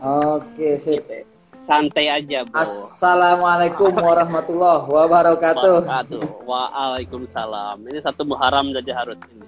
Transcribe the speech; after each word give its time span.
Oke, 0.00 0.78
sip. 0.78 1.02
Santai 1.66 2.06
aja, 2.06 2.46
Bro. 2.46 2.54
Assalamualaikum 2.54 3.90
warahmatullahi 3.90 4.86
wabarakatuh. 4.86 5.82
Wabarakatuh. 5.82 6.46
Waalaikumsalam. 6.46 7.90
Ini 7.90 7.98
satu 8.06 8.22
Muharram 8.22 8.70
saja 8.70 8.92
harus 9.02 9.18
ini. 9.34 9.46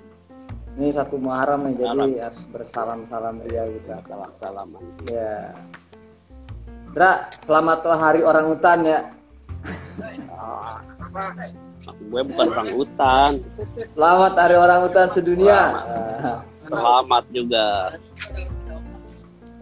Ini 0.83 0.91
satu 0.91 1.15
Muharram 1.23 1.71
nih, 1.71 1.79
jadi 1.79 2.27
harus 2.27 2.43
bersalam-salam 2.51 3.39
ria 3.47 3.63
gitu. 3.71 3.87
Salam-salaman. 3.87 4.83
Ya. 5.07 5.55
Dra, 6.91 7.31
selamat 7.39 7.87
hari 7.87 8.27
orang 8.27 8.51
hutan 8.51 8.83
ya. 8.83 9.15
Gue 11.83 12.23
bukan 12.23 12.47
orang 12.55 12.71
hutan. 12.79 13.31
Selamat 13.95 14.33
hari 14.39 14.55
orang 14.55 14.81
hutan 14.87 15.07
sedunia. 15.11 15.61
Selamat. 15.75 16.39
Selamat 16.71 17.25
juga. 17.35 17.67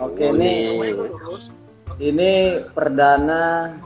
Oke, 0.00 0.24
ini 0.32 0.52
ini 2.00 2.32
perdana 2.72 3.76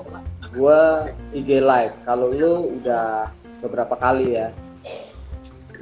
gua 0.54 1.10
IG 1.34 1.58
live. 1.58 1.94
Kalau 2.06 2.30
lu 2.30 2.78
udah 2.78 3.30
beberapa 3.62 3.94
kali 3.98 4.38
ya. 4.38 4.48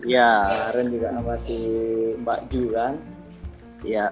Ya, 0.03 0.33
Kemarin 0.73 0.87
juga 0.91 1.09
sama 1.15 1.35
si 1.39 1.57
Mbak 2.21 2.41
Ju 2.51 2.63
kan. 2.75 2.95
ya. 3.87 4.11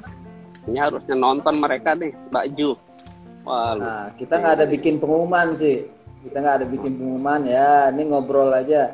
Ini 0.68 0.76
harusnya 0.76 1.16
nonton 1.18 1.58
mereka 1.58 1.96
nih, 1.98 2.12
Mbak 2.30 2.46
Ju. 2.54 2.76
Wah, 3.42 3.72
Nah, 3.74 4.04
kita 4.14 4.38
nggak 4.38 4.54
ada 4.60 4.66
bikin 4.68 5.00
pengumuman 5.00 5.56
sih. 5.56 5.88
Kita 6.20 6.36
nggak 6.40 6.56
ada 6.60 6.66
bikin 6.68 6.92
pengumuman 7.00 7.40
ya. 7.48 7.88
Ini 7.92 8.02
ngobrol 8.12 8.52
aja. 8.52 8.92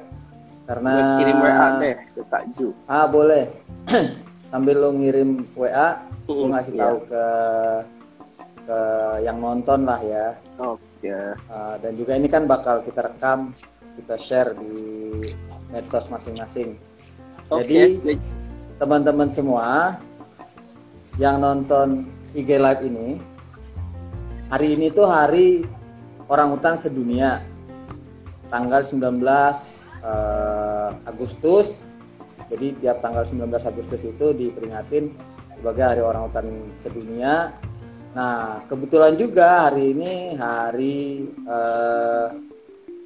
Karena 0.66 1.22
kirim 1.22 1.38
WA 1.38 1.66
deh 1.78 1.94
ke 2.14 2.22
Kak 2.26 2.42
Ju. 2.58 2.74
Ah 2.90 3.06
boleh. 3.06 3.50
Sambil 4.50 4.78
lo 4.78 4.90
ngirim 4.94 5.42
WA, 5.54 6.02
gue 6.26 6.34
Mm, 6.46 6.50
ngasih 6.54 6.74
iya. 6.74 6.82
tahu 6.82 6.96
ke 7.06 7.24
ke 8.66 8.78
yang 9.22 9.38
nonton 9.38 9.86
lah 9.86 10.00
ya. 10.02 10.34
Oke. 10.58 11.06
Ah, 11.50 11.78
dan 11.78 11.94
juga 11.94 12.18
ini 12.18 12.26
kan 12.26 12.50
bakal 12.50 12.82
kita 12.82 13.06
rekam, 13.06 13.54
kita 13.94 14.18
share 14.18 14.50
di 14.58 14.74
medsos 15.70 16.10
masing-masing. 16.10 16.74
Oke. 17.50 17.62
Jadi 18.02 18.18
teman-teman 18.82 19.30
semua 19.30 19.98
yang 21.18 21.38
nonton 21.38 22.10
IG 22.34 22.58
live 22.58 22.82
ini, 22.82 23.08
hari 24.50 24.74
ini 24.74 24.90
tuh 24.90 25.06
hari 25.06 25.62
orang 26.26 26.54
hutan 26.54 26.74
sedunia, 26.74 27.42
tanggal 28.50 28.82
19 28.82 29.22
eh, 30.02 30.90
Agustus. 31.06 31.82
Jadi 32.46 32.78
tiap 32.78 33.02
tanggal 33.02 33.26
19 33.26 33.50
Agustus 33.50 34.06
itu 34.06 34.30
diperingatin 34.30 35.10
sebagai 35.58 35.82
hari 35.82 36.02
orang 36.02 36.30
hutan 36.30 36.46
sedunia. 36.78 37.50
Nah 38.14 38.62
kebetulan 38.70 39.18
juga 39.18 39.66
hari 39.66 39.92
ini 39.92 40.38
hari 40.38 41.26
eh, 41.26 42.28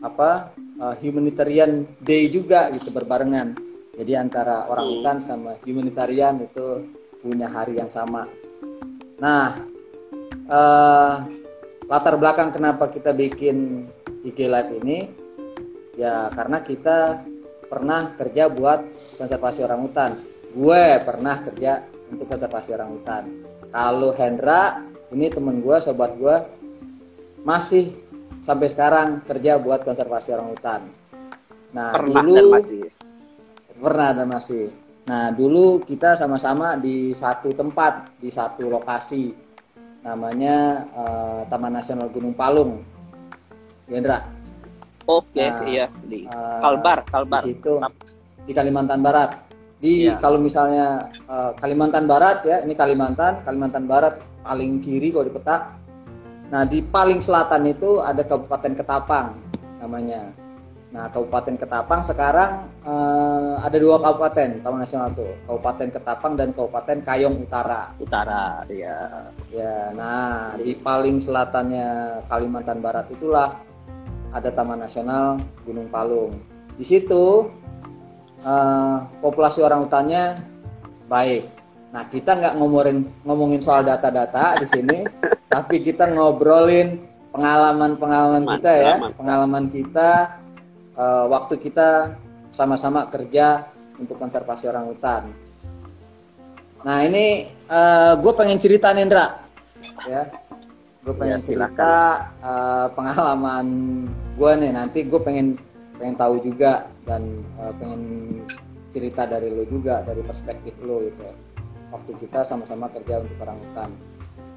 apa 0.05 0.53
eh, 0.57 0.95
humanitarian 1.01 1.89
day 2.05 2.29
juga 2.29 2.69
gitu 2.77 2.93
berbarengan. 2.93 3.57
Jadi 3.97 4.13
antara 4.17 4.65
orang 4.69 4.87
Hmm. 4.87 4.95
hutan 5.01 5.17
sama 5.21 5.53
humanitarian 5.65 6.41
itu 6.41 6.89
punya 7.21 7.53
hari 7.53 7.77
yang 7.77 7.93
sama. 7.93 8.25
Nah, 9.21 9.61
eh, 10.49 11.15
latar 11.91 12.15
belakang 12.15 12.55
kenapa 12.55 12.87
kita 12.87 13.11
bikin 13.11 13.91
IG 14.23 14.47
Live 14.47 14.71
ini, 14.79 15.11
ya 15.99 16.31
karena 16.31 16.63
kita 16.63 17.27
pernah 17.67 18.15
kerja 18.15 18.47
buat 18.47 18.87
konservasi 19.19 19.67
orang 19.67 19.81
hutan. 19.91 20.11
Gue 20.55 21.03
pernah 21.03 21.43
kerja 21.43 21.83
untuk 22.11 22.31
konservasi 22.31 22.75
orang 22.79 22.91
hutan. 22.95 23.23
Kalau 23.71 24.11
Hendra, 24.15 24.83
ini 25.11 25.31
temen 25.31 25.63
gue, 25.63 25.77
sobat 25.83 26.15
gue, 26.19 26.37
masih 27.43 27.95
sampai 28.43 28.71
sekarang 28.71 29.23
kerja 29.27 29.59
buat 29.59 29.83
konservasi 29.87 30.35
orang 30.35 30.49
hutan. 30.55 30.81
Nah, 31.71 31.95
Pernah 31.95 32.23
dulu 32.27 32.35
dan 32.35 32.47
masih. 32.51 32.85
pernah 33.79 34.09
dan 34.11 34.27
masih. 34.27 34.67
Nah, 35.07 35.27
dulu 35.35 35.83
kita 35.87 36.19
sama-sama 36.19 36.75
di 36.79 37.15
satu 37.15 37.55
tempat, 37.55 38.15
di 38.19 38.31
satu 38.31 38.67
lokasi. 38.67 39.50
Namanya 40.01 40.57
eh, 40.91 41.41
Taman 41.49 41.73
Nasional 41.77 42.09
Gunung 42.09 42.33
Palung. 42.33 42.81
Gendra, 43.91 44.23
Oke, 45.11 45.43
Nah, 45.43 45.67
iya 45.67 45.91
di 46.07 46.23
eh, 46.23 46.59
Kalbar, 46.63 47.03
Kalbar. 47.11 47.43
di 47.43 47.51
situ 47.59 47.83
di 48.47 48.53
Kalimantan 48.55 49.03
Barat. 49.03 49.51
Di 49.81 50.07
Iya. 50.07 50.21
kalau 50.23 50.39
misalnya 50.39 51.11
eh, 51.27 51.51
Kalimantan 51.59 52.07
Barat 52.07 52.47
ya, 52.47 52.63
ini 52.63 52.79
Kalimantan, 52.79 53.43
Kalimantan 53.43 53.91
Barat 53.91 54.23
paling 54.47 54.79
kiri 54.79 55.11
kalau 55.11 55.27
di 55.27 55.35
peta. 55.35 55.75
Nah, 56.51 56.63
di 56.67 56.83
paling 56.83 57.19
selatan 57.23 57.67
itu 57.67 57.99
ada 58.03 58.23
Kabupaten 58.23 58.75
Ketapang 58.75 59.35
namanya. 59.83 60.35
Nah, 60.91 61.07
Kabupaten 61.07 61.55
Ketapang 61.55 62.03
sekarang 62.03 62.67
eh, 62.83 63.55
ada 63.63 63.79
dua 63.79 64.03
kabupaten 64.03 64.59
Taman 64.59 64.83
Nasional 64.83 65.15
itu, 65.15 65.39
Kabupaten 65.47 65.87
Ketapang 65.95 66.35
dan 66.35 66.51
Kabupaten 66.51 66.99
Kayong 67.07 67.47
Utara. 67.47 67.95
Utara, 68.03 68.67
ya. 68.67 69.31
Ya, 69.55 69.95
nah 69.95 70.59
di 70.59 70.75
paling 70.75 71.23
selatannya 71.23 72.21
Kalimantan 72.27 72.83
Barat 72.83 73.07
itulah 73.15 73.55
ada 74.35 74.51
Taman 74.51 74.83
Nasional 74.83 75.39
Gunung 75.63 75.87
Palung. 75.95 76.43
Di 76.75 76.83
situ 76.83 77.47
eh, 78.43 78.97
populasi 79.23 79.63
orang 79.63 79.87
hutannya 79.87 80.43
baik. 81.07 81.47
Nah 81.95 82.03
kita 82.11 82.35
nggak 82.35 82.55
ngomongin 82.59 83.07
ngomongin 83.23 83.63
soal 83.63 83.87
data-data 83.87 84.59
di 84.59 84.67
sini, 84.67 84.99
tapi 85.55 85.79
kita 85.87 86.11
ngobrolin 86.11 86.99
pengalaman-pengalaman 87.31 88.43
kita 88.59 88.71
ya, 88.75 88.95
Pengalaman. 88.99 89.15
pengalaman 89.15 89.65
kita 89.71 90.40
eh, 90.97 91.25
waktu 91.31 91.55
kita 91.61 92.19
sama-sama 92.51 93.07
kerja 93.07 93.71
untuk 94.01 94.19
konservasi 94.19 94.67
orang 94.67 94.91
hutan. 94.91 95.23
Nah 96.83 97.05
ini 97.05 97.47
gue 98.17 98.33
pengen 98.33 98.57
cerita 98.57 98.91
nih, 98.97 99.05
Indra, 99.05 99.45
ya. 100.09 100.33
Gue 101.01 101.17
pengen 101.17 101.41
Ya, 101.41 101.47
cerita 101.49 101.93
eh, 102.45 102.87
pengalaman 102.93 103.67
gue 104.37 104.53
nih. 104.61 104.73
Nanti 104.73 104.99
gue 105.09 105.21
pengen 105.21 105.57
pengen 105.97 106.17
tahu 106.17 106.41
juga 106.45 106.89
dan 107.09 107.41
eh, 107.61 107.73
pengen 107.81 108.03
cerita 108.93 109.25
dari 109.25 109.49
lo 109.49 109.65
juga 109.65 110.05
dari 110.05 110.21
perspektif 110.21 110.77
lo 110.85 111.01
gitu. 111.01 111.25
Waktu 111.91 112.13
kita 112.21 112.47
sama-sama 112.47 112.87
kerja 112.93 113.25
untuk 113.25 113.37
orang 113.43 113.59
hutan. 113.65 113.91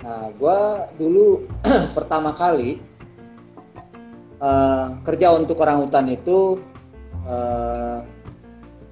Nah, 0.03 0.29
gue 0.35 0.59
dulu 0.99 1.47
pertama 1.97 2.35
kali 2.35 2.83
eh, 4.39 4.87
kerja 5.03 5.35
untuk 5.35 5.59
orang 5.61 5.85
hutan 5.85 6.05
itu 6.09 6.61
eh, 7.25 7.97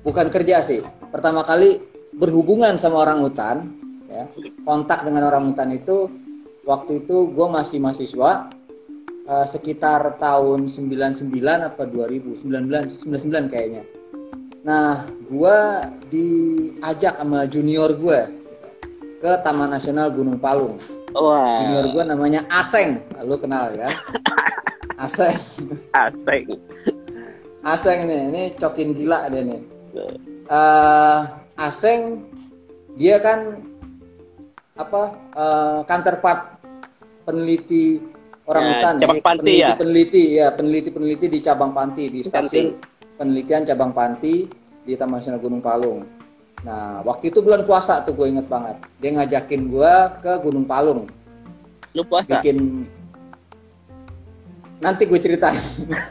bukan 0.05 0.27
kerja 0.29 0.61
sih. 0.65 0.81
Pertama 1.09 1.45
kali 1.45 1.81
berhubungan 2.15 2.75
sama 2.75 3.07
orang 3.07 3.23
hutan, 3.23 3.57
ya, 4.11 4.27
kontak 4.67 5.07
dengan 5.07 5.27
orang 5.31 5.53
hutan 5.53 5.71
itu 5.71 6.11
waktu 6.67 7.05
itu 7.05 7.31
gue 7.31 7.47
masih 7.49 7.81
mahasiswa 7.81 8.51
eh, 9.25 9.45
sekitar 9.47 10.21
tahun 10.21 10.69
99 10.69 11.25
apa 11.41 11.83
2000 11.87 12.45
99 12.45 13.01
99 13.05 13.53
kayaknya. 13.53 13.83
Nah, 14.61 15.09
gue 15.25 15.57
diajak 16.13 17.17
sama 17.17 17.49
junior 17.49 17.97
gue 17.97 18.19
ke 19.21 19.31
Taman 19.41 19.73
Nasional 19.73 20.13
Gunung 20.13 20.37
Palung. 20.37 20.77
Wah, 21.17 21.65
Junior 21.65 21.85
gue 21.91 22.03
namanya 22.07 22.41
Aseng, 22.47 23.03
lu 23.25 23.35
kenal 23.35 23.75
ya? 23.75 23.91
Aseng, 25.01 25.33
asik. 25.97 26.45
Aseng 27.61 27.99
nih, 28.05 28.21
ini 28.29 28.43
cokin 28.55 28.93
gila 28.93 29.25
dia 29.27 29.41
nih. 29.41 29.61
eh 30.47 31.19
Aseng 31.57 32.25
dia 32.95 33.17
kan 33.17 33.59
apa 34.75 35.01
eh, 35.33 35.79
counterpart 35.85 36.57
peneliti 37.23 38.01
orang 38.45 38.63
Ya, 38.63 38.69
hutan 38.73 38.93
cabang 38.97 39.21
Panti 39.21 39.41
peneliti, 39.41 39.61
ya? 39.61 39.69
peneliti 39.77 40.23
ya 40.33 40.47
peneliti 40.51 40.89
peneliti 40.89 41.25
di 41.29 41.39
cabang 41.39 41.71
Panti 41.71 42.03
di 42.09 42.19
Panti. 42.21 42.29
stasiun 42.29 42.67
penelitian 43.15 43.61
cabang 43.63 43.91
Panti 43.93 44.49
di 44.81 44.93
Taman 44.97 45.21
Nasional 45.21 45.37
Gunung 45.39 45.61
Palung. 45.61 46.01
Nah 46.65 47.05
waktu 47.05 47.29
itu 47.29 47.41
bulan 47.41 47.65
puasa 47.65 48.01
tuh 48.01 48.13
gue 48.13 48.27
inget 48.27 48.49
banget 48.49 48.77
dia 48.97 49.13
ngajakin 49.13 49.61
gue 49.69 49.93
ke 50.21 50.33
Gunung 50.41 50.65
Palung 50.65 51.05
Lu 51.93 52.01
puasa? 52.03 52.37
bikin 52.37 52.85
nanti 54.81 55.05
gue 55.05 55.17
ceritain 55.17 55.55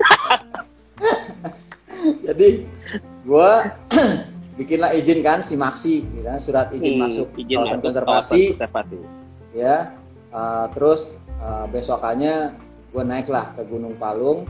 jadi 2.26 2.48
gue 3.26 3.50
bikinlah 4.58 4.92
izin 4.92 5.24
kan 5.24 5.40
si 5.40 5.56
Maksi 5.56 6.04
gitu 6.04 6.22
kan, 6.22 6.38
surat 6.38 6.68
izin 6.70 6.94
Hmm, 6.94 7.02
masuk 7.02 7.28
izin 7.34 7.56
kawasan 7.56 7.70
masuk 7.72 7.84
konservasi 7.84 8.42
konservasi. 8.54 8.98
ya 9.52 9.76
Uh, 10.30 10.70
terus 10.78 11.18
uh, 11.42 11.66
besokannya 11.66 12.54
gue 12.94 13.02
naiklah 13.02 13.50
ke 13.58 13.66
Gunung 13.66 13.98
Palung 13.98 14.46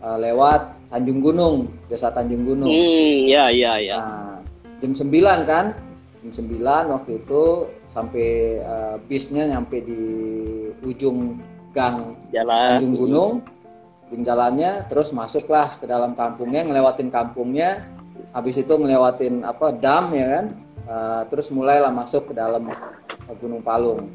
uh, 0.00 0.16
lewat 0.16 0.80
Tanjung 0.88 1.20
Gunung 1.20 1.68
desa 1.92 2.08
Tanjung 2.08 2.48
Gunung 2.48 2.72
Hmm, 2.72 3.28
ya, 3.28 3.52
ya, 3.52 3.76
ya. 3.76 3.96
Nah, 4.00 4.34
jam 4.80 4.96
9 4.96 5.12
kan 5.44 5.76
jam 6.24 6.48
9 6.48 6.56
waktu 6.88 7.20
itu 7.20 7.44
sampai 7.92 8.28
uh, 8.64 8.96
bisnya 9.04 9.44
nyampe 9.44 9.84
di 9.84 10.00
ujung 10.80 11.36
gang 11.74 12.14
Jalan. 12.30 12.78
ujung 12.80 12.94
gunung 12.96 13.32
jalannya 14.22 14.86
terus 14.86 15.10
masuklah 15.10 15.74
ke 15.74 15.90
dalam 15.90 16.14
kampungnya 16.14 16.62
ngelewatin 16.62 17.10
kampungnya. 17.10 17.82
Habis 18.30 18.62
itu 18.62 18.70
ngelewatin 18.70 19.42
apa 19.42 19.74
dam 19.74 20.14
ya 20.14 20.26
kan? 20.38 20.46
Uh, 20.84 21.22
terus 21.32 21.48
mulailah 21.50 21.90
masuk 21.90 22.30
ke 22.30 22.32
dalam 22.36 22.70
uh, 22.70 23.34
Gunung 23.42 23.64
Palung. 23.64 24.06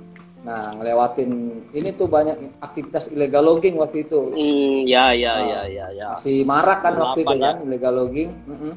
Nah 0.46 0.72
ngelewatin 0.80 1.52
ini 1.76 1.92
tuh 1.96 2.08
banyak 2.08 2.64
aktivitas 2.64 3.12
illegal 3.12 3.44
logging 3.44 3.76
waktu 3.76 4.08
itu. 4.08 4.32
Hmm, 4.32 4.88
ya 4.88 5.12
ya 5.12 5.34
Ah. 5.36 5.44
ya 5.44 5.62
ya 5.68 5.86
ya. 5.92 6.08
masih 6.16 6.48
marak 6.48 6.80
kan 6.80 6.96
waktu 6.96 7.28
itu 7.28 7.36
98 7.36 7.44
kan 7.44 7.58
illegal 7.68 7.94
logging. 7.96 8.30
Mm 8.48 8.76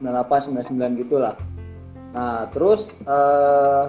98 0.00 0.48
99 0.48 1.00
gitulah. 1.04 1.34
Nah 2.16 2.48
terus 2.56 2.96
eh 3.04 3.84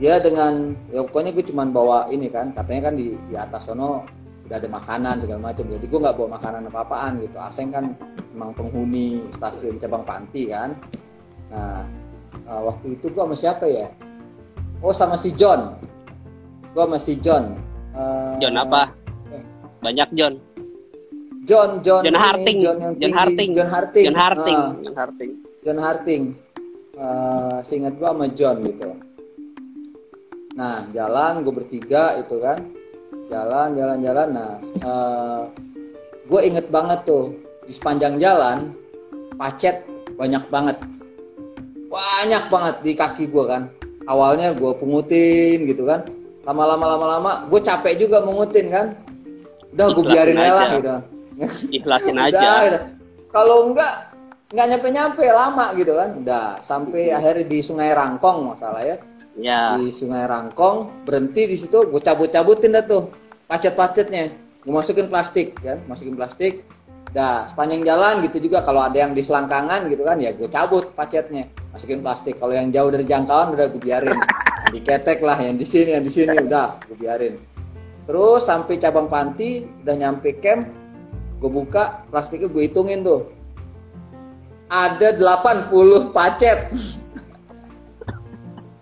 ya 0.00 0.16
dengan 0.18 0.74
ya 0.88 1.04
pokoknya 1.04 1.30
gue 1.36 1.44
cuman 1.44 1.70
bawa 1.70 2.08
ini 2.08 2.32
kan 2.32 2.50
katanya 2.56 2.90
kan 2.90 2.94
di 2.96 3.20
di 3.28 3.34
atas 3.36 3.68
sono 3.68 4.02
udah 4.48 4.56
ada 4.58 4.66
makanan 4.66 5.22
segala 5.22 5.52
macam 5.52 5.68
jadi 5.68 5.86
gue 5.86 6.00
nggak 6.00 6.16
bawa 6.16 6.28
makanan 6.40 6.66
apa 6.72 6.78
apaan 6.82 7.12
gitu 7.22 7.36
Aseng 7.38 7.70
kan 7.70 7.94
memang 8.34 8.56
penghuni 8.56 9.22
stasiun 9.36 9.78
cabang 9.78 10.02
Panti 10.02 10.50
kan 10.50 10.74
nah 11.52 11.84
eh, 12.34 12.60
waktu 12.64 12.96
itu 12.98 13.12
gue 13.12 13.22
sama 13.22 13.36
siapa 13.36 13.68
ya 13.68 13.86
oh 14.80 14.90
sama 14.96 15.14
si 15.20 15.30
John 15.36 15.76
gue 16.74 16.82
sama 16.82 16.98
si 16.98 17.14
John 17.20 17.54
Eh, 17.90 18.34
John 18.38 18.54
apa? 18.54 18.94
Banyak 19.82 20.14
John. 20.14 20.38
John 21.42 21.82
John 21.82 22.06
John 22.06 22.14
ini, 22.14 22.22
Harting. 22.22 22.58
John 22.62 22.76
yang 22.78 22.94
John 22.94 23.02
tinggi. 23.02 23.18
Harting. 23.18 23.50
John 23.50 23.66
Harting 23.66 24.04
John 24.06 24.14
Harting. 24.14 24.54
Ah, 24.62 24.70
John 24.78 24.94
Harting. 24.94 25.30
John 25.66 25.78
Harting 25.82 26.24
Eh, 27.00 27.58
seingat 27.64 27.96
gua 27.96 28.12
sama 28.12 28.28
John 28.28 28.60
gitu 28.60 28.92
nah 30.58 30.86
jalan 30.90 31.46
gue 31.46 31.54
bertiga 31.54 32.18
itu 32.18 32.36
kan 32.42 32.66
jalan 33.30 33.74
jalan 33.78 33.98
jalan 34.02 34.28
nah 34.34 34.52
gue 36.26 36.40
inget 36.42 36.66
banget 36.70 37.06
tuh 37.06 37.34
di 37.66 37.72
sepanjang 37.74 38.18
jalan 38.18 38.74
pacet 39.38 39.86
banyak 40.18 40.42
banget 40.50 40.76
banyak 41.90 42.44
banget 42.50 42.76
di 42.82 42.92
kaki 42.94 43.24
gue 43.30 43.44
kan 43.46 43.70
awalnya 44.10 44.54
gue 44.54 44.72
pungutin 44.78 45.66
gitu 45.66 45.86
kan 45.86 46.06
lama-lama 46.42 46.98
lama-lama 46.98 47.32
gue 47.46 47.60
capek 47.62 47.98
juga 47.98 48.22
mungutin 48.22 48.70
kan 48.70 48.86
udah 49.74 49.86
gue 49.94 50.04
biarin 50.06 50.38
aja 50.38 50.52
lah 50.54 50.68
gitu 50.74 50.94
Ikhlasin 51.72 52.16
Udah, 52.16 52.28
aja. 52.28 52.50
gitu. 52.66 52.78
Kalau 53.32 53.70
enggak 53.70 54.12
nggak 54.50 54.66
nyampe-nyampe 54.76 55.24
lama 55.30 55.66
gitu 55.78 55.92
kan. 55.96 56.10
Udah 56.20 56.60
sampai 56.60 57.14
akhirnya 57.14 57.46
di 57.46 57.58
Sungai 57.64 57.94
Rangkong 57.94 58.54
masalah 58.54 58.82
ya. 58.84 58.96
Ya. 59.38 59.78
Di 59.78 59.92
Sungai 59.94 60.26
Rangkong 60.26 61.06
berhenti 61.06 61.46
di 61.46 61.56
situ 61.58 61.86
gue 61.86 62.02
cabut-cabutin 62.02 62.74
dah 62.74 62.84
tuh 62.86 63.12
pacet-pacetnya. 63.46 64.34
Gue 64.66 64.74
masukin 64.74 65.06
plastik 65.06 65.56
kan, 65.62 65.78
masukin 65.86 66.18
plastik. 66.18 66.66
Dah 67.10 67.46
sepanjang 67.50 67.82
jalan 67.82 68.22
gitu 68.26 68.38
juga 68.38 68.62
kalau 68.62 68.86
ada 68.86 68.94
yang 68.94 69.18
di 69.18 69.22
selangkangan 69.22 69.90
gitu 69.90 70.06
kan 70.06 70.22
ya 70.22 70.30
gue 70.30 70.46
cabut 70.46 70.94
pacetnya, 70.94 71.46
masukin 71.74 72.02
plastik. 72.02 72.38
Kalau 72.38 72.54
yang 72.54 72.70
jauh 72.70 72.90
dari 72.90 73.06
jangkauan 73.06 73.54
udah 73.54 73.66
gue 73.70 73.82
biarin. 73.82 74.18
Yang 74.68 74.72
diketek 74.82 75.18
lah 75.22 75.38
yang 75.38 75.58
di 75.58 75.66
sini, 75.66 75.98
yang 75.98 76.04
di 76.06 76.12
sini 76.12 76.34
udah 76.38 76.78
gue 76.86 76.96
biarin. 76.98 77.34
Terus 78.06 78.46
sampai 78.46 78.78
cabang 78.78 79.06
panti 79.06 79.66
udah 79.86 79.94
nyampe 79.94 80.38
camp 80.42 80.80
gue 81.40 81.48
buka 81.48 82.04
plastiknya 82.12 82.52
gue 82.52 82.68
hitungin 82.68 83.00
tuh 83.00 83.24
ada 84.68 85.16
80 85.16 86.14
pacet 86.14 86.68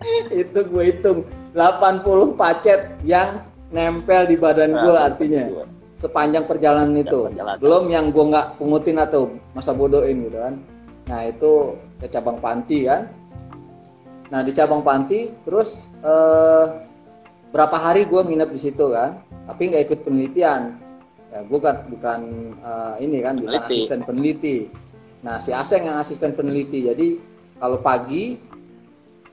itu 0.33 0.59
gue 0.65 0.85
hitung. 0.85 1.19
80 1.53 2.05
pacet 2.35 2.81
yang 3.03 3.43
nempel 3.69 4.25
di 4.25 4.37
badan 4.37 4.73
gue 4.73 4.95
Nah, 4.95 5.07
artinya. 5.07 5.45
sepanjang 5.95 6.47
perjalanan 6.47 6.95
itu. 6.95 7.27
perjalanan. 7.27 7.59
belum 7.59 7.85
yang 7.89 8.07
gue 8.09 8.25
nggak 8.25 8.57
pungutin 8.57 8.97
atau 8.97 9.27
masa 9.53 9.73
bodohin 9.73 10.23
gitu 10.23 10.39
kan. 10.39 10.55
Nah 11.07 11.21
itu 11.25 11.75
ke 11.99 12.07
cabang 12.07 12.39
panti 12.39 12.87
kan. 12.87 13.11
Nah 14.29 14.41
di 14.41 14.53
cabang 14.53 14.81
panti 14.81 15.35
terus 15.43 15.91
eh, 16.01 16.65
berapa 17.49 17.75
hari 17.75 18.05
gue 18.05 18.21
nginep 18.21 18.49
di 18.49 18.61
situ 18.61 18.89
kan. 18.89 19.19
Tapi 19.45 19.73
nggak 19.73 19.85
ikut 19.85 20.01
penelitian. 20.03 20.79
Ya 21.29 21.43
gue 21.43 21.59
kan 21.59 21.83
bukan 21.89 22.21
eh, 22.55 22.95
ini 23.03 23.19
kan 23.19 23.35
bukan 23.37 23.59
Peneliti. 23.59 23.75
asisten 23.83 24.01
peneliti. 24.07 24.57
Nah 25.21 25.43
si 25.43 25.51
Aseng 25.51 25.83
yang 25.83 25.99
asisten 25.99 26.31
peneliti. 26.31 26.87
Jadi 26.87 27.19
kalau 27.59 27.83
pagi 27.83 28.39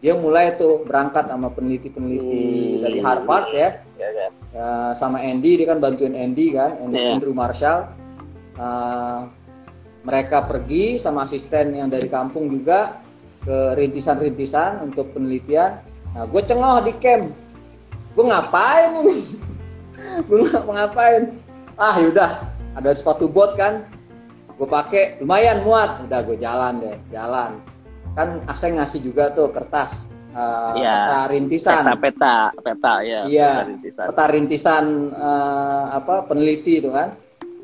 dia 0.06 0.14
mulai 0.14 0.54
tuh 0.54 0.86
berangkat 0.86 1.26
sama 1.26 1.50
peneliti-peneliti 1.50 2.46
Hmm. 2.78 2.82
dari 2.86 3.00
Harvard 3.02 3.50
ya. 3.58 3.82
Ya, 3.98 4.10
ya. 4.14 4.28
Ya, 4.54 4.70
sama 4.94 5.18
Andy 5.18 5.58
dia 5.58 5.66
kan 5.74 5.82
bantuin 5.82 6.14
Andy 6.14 6.54
kan 6.54 6.78
Andy, 6.78 7.02
Iya. 7.02 7.10
Andrew 7.18 7.34
Marshall. 7.34 7.90
Uh, 8.54 9.26
mereka 10.06 10.46
pergi 10.46 11.02
sama 11.02 11.26
asisten 11.26 11.74
yang 11.74 11.90
dari 11.90 12.06
kampung 12.06 12.54
juga 12.54 13.02
ke 13.42 13.74
rintisan-rintisan 13.82 14.86
untuk 14.86 15.10
penelitian. 15.10 15.82
Nah 16.14 16.30
gue 16.30 16.42
cengoh 16.46 16.86
di 16.86 16.94
camp. 17.02 17.34
Gue 18.14 18.30
ngapain 18.30 18.94
ini? 19.02 19.42
Gue 20.30 20.46
ngapa 20.46 20.70
ngapain. 20.70 21.34
Ah 21.82 21.98
yaudah. 21.98 22.46
Ada 22.78 22.94
sepatu 22.94 23.26
bot 23.26 23.58
kan. 23.58 23.90
Gue 24.56 24.70
pakai. 24.70 25.18
Lumayan 25.18 25.66
muat. 25.66 26.06
Udah 26.06 26.22
gue 26.24 26.38
jalan 26.38 26.78
deh. 26.80 26.96
Jalan 27.10 27.58
kan 28.16 28.42
Aseng 28.48 28.80
ngasih 28.80 29.04
juga 29.04 29.30
tuh 29.36 29.52
kertas 29.52 30.08
uh, 30.34 30.74
Iya. 30.80 30.96
peta 31.06 31.20
rintisan 31.32 31.84
Peta, 31.84 31.96
peta, 32.00 32.38
peta, 32.64 32.94
ya. 33.04 33.22
Iya. 33.28 33.52
peta 33.52 33.68
rintisan. 33.70 34.06
peta 34.10 34.26
rintisan 34.32 34.86
eh, 35.12 35.86
apa 35.94 36.16
peneliti 36.26 36.80
itu 36.80 36.90
kan 36.92 37.14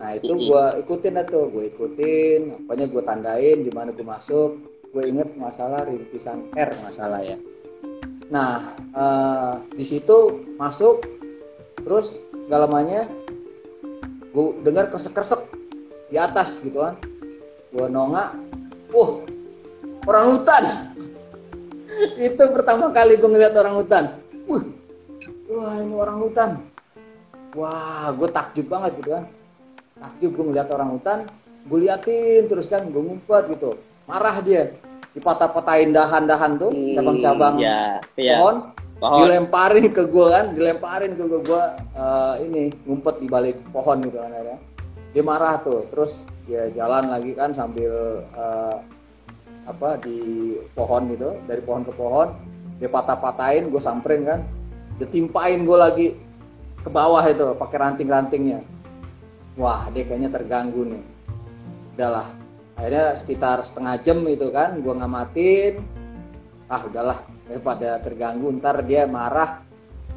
nah 0.01 0.17
itu 0.17 0.33
gue 0.33 0.63
ikutin 0.81 1.13
dah 1.13 1.25
tuh 1.29 1.53
gue 1.53 1.69
ikutin 1.69 2.65
pokoknya 2.65 2.85
gue 2.89 3.03
tandain 3.05 3.57
di 3.61 3.69
mana 3.69 3.93
gue 3.93 4.01
masuk 4.01 4.57
gue 4.91 5.03
inget 5.05 5.29
masalah 5.37 5.85
rintisan 5.85 6.49
R 6.57 6.73
masalah 6.81 7.21
ya 7.21 7.37
nah 8.33 8.73
eh, 8.97 9.55
di 9.77 9.85
situ 9.85 10.41
masuk 10.57 11.05
terus 11.85 12.17
gak 12.49 12.65
lamanya 12.65 13.05
gue 14.33 14.45
dengar 14.65 14.89
kresek-kresek 14.89 15.43
di 16.09 16.17
atas 16.17 16.59
gitu 16.65 16.81
kan 16.81 16.97
gue 17.71 17.85
nongak 17.87 18.33
wah 18.91 19.21
orang 20.07 20.25
hutan. 20.37 20.63
Itu 22.17 22.43
pertama 22.55 22.89
kali 22.89 23.19
gue 23.19 23.29
ngeliat 23.29 23.53
orang 23.57 23.75
hutan. 23.77 24.03
Wah 24.47 24.63
wah 25.51 25.73
ini 25.77 25.93
orang 25.93 26.17
hutan. 26.23 26.49
Wah 27.53 28.09
gue 28.15 28.29
takjub 28.31 28.67
banget 28.67 28.91
gitu 29.03 29.09
kan. 29.19 29.23
Takjub 30.01 30.31
gue 30.33 30.45
ngeliat 30.51 30.69
orang 30.71 30.91
hutan 30.95 31.19
gue 31.61 31.77
liatin 31.77 32.49
terus 32.49 32.65
kan 32.65 32.89
gue 32.89 33.01
ngumpet 33.01 33.53
gitu. 33.53 33.77
Marah 34.09 34.41
dia. 34.41 34.73
Dipatah-patahin 35.11 35.91
dahan-dahan 35.91 36.55
tuh 36.55 36.71
Hmm, 36.71 36.95
cabang-cabang 36.95 37.59
ya, 37.59 37.99
ya. 38.15 38.39
pohon 38.39 38.71
Pohon. 38.95 39.17
dilemparin 39.19 39.91
ke 39.91 40.07
gue 40.07 40.25
kan 40.31 40.55
dilemparin 40.55 41.19
ke 41.19 41.23
gue 41.27 41.41
gue 41.43 41.63
eh, 41.99 42.33
ini 42.47 42.63
ngumpet 42.87 43.19
di 43.19 43.27
balik 43.27 43.59
pohon 43.75 43.99
gitu 44.07 44.23
kan 44.23 44.31
akhirnya 44.31 44.55
dia 45.11 45.23
marah 45.27 45.59
tuh 45.59 45.83
terus 45.91 46.23
dia 46.47 46.71
jalan 46.71 47.11
lagi 47.11 47.35
kan 47.35 47.51
sambil 47.51 48.23
eh, 48.23 48.75
apa 49.71 49.97
di 50.03 50.17
pohon 50.75 51.07
gitu 51.11 51.39
dari 51.47 51.61
pohon 51.63 51.83
ke 51.87 51.93
pohon 51.95 52.51
dia 52.81 52.89
patah-patahin 52.89 53.69
gue 53.69 53.77
samperin 53.77 54.25
kan. 54.25 54.39
Dia 54.97 55.05
timpain 55.05 55.61
gue 55.61 55.77
lagi 55.77 56.07
ke 56.81 56.89
bawah 56.89 57.21
itu 57.29 57.53
pakai 57.53 57.77
ranting-rantingnya. 57.77 58.65
Wah 59.53 59.85
dia 59.93 60.01
kayaknya 60.01 60.33
terganggu 60.33 60.89
nih. 60.89 61.05
Udahlah. 61.93 62.33
Akhirnya 62.73 63.13
sekitar 63.13 63.61
setengah 63.61 64.01
jam 64.01 64.25
itu 64.25 64.49
kan 64.49 64.81
gue 64.81 64.93
ngamatin. 64.97 65.77
Ah 66.65 66.81
udahlah. 66.81 67.21
Daripada 67.45 68.01
terganggu 68.01 68.49
ntar 68.57 68.81
dia 68.81 69.05
marah. 69.05 69.61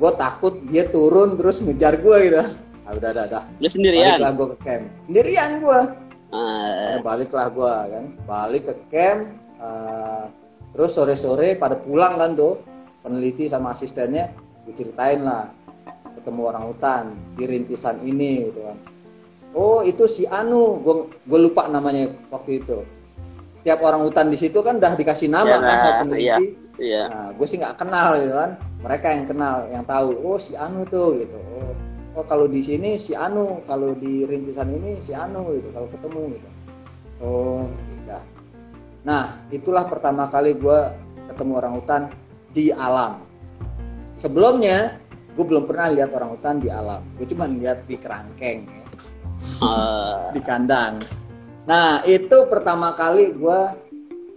Gue 0.00 0.10
takut 0.16 0.56
dia 0.64 0.88
turun 0.88 1.36
terus 1.36 1.60
ngejar 1.60 2.00
gue 2.00 2.16
gitu. 2.32 2.40
Ah 2.88 2.96
udah 2.96 3.12
udah 3.12 3.24
udah. 3.28 3.44
Lu 3.60 3.68
sendirian. 3.68 4.16
baliklah 4.16 4.32
gue 4.32 4.46
ke 4.48 4.58
camp. 4.64 4.84
Sendirian 5.04 5.50
gue 5.60 5.80
Ah, 6.32 6.96
Akhirnya 6.96 7.02
baliklah 7.04 7.46
gue 7.52 7.74
kan. 7.92 8.04
Balik 8.24 8.62
ke 8.72 8.74
camp 8.88 9.43
eh, 9.64 10.24
terus 10.76 10.92
sore 10.92 11.16
sore 11.16 11.56
pada 11.56 11.80
pulang 11.80 12.20
kan 12.20 12.36
tuh 12.36 12.60
peneliti 13.00 13.48
sama 13.48 13.72
asistennya 13.72 14.28
gue 14.68 14.76
ceritain 14.76 15.24
lah 15.24 15.48
ketemu 16.20 16.40
orang 16.44 16.64
hutan 16.68 17.04
di 17.36 17.44
rintisan 17.48 18.00
ini 18.04 18.52
gitu 18.52 18.60
kan 18.68 18.76
oh 19.56 19.80
itu 19.80 20.04
si 20.04 20.28
Anu 20.28 20.84
gue 21.24 21.38
lupa 21.40 21.68
namanya 21.72 22.12
waktu 22.28 22.60
itu 22.60 22.84
setiap 23.56 23.80
orang 23.80 24.04
hutan 24.04 24.28
di 24.28 24.36
situ 24.36 24.60
kan 24.60 24.76
udah 24.76 24.92
dikasih 24.92 25.32
nama 25.32 25.48
Iya, 25.48 25.56
kan 25.56 25.76
sama 25.80 25.88
nah, 25.88 26.00
peneliti 26.04 26.64
iya. 26.78 27.06
Nah, 27.10 27.26
gue 27.34 27.46
sih 27.46 27.58
nggak 27.58 27.78
kenal 27.78 28.18
gitu 28.18 28.34
kan. 28.34 28.50
Mereka 28.82 29.06
yang 29.08 29.24
kenal, 29.24 29.56
yang 29.70 29.84
tahu. 29.86 30.18
Oh, 30.20 30.36
si 30.36 30.52
Anu 30.58 30.84
tuh 30.84 31.22
gitu. 31.22 31.38
Oh, 31.56 31.72
oh 32.20 32.24
kalau 32.26 32.50
di 32.50 32.60
sini 32.60 32.98
si 32.98 33.14
Anu, 33.16 33.62
kalau 33.64 33.94
di 33.96 34.26
rintisan 34.26 34.68
ini 34.74 34.98
si 35.00 35.14
Anu 35.14 35.54
gitu. 35.54 35.70
Kalau 35.72 35.88
ketemu 35.88 36.22
gitu. 36.36 36.48
Oh, 37.22 37.62
udah. 38.04 38.22
Nah, 39.04 39.36
itulah 39.52 39.84
pertama 39.84 40.26
kali 40.32 40.56
gue 40.56 40.78
ketemu 41.28 41.52
orang 41.60 41.72
hutan 41.76 42.02
di 42.56 42.72
alam. 42.72 43.20
Sebelumnya, 44.16 44.96
gue 45.36 45.44
belum 45.44 45.68
pernah 45.68 45.92
lihat 45.92 46.10
orang 46.16 46.32
hutan 46.32 46.56
di 46.58 46.72
alam. 46.72 47.04
Gue 47.20 47.28
cuma 47.28 47.44
lihat 47.44 47.84
di 47.84 48.00
kerangkeng, 48.00 48.64
ya. 48.64 48.86
Uh, 49.60 50.32
di 50.32 50.40
kandang. 50.40 51.04
Nah, 51.68 52.00
itu 52.08 52.48
pertama 52.48 52.96
kali 52.96 53.36
gue 53.36 53.60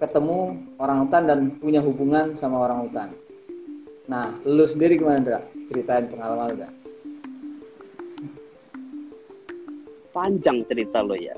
ketemu 0.03 0.59
orang 0.83 1.07
hutan 1.07 1.23
dan 1.25 1.39
punya 1.63 1.79
hubungan 1.79 2.35
sama 2.35 2.67
orang 2.67 2.91
hutan. 2.91 3.09
Nah, 4.11 4.35
lu 4.43 4.67
sendiri 4.67 4.99
gimana, 4.99 5.23
Dra? 5.23 5.39
Ceritain 5.67 6.11
pengalaman 6.11 6.55
lu, 6.55 6.69
panjang 10.17 10.65
cerita 10.65 11.05
lo 11.05 11.13
ya. 11.13 11.37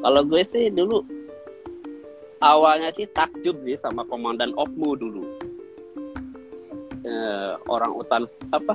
Kalau 0.00 0.22
gue 0.24 0.42
sih 0.48 0.72
dulu 0.72 1.04
awalnya 2.40 2.90
sih 2.94 3.06
takjub 3.12 3.60
sih 3.62 3.78
sama 3.82 4.02
komandan 4.06 4.54
Opmu 4.54 4.96
dulu. 4.98 5.22
Eh, 7.04 7.52
orang 7.68 7.92
utan 7.94 8.24
apa? 8.50 8.74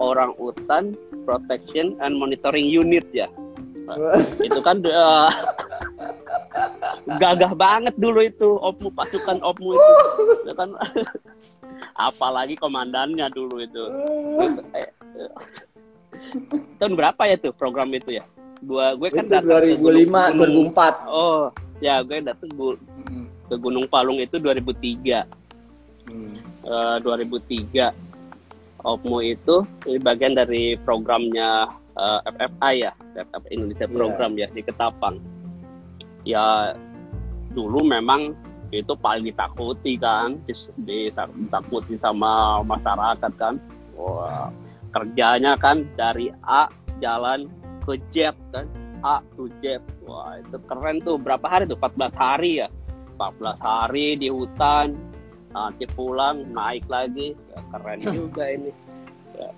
Orang 0.00 0.34
utan 0.40 0.96
Protection 1.28 1.94
and 2.02 2.18
Monitoring 2.18 2.66
Unit 2.66 3.06
ya. 3.14 3.28
Itu 4.46 4.60
kan 4.62 4.82
uh, 4.86 5.30
gagah 7.18 7.52
banget 7.58 7.94
dulu 7.98 8.22
itu 8.22 8.58
Opmu 8.62 8.94
pasukan 8.94 9.42
Opmu 9.42 9.74
itu. 9.74 9.94
itu 10.46 10.52
kan 10.54 10.70
apalagi 12.08 12.54
komandannya 12.58 13.26
dulu 13.34 13.62
itu. 13.62 13.84
Tahun 16.78 16.94
berapa 16.94 17.22
ya 17.26 17.36
tuh 17.40 17.52
program 17.56 17.90
itu 17.94 18.20
ya? 18.20 18.24
Dua 18.60 18.92
gue 18.92 19.08
kan 19.08 19.24
itu 19.24 19.40
2005 19.40 20.36
gunung, 20.36 20.68
2004. 20.76 21.08
Oh, 21.08 21.48
ya 21.80 22.04
gue 22.04 22.20
datang. 22.20 22.50
Ke 23.50 23.58
Gunung 23.58 23.90
Palung 23.90 24.22
itu 24.22 24.38
2003. 24.38 25.26
Hmm. 26.06 26.38
Uh, 26.62 26.96
2003. 27.02 27.90
Opmo 28.80 29.20
itu 29.20 29.60
bagian 30.00 30.32
dari 30.32 30.72
programnya 30.88 31.68
uh, 32.00 32.20
eh, 32.24 32.48
FFI 32.48 32.74
ya, 32.80 32.92
FFI 33.12 33.48
Indonesia 33.52 33.84
iya. 33.84 33.92
Program 33.92 34.32
yeah. 34.38 34.48
ya 34.48 34.56
di 34.56 34.62
Ketapang. 34.64 35.16
Ya 36.24 36.46
dulu 37.52 37.84
memang 37.84 38.32
itu 38.72 38.94
paling 38.96 39.28
ditakuti 39.28 40.00
kan, 40.00 40.40
ditakuti 40.80 42.00
sama 42.00 42.64
masyarakat 42.64 43.32
kan. 43.36 43.60
Wah, 44.00 44.48
kerjanya 44.96 45.60
kan 45.60 45.84
dari 45.98 46.32
A 46.48 46.72
jalan 47.04 47.52
ke 47.84 48.00
Z 48.12 48.32
kan 48.52 48.66
A 49.00 49.24
to 49.34 49.48
Z 49.64 49.80
wah 50.04 50.36
itu 50.36 50.56
keren 50.68 51.00
tuh 51.00 51.16
berapa 51.16 51.46
hari 51.48 51.64
tuh 51.64 51.78
14 51.80 52.12
hari 52.14 52.60
ya 52.60 52.68
14 53.20 53.60
hari 53.60 54.16
di 54.16 54.32
hutan 54.32 54.96
nanti 55.52 55.84
pulang 55.92 56.48
naik 56.56 56.88
lagi. 56.88 57.36
Ya, 57.52 57.60
keren 57.68 58.00
juga 58.00 58.44
ini. 58.48 58.72
Ya. 59.36 59.50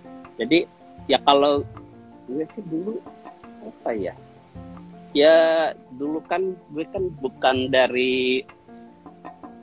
jadi 0.43 0.59
ya 1.07 1.19
kalau 1.23 1.63
gue 2.27 2.43
sih 2.59 2.65
dulu 2.67 2.99
apa 3.63 3.91
ya? 3.95 4.15
Ya 5.15 5.71
dulu 5.95 6.19
kan 6.27 6.59
gue 6.75 6.83
kan 6.91 7.07
bukan 7.23 7.71
dari 7.71 8.43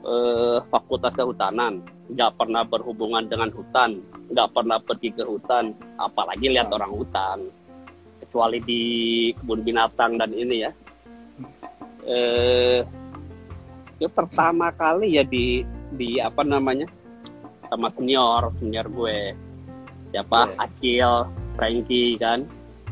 uh, 0.08 0.64
fakultas 0.72 1.12
kehutanan. 1.12 1.84
Nggak 2.08 2.40
pernah 2.40 2.64
berhubungan 2.64 3.28
dengan 3.28 3.52
hutan. 3.52 4.00
Nggak 4.32 4.48
pernah 4.56 4.80
pergi 4.80 5.12
ke 5.12 5.28
hutan. 5.28 5.76
Apalagi 6.00 6.48
lihat 6.48 6.72
orang 6.72 6.96
hutan. 6.96 7.38
Kecuali 8.24 8.62
di 8.64 8.82
kebun 9.36 9.60
binatang 9.60 10.16
dan 10.16 10.30
ini 10.32 10.56
ya. 10.64 10.70
Eh 12.06 12.99
ya 14.00 14.08
pertama 14.08 14.72
kali 14.72 15.20
ya 15.20 15.24
di 15.24 15.62
di 15.94 16.18
apa 16.18 16.40
namanya? 16.42 16.88
Sama 17.68 17.92
senior 17.94 18.50
senior 18.58 18.88
gue. 18.90 19.36
Siapa? 20.10 20.56
Yeah. 20.56 20.64
Acil 20.64 21.12
Frankie 21.54 22.18
kan. 22.18 22.48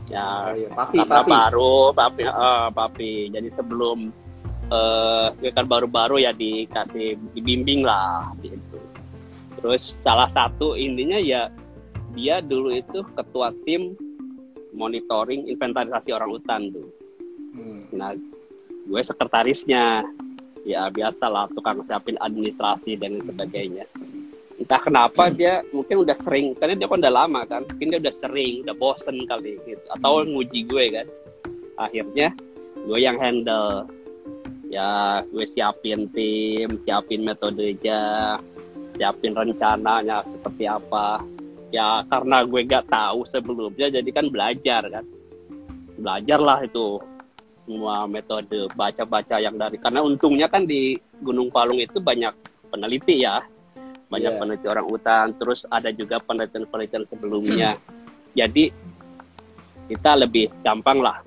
Ya 0.09 0.25
oh, 0.25 0.57
iya. 0.57 0.69
papi, 0.73 0.99
papi. 1.03 1.31
baru? 1.33 1.77
Papi 1.97 2.23
uh, 2.29 2.69
papi. 2.71 3.13
Jadi 3.33 3.49
sebelum 3.57 4.13
uh, 4.71 5.33
kan 5.35 5.67
baru-baru 5.67 6.23
ya 6.23 6.33
dikasih 6.37 7.17
dibimbing 7.35 7.83
lah 7.83 8.31
gitu. 8.45 8.79
Terus 9.59 9.99
salah 10.07 10.31
satu 10.31 10.79
intinya 10.79 11.19
ya 11.19 11.51
dia 12.15 12.39
dulu 12.39 12.71
itu 12.71 13.03
ketua 13.19 13.51
tim 13.67 13.99
monitoring 14.77 15.49
inventarisasi 15.51 16.13
orang 16.15 16.31
hutan 16.31 16.63
tuh. 16.71 16.89
Hmm. 17.59 17.81
nah 17.97 18.13
gue 18.89 19.01
sekretarisnya 19.03 20.05
ya 20.69 20.93
biasa 20.93 21.25
lah 21.33 21.49
tukang 21.57 21.81
siapin 21.89 22.21
administrasi 22.21 23.01
dan 23.01 23.25
sebagainya. 23.25 23.89
Entah 24.61 24.81
kenapa 24.85 25.33
dia 25.33 25.65
mungkin 25.73 26.05
udah 26.05 26.13
sering 26.13 26.53
karena 26.61 26.77
dia 26.77 26.85
kan 26.85 27.01
udah 27.01 27.15
lama 27.25 27.41
kan 27.49 27.65
mungkin 27.65 27.89
dia 27.97 28.01
udah 28.05 28.15
sering 28.21 28.69
udah 28.69 28.77
bosen 28.77 29.25
kali 29.25 29.57
gitu 29.65 29.81
atau 29.97 30.21
hmm. 30.21 30.29
nguji 30.37 30.61
gue 30.69 30.85
kan. 30.93 31.07
Akhirnya 31.81 32.37
gue 32.77 32.99
yang 33.01 33.17
handle. 33.17 33.89
Ya 34.69 35.25
gue 35.33 35.49
siapin 35.49 36.13
tim 36.13 36.77
siapin 36.85 37.25
metodenya 37.25 38.37
siapin 39.01 39.33
rencananya 39.33 40.21
seperti 40.29 40.69
apa. 40.69 41.25
Ya 41.73 42.05
karena 42.13 42.45
gue 42.45 42.61
gak 42.69 42.93
tahu 42.93 43.25
sebelumnya 43.25 43.89
jadi 43.89 44.11
kan 44.13 44.29
belajar 44.29 44.85
kan. 44.93 45.05
Belajar 45.97 46.41
lah 46.45 46.61
itu 46.61 47.01
semua 47.69 48.09
metode 48.09 48.65
baca-baca 48.73 49.37
yang 49.37 49.61
dari 49.61 49.77
karena 49.77 50.01
untungnya 50.01 50.49
kan 50.49 50.65
di 50.65 50.97
Gunung 51.21 51.53
Palung 51.53 51.77
itu 51.77 52.01
banyak 52.01 52.33
peneliti 52.73 53.29
ya 53.29 53.45
banyak 54.09 54.33
yeah. 54.33 54.41
peneliti 54.41 54.67
orang 54.73 54.89
hutan 54.89 55.37
terus 55.37 55.69
ada 55.69 55.93
juga 55.93 56.17
penelitian-penelitian 56.25 57.05
sebelumnya 57.13 57.77
jadi 58.41 58.73
kita 59.93 60.17
lebih 60.17 60.49
gampang 60.65 61.05
lah 61.05 61.21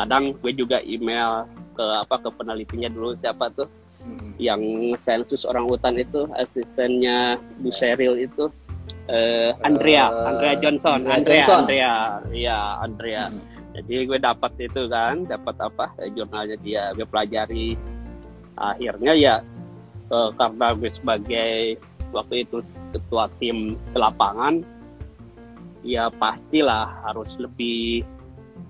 kadang 0.00 0.32
gue 0.40 0.56
juga 0.56 0.80
email 0.80 1.44
ke 1.76 1.84
apa 1.84 2.16
ke 2.24 2.28
penelitinya 2.40 2.88
dulu 2.88 3.12
siapa 3.20 3.52
tuh 3.52 3.68
hmm. 4.00 4.40
yang 4.40 4.60
sensus 5.04 5.44
orang 5.44 5.68
hutan 5.68 6.00
itu 6.00 6.24
asistennya 6.40 7.36
Bu 7.60 7.68
Sheryl 7.68 8.16
itu 8.16 8.48
uh, 9.12 9.50
Andrea 9.60 10.08
uh, 10.08 10.32
Andrea 10.32 10.54
Johnson 10.56 11.04
Andrea 11.04 11.16
Andrea, 11.20 11.36
Johnson. 11.44 11.60
Andrea 11.68 11.94
ya 12.32 12.58
Andrea 12.80 13.24
hmm. 13.28 13.51
Jadi 13.72 14.04
gue 14.04 14.18
dapat 14.20 14.52
itu 14.60 14.84
kan 14.92 15.24
dapat 15.24 15.56
apa 15.64 15.96
eh, 16.04 16.12
jurnalnya 16.12 16.56
dia. 16.60 16.92
Gue 16.92 17.08
pelajari. 17.08 17.74
Akhirnya 18.52 19.16
ya 19.16 19.34
uh, 20.12 20.28
karena 20.36 20.76
gue 20.76 20.92
sebagai 20.92 21.80
waktu 22.12 22.44
itu 22.44 22.60
ketua 22.92 23.32
tim 23.40 23.80
ke 23.96 23.96
lapangan 23.96 24.60
ya 25.80 26.12
pastilah 26.12 26.92
harus 27.08 27.40
lebih 27.40 28.04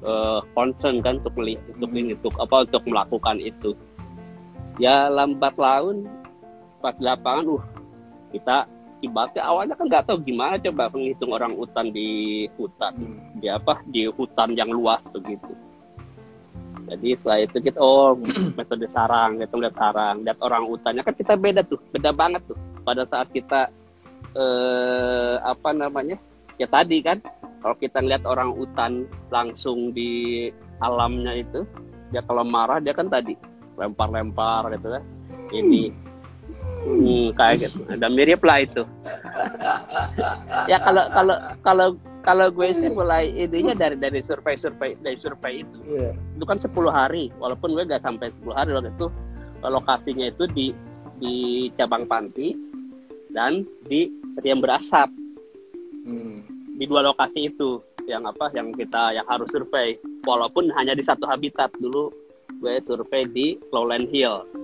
uh, 0.07 0.41
concern 0.55 1.03
kan 1.03 1.19
untuk 1.19 1.35
melihat 1.35 1.67
untuk 1.75 1.91
hmm. 1.91 1.99
ini 1.99 2.11
untuk 2.15 2.35
apa 2.39 2.57
untuk 2.71 2.83
melakukan 2.87 3.37
itu. 3.43 3.75
Ya 4.79 5.11
lambat 5.11 5.59
laun 5.59 6.07
pas 6.79 6.95
lapangan 7.03 7.59
uh 7.59 7.65
kita 8.33 8.65
ibaratnya 9.03 9.43
awalnya 9.43 9.75
kan 9.75 9.87
nggak 9.91 10.05
tahu 10.07 10.19
gimana 10.23 10.57
coba 10.63 10.89
menghitung 10.95 11.31
orang 11.35 11.53
hutan 11.59 11.91
di 11.91 12.09
hutan. 12.57 12.93
Hmm. 12.95 13.19
di 13.43 13.47
apa? 13.51 13.83
Di 13.91 14.07
hutan 14.09 14.55
yang 14.55 14.71
luas 14.71 15.03
begitu. 15.11 15.53
Jadi 16.87 17.09
setelah 17.19 17.39
itu 17.43 17.57
kita 17.63 17.79
oh 17.83 18.15
metode 18.59 18.87
sarang 18.95 19.43
kita 19.43 19.55
lihat 19.59 19.75
sarang. 19.77 20.17
Lihat 20.23 20.39
orang 20.41 20.63
hutannya 20.71 21.03
kan 21.03 21.15
kita 21.19 21.35
beda 21.35 21.61
tuh 21.67 21.83
beda 21.91 22.11
banget 22.15 22.43
tuh. 22.47 22.59
Pada 22.87 23.03
saat 23.11 23.29
kita 23.35 23.69
eh, 24.39 25.35
apa 25.43 25.71
namanya? 25.75 26.17
Ya 26.57 26.71
tadi 26.71 27.03
kan 27.03 27.19
kalau 27.63 27.75
kita 27.79 27.99
lihat 28.03 28.23
orang 28.27 28.55
hutan 28.55 29.07
langsung 29.35 29.91
di 29.95 30.51
alamnya 30.83 31.43
itu 31.43 31.67
dia 32.11 32.23
kalau 32.27 32.45
marah 32.47 32.79
dia 32.79 32.95
kan 32.95 33.11
tadi 33.11 33.35
lempar-lempar 33.75 34.71
gitu 34.79 34.89
kan. 34.95 35.03
Ini 35.53 36.02
hmm, 36.87 37.27
kayak 37.39 37.67
gitu. 37.67 37.79
Ada 37.89 38.09
mirip 38.11 38.41
lah 38.43 38.65
itu. 38.65 38.83
Ya 40.67 40.79
kalau 40.83 41.05
kalau 41.11 41.37
kalau 41.63 41.89
kalau 42.23 42.47
gue 42.55 42.69
sih 42.71 42.91
mulai 42.91 43.31
idenya 43.35 43.75
dari 43.75 43.99
dari 43.99 44.23
survei 44.23 44.55
survei 44.55 44.95
dari 45.03 45.19
survei 45.19 45.67
itu. 45.67 45.79
Yeah. 45.91 46.15
itu 46.39 46.45
kan 46.47 46.59
10 46.59 46.71
hari. 46.91 47.35
Walaupun 47.39 47.75
gue 47.75 47.85
gak 47.87 48.07
sampai 48.07 48.31
10 48.43 48.55
hari 48.55 48.71
waktu 48.75 48.91
itu 48.95 49.07
lokasinya 49.63 50.27
itu 50.27 50.45
di 50.51 50.67
di 51.23 51.35
cabang 51.79 52.07
panti 52.11 52.55
dan 53.31 53.67
di 53.87 54.11
yang 54.43 54.63
berasap. 54.63 55.11
Hmm. 56.03 56.43
di 56.83 56.91
dua 56.91 56.99
lokasi 56.99 57.47
itu 57.47 57.79
yang 58.11 58.27
apa 58.27 58.51
yang 58.59 58.75
kita 58.75 59.15
yang 59.15 59.23
harus 59.31 59.47
survei. 59.55 59.95
Walaupun 60.27 60.67
hanya 60.75 60.99
di 60.99 61.05
satu 61.07 61.31
habitat. 61.31 61.71
Dulu 61.79 62.11
gue 62.59 62.75
survei 62.87 63.23
di 63.31 63.55
Lowland 63.71 64.11
Hill 64.11 64.62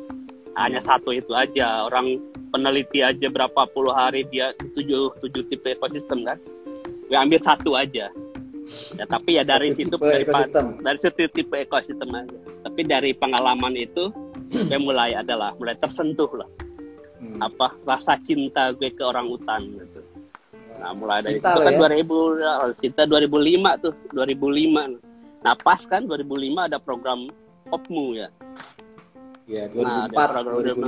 hanya 0.58 0.80
satu 0.82 1.14
itu 1.14 1.32
aja. 1.32 1.86
Orang 1.86 2.18
peneliti 2.50 3.00
aja 3.00 3.30
berapa 3.30 3.68
puluh 3.70 3.94
hari 3.94 4.26
dia 4.28 4.50
tujuh 4.74 5.14
tujuh 5.22 5.42
tipe 5.48 5.72
ekosistem 5.72 6.26
kan? 6.26 6.38
Gue 7.06 7.18
ambil 7.18 7.40
satu 7.40 7.78
aja. 7.78 8.10
Ya 9.00 9.04
tapi 9.08 9.40
ya 9.40 9.46
dari 9.46 9.72
satu 9.72 9.80
situ 9.80 9.96
dari, 9.96 10.24
dari 10.82 10.98
situ 10.98 11.22
tipe 11.32 11.56
ekosistem 11.56 12.10
aja. 12.10 12.38
Tapi 12.66 12.80
dari 12.84 13.10
pengalaman 13.14 13.78
itu 13.78 14.10
gue 14.68 14.80
mulai 14.80 15.14
adalah 15.14 15.54
mulai 15.56 15.78
tersentuh 15.78 16.28
lah. 16.34 16.50
Hmm. 17.18 17.42
apa 17.42 17.74
rasa 17.82 18.14
cinta 18.22 18.70
gue 18.78 18.94
ke 18.94 19.02
orang 19.02 19.26
utan 19.26 19.66
gitu. 19.74 20.00
Nah 20.78 20.94
mulai 20.94 21.18
dari 21.18 21.42
cinta 21.42 21.58
itu 21.58 21.66
kan 21.66 21.74
ya? 21.74 22.06
2000 22.06 22.78
cinta 22.78 23.02
2005 23.10 23.82
tuh 23.82 23.92
2005 24.14 25.42
nah 25.42 25.54
pas 25.58 25.80
kan 25.86 26.06
2005 26.06 26.66
ada 26.70 26.78
program 26.82 27.30
Opmu 27.70 28.18
ya 28.18 28.30
ya 29.48 29.64
2004 29.72 30.12
nah, 30.12 30.42
2005 30.44 30.84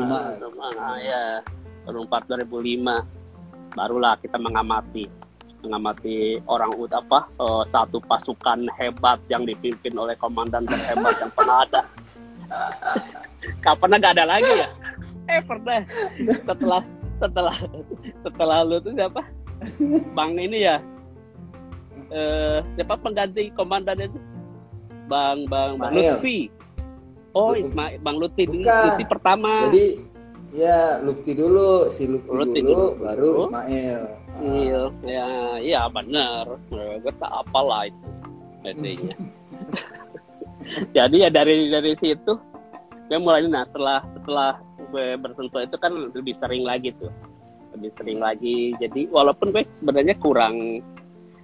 nah, 0.77 0.97
ya 1.01 1.41
2004 1.89 2.45
2005 2.45 3.75
barulah 3.75 4.15
kita 4.21 4.37
mengamati 4.37 5.09
mengamati 5.61 6.41
orang 6.49 6.73
ut 6.77 6.93
apa 6.93 7.29
uh, 7.37 7.63
satu 7.69 8.01
pasukan 8.05 8.69
hebat 8.81 9.21
yang 9.29 9.45
dipimpin 9.45 9.93
oleh 9.93 10.17
komandan 10.17 10.65
terhebat 10.65 11.15
yang 11.21 11.33
pernah 11.37 11.59
ada. 11.69 11.83
Kapan 13.65 14.01
nggak 14.01 14.15
ada 14.17 14.25
lagi 14.25 14.53
ya? 14.57 14.69
Eh 15.29 15.41
pernah 15.45 15.85
setelah 16.49 16.83
setelah 17.21 17.57
setelah 18.25 18.59
lu 18.65 18.81
tuh 18.81 18.97
siapa? 18.97 19.23
Bang 20.17 20.41
ini 20.41 20.65
ya. 20.65 20.81
Eh 22.09 22.65
siapa 22.81 22.97
pengganti 22.97 23.53
komandan 23.53 24.01
itu? 24.01 24.19
Bang 25.13 25.45
Bang 25.45 25.77
Bang 25.77 25.93
Lutfi. 25.93 26.49
Oh, 27.31 27.55
Ismail, 27.55 28.03
Bang 28.03 28.19
Lutfi, 28.19 28.47
Lutfi 28.47 29.05
pertama. 29.07 29.67
Jadi 29.71 30.03
ya 30.51 30.99
Lutfi 30.99 31.33
dulu, 31.35 31.87
si 31.95 32.11
Lutfi, 32.11 32.31
Lutfi 32.31 32.61
dulu, 32.63 32.99
dulu, 32.99 33.05
baru 33.07 33.33
Ismail. 33.47 34.01
Iya, 34.41 34.83
ya, 35.07 35.29
iya 35.63 35.81
benar. 35.91 36.59
Gue 36.71 37.13
tak 37.23 37.31
apalah 37.31 37.87
itu 37.87 38.09
intinya. 38.67 39.17
Jadi 40.97 41.17
ya 41.25 41.31
dari 41.33 41.71
dari 41.73 41.95
situ 41.97 42.51
gue 43.11 43.19
mulai 43.19 43.43
nah 43.51 43.67
setelah 43.67 44.07
setelah 44.15 44.53
gue 44.95 45.19
bersentuh 45.19 45.67
itu 45.67 45.77
kan 45.83 45.93
lebih 46.15 46.35
sering 46.39 46.63
lagi 46.63 46.95
tuh 46.95 47.11
lebih 47.75 47.91
sering 47.99 48.23
lagi 48.23 48.71
jadi 48.79 49.11
walaupun 49.11 49.51
gue 49.51 49.67
sebenarnya 49.83 50.15
kurang 50.23 50.79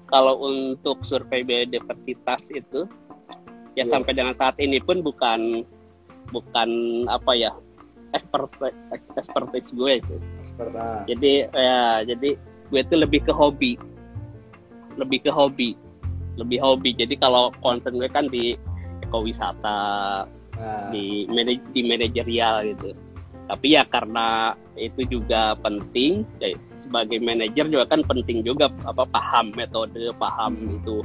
kalau 0.07 0.39
untuk 0.47 1.03
survei 1.03 1.43
biodiversitas 1.43 2.47
itu 2.55 2.87
ya 3.75 3.83
yeah. 3.83 3.87
sampai 3.91 4.15
dengan 4.15 4.39
saat 4.39 4.55
ini 4.63 4.79
pun 4.79 5.03
bukan 5.03 5.67
bukan 6.31 6.71
apa 7.07 7.33
ya 7.37 7.53
expertise 8.15 8.77
expertise 9.19 9.69
gue 9.75 9.93
itu. 10.01 10.17
Jadi 11.11 11.33
ya 11.53 12.03
jadi 12.07 12.31
gue 12.71 12.81
itu 12.81 12.95
lebih 12.97 13.21
ke 13.27 13.33
hobi. 13.33 13.77
Lebih 14.97 15.29
ke 15.29 15.31
hobi. 15.33 15.77
Lebih 16.41 16.59
hobi. 16.61 16.91
Jadi 16.97 17.15
kalau 17.21 17.53
concern 17.61 18.01
gue 18.01 18.09
kan 18.09 18.29
di 18.33 18.57
ekowisata 19.05 19.79
nah. 20.57 20.89
di 20.91 21.29
manaj 21.29 21.59
di 21.77 21.81
manajerial 21.85 22.65
gitu. 22.77 22.97
Tapi 23.47 23.79
ya 23.79 23.87
karena 23.87 24.59
itu 24.75 25.07
juga 25.07 25.55
penting 25.63 26.27
ya, 26.43 26.59
sebagai 26.67 27.23
manajer 27.23 27.71
juga 27.71 27.87
kan 27.87 28.03
penting 28.03 28.43
juga 28.43 28.67
apa 28.83 29.07
paham 29.07 29.55
metode 29.55 30.11
paham 30.19 30.57
hmm. 30.57 30.83
itu. 30.83 30.97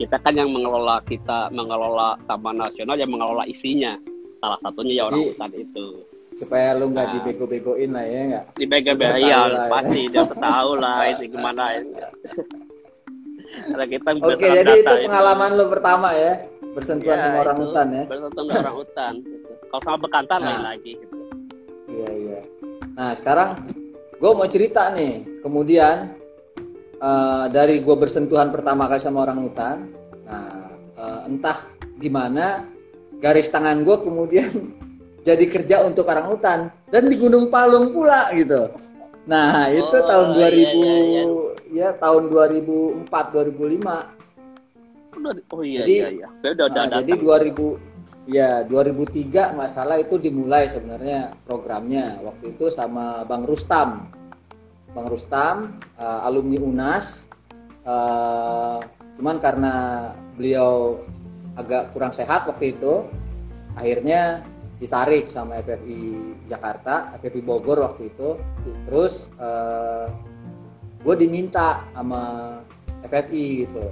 Kita 0.00 0.16
kan 0.24 0.32
yang 0.32 0.48
mengelola 0.48 1.04
kita 1.04 1.52
mengelola 1.52 2.16
taman 2.24 2.56
nasional 2.56 2.96
yang 2.96 3.12
mengelola 3.12 3.44
isinya 3.44 4.00
salah 4.40 4.58
satunya 4.64 4.92
ya 4.98 5.02
orang 5.08 5.20
hutan 5.30 5.52
itu. 5.54 5.86
supaya 6.30 6.72
lu 6.72 6.88
nggak 6.94 7.04
nah, 7.10 7.12
dibego-begoin 7.20 7.90
lah 7.92 8.04
ya 8.06 8.20
nggak? 8.32 8.44
Dibego-begoin 8.56 9.28
ya, 9.28 9.68
pasti 9.68 10.00
dia 10.08 10.24
tahu 10.24 10.70
lah 10.78 10.98
itu 11.12 11.24
gimana 11.28 11.64
ini 11.76 11.92
karena 13.50 13.86
kita 13.90 14.08
oke 14.14 14.46
jadi 14.46 14.72
itu 14.78 14.94
pengalaman 15.10 15.50
lu 15.58 15.66
pertama 15.68 16.14
ya 16.14 16.46
bersentuhan 16.72 17.18
ya, 17.18 17.22
sama 17.28 17.36
orang 17.42 17.58
hutan 17.60 17.86
ya. 17.90 18.04
bersentuhan 18.06 18.46
sama 18.46 18.62
orang 18.62 18.76
hutan 18.78 19.12
gitu. 19.26 19.50
kalau 19.68 19.82
sama 19.82 19.98
bekantan 19.98 20.38
nah, 20.38 20.46
lain 20.48 20.62
lagi 20.64 20.92
gitu. 20.96 21.16
iya 21.90 22.10
iya. 22.14 22.40
Nah 22.94 23.10
sekarang 23.18 23.48
gue 24.20 24.30
mau 24.30 24.48
cerita 24.48 24.92
nih. 24.92 25.40
Kemudian 25.40 26.14
uh, 27.00 27.46
dari 27.48 27.80
gue 27.80 27.96
bersentuhan 27.96 28.52
pertama 28.52 28.86
kali 28.86 29.00
sama 29.00 29.24
orang 29.24 29.40
hutan 29.40 29.76
nah 30.28 30.70
uh, 30.94 31.20
entah 31.26 31.58
gimana 31.98 32.68
garis 33.20 33.52
tangan 33.52 33.84
gue 33.84 33.96
kemudian 34.00 34.72
jadi 35.28 35.44
kerja 35.44 35.84
untuk 35.84 36.08
orang 36.08 36.32
hutan 36.32 36.72
dan 36.88 37.12
di 37.12 37.20
Gunung 37.20 37.52
Palung 37.52 37.92
pula 37.92 38.32
gitu. 38.32 38.72
Nah, 39.28 39.68
itu 39.68 39.94
oh, 39.94 40.06
tahun 40.08 40.32
2000 40.34 40.40
iya, 40.40 40.72
iya, 40.72 40.96
iya. 41.04 41.22
ya 41.70 41.94
tahun 42.00 42.32
2004 42.32 43.04
2005. 43.06 45.52
Oh 45.52 45.60
iya 45.60 45.84
jadi, 45.84 45.92
iya 45.92 46.08
iya. 46.24 46.28
Udah, 46.40 46.72
udah 46.72 46.88
nah, 46.88 47.04
jadi 47.04 47.12
2000 47.20 47.52
ya 48.30 48.62
2003 48.64 49.54
nggak 49.54 49.70
salah 49.70 50.00
itu 50.00 50.16
dimulai 50.16 50.70
sebenarnya 50.70 51.34
programnya 51.44 52.16
waktu 52.24 52.56
itu 52.56 52.72
sama 52.72 53.28
Bang 53.28 53.44
Rustam. 53.44 54.08
Bang 54.90 55.06
Rustam 55.06 55.78
uh, 56.00 56.26
alumni 56.26 56.58
UNAS 56.58 57.30
uh, 57.86 58.82
cuman 59.20 59.36
karena 59.38 59.74
beliau 60.34 60.98
agak 61.60 61.92
kurang 61.92 62.10
sehat 62.10 62.48
waktu 62.48 62.72
itu 62.74 63.04
akhirnya 63.76 64.42
ditarik 64.80 65.28
sama 65.28 65.60
FFI 65.60 66.34
Jakarta, 66.48 67.12
FFI 67.20 67.44
Bogor 67.44 67.84
waktu 67.84 68.08
itu. 68.08 68.40
Terus 68.88 69.28
uh, 69.36 70.08
eh, 70.08 71.04
gue 71.04 71.14
diminta 71.20 71.84
sama 71.92 72.56
FFI 73.04 73.68
gitu 73.68 73.86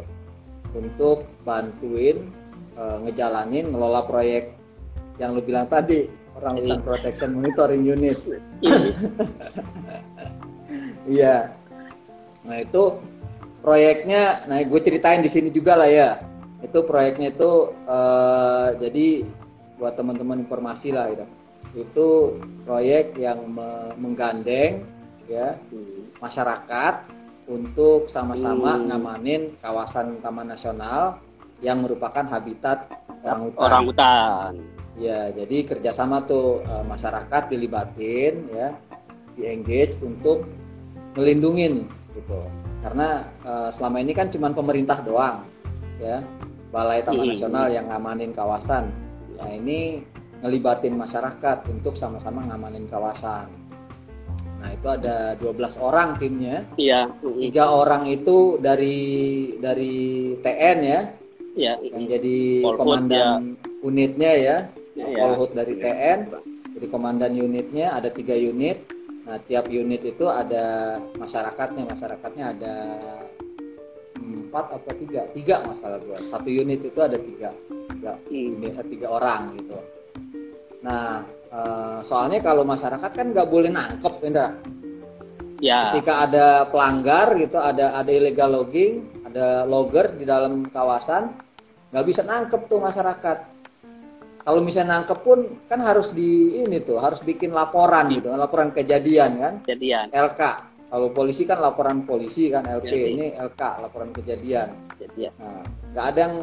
untuk 0.73 1.29
bantuin 1.45 2.33
uh, 2.81 3.05
ngejalanin 3.05 3.69
ngelola 3.69 4.09
proyek 4.09 4.57
yang 5.21 5.37
lu 5.37 5.45
bilang 5.45 5.69
tadi 5.69 6.09
orang 6.41 6.57
hutan 6.63 6.81
protection 6.81 7.31
monitoring 7.37 7.85
unit. 7.85 8.19
Iya. 11.09 11.57
nah 12.45 12.61
itu 12.61 13.01
proyeknya, 13.65 14.45
nah 14.45 14.61
gue 14.61 14.81
ceritain 14.85 15.25
di 15.25 15.33
sini 15.33 15.49
juga 15.49 15.73
lah 15.73 15.89
ya. 15.89 16.21
Itu 16.65 16.83
proyeknya 16.85 17.31
itu 17.35 17.73
uh, 17.87 18.75
jadi 18.79 19.25
buat 19.79 19.95
teman-teman 19.95 20.43
informasi 20.43 20.91
lah 20.91 21.07
itu 21.15 21.27
itu 21.77 22.35
proyek 22.67 23.15
yang 23.15 23.45
me 23.53 23.95
menggandeng 24.01 24.83
ya 25.31 25.55
masyarakat 26.19 27.07
untuk 27.49 28.11
sama-sama 28.11 28.77
hmm. 28.77 28.85
ngamanin 28.91 29.43
kawasan 29.63 30.21
taman 30.21 30.53
nasional 30.53 31.21
yang 31.65 31.83
merupakan 31.83 32.23
habitat 32.29 32.87
orang 33.25 33.41
hutan. 33.51 33.65
Orang 33.65 33.85
hutan. 33.89 34.53
Ya, 34.99 35.31
jadi 35.31 35.63
kerjasama 35.63 36.27
tuh 36.27 36.63
e, 36.63 36.75
masyarakat 36.87 37.43
dilibatin 37.51 38.51
ya, 38.51 38.75
di 39.35 39.47
engage 39.47 39.95
untuk 40.03 40.47
melindungin 41.15 41.87
gitu. 42.15 42.39
Karena 42.83 43.27
e, 43.47 43.53
selama 43.75 44.03
ini 44.03 44.13
kan 44.15 44.29
cuma 44.31 44.51
pemerintah 44.51 45.01
doang 45.03 45.47
ya, 46.03 46.23
Balai 46.69 47.01
Taman 47.01 47.25
hmm. 47.25 47.33
Nasional 47.33 47.67
yang 47.73 47.89
ngamanin 47.89 48.33
kawasan 48.37 48.93
Nah 49.39 49.51
ini 49.55 50.03
ngelibatin 50.43 50.95
masyarakat 50.99 51.71
untuk 51.71 51.95
sama-sama 51.95 52.47
ngamanin 52.51 52.91
kawasan. 52.91 53.47
Nah 54.59 54.75
itu 54.75 54.87
ada 54.91 55.39
12 55.39 55.79
orang 55.79 56.19
timnya. 56.19 56.67
Iya. 56.75 57.15
Tiga 57.23 57.71
orang 57.71 58.11
itu 58.11 58.59
dari 58.59 58.99
dari 59.63 60.35
TN 60.43 60.79
ya. 60.83 61.01
Iya. 61.55 61.75
Yang 61.95 62.05
jadi 62.19 62.39
Polhut, 62.67 62.79
komandan 62.83 63.27
ya. 63.55 63.87
unitnya 63.87 64.33
ya. 64.35 64.57
ya 64.99 65.07
Polhut 65.15 65.55
dari 65.55 65.75
ya. 65.79 65.83
TN. 65.87 66.19
Jadi 66.79 66.87
komandan 66.91 67.33
unitnya 67.39 67.95
ada 67.95 68.11
tiga 68.11 68.35
unit. 68.35 68.83
Nah 69.27 69.39
tiap 69.47 69.71
unit 69.71 70.03
itu 70.03 70.27
ada 70.27 70.99
masyarakatnya. 71.19 71.87
Masyarakatnya 71.87 72.45
ada 72.59 72.75
empat 74.35 74.75
atau 74.75 74.93
tiga? 74.99 75.29
Tiga 75.33 75.65
masalah 75.65 75.99
gua. 76.03 76.19
Satu 76.21 76.49
unit 76.51 76.85
itu 76.85 77.01
ada 77.01 77.17
tiga. 77.17 77.55
Tiga 77.93 78.13
hmm. 78.29 78.85
tiga 78.89 79.07
orang 79.09 79.57
gitu. 79.57 79.79
Nah 80.85 81.25
uh, 81.53 81.99
soalnya 82.05 82.45
kalau 82.45 82.63
masyarakat 82.65 83.11
kan 83.11 83.27
nggak 83.33 83.49
boleh 83.49 83.71
nangkep 83.73 84.15
Indra. 84.25 84.55
Ya. 85.59 85.91
Ketika 85.91 86.31
ada 86.31 86.71
pelanggar 86.71 87.35
gitu 87.35 87.59
ada 87.59 87.99
ada 87.99 88.11
illegal 88.15 88.55
logging 88.55 89.27
ada 89.27 89.67
logger 89.67 90.15
di 90.15 90.23
dalam 90.23 90.65
kawasan 90.71 91.35
nggak 91.91 92.07
bisa 92.07 92.23
nangkep 92.23 92.69
tuh 92.69 92.79
masyarakat. 92.79 93.39
Kalau 94.49 94.65
misalnya 94.65 94.97
nangkep 94.97 95.19
pun 95.21 95.45
kan 95.69 95.81
harus 95.85 96.17
di 96.17 96.63
ini 96.65 96.81
tuh 96.81 96.97
harus 96.97 97.21
bikin 97.21 97.53
laporan 97.53 98.09
gitu 98.15 98.33
laporan 98.33 98.73
kejadian 98.73 99.37
kan. 99.37 99.55
Kejadian. 99.67 100.09
LK 100.15 100.68
kalau 100.89 101.13
polisi 101.13 101.45
kan 101.45 101.61
laporan 101.61 102.05
polisi 102.09 102.49
kan 102.49 102.65
LP 102.65 102.89
Jadi. 102.89 103.13
ini 103.13 103.27
LK 103.37 103.61
laporan 103.85 104.11
kejadian. 104.13 104.73
Kejadian. 104.97 105.33
Nah, 105.37 105.63
nggak 105.93 106.07
ada 106.13 106.21
yang 106.21 106.37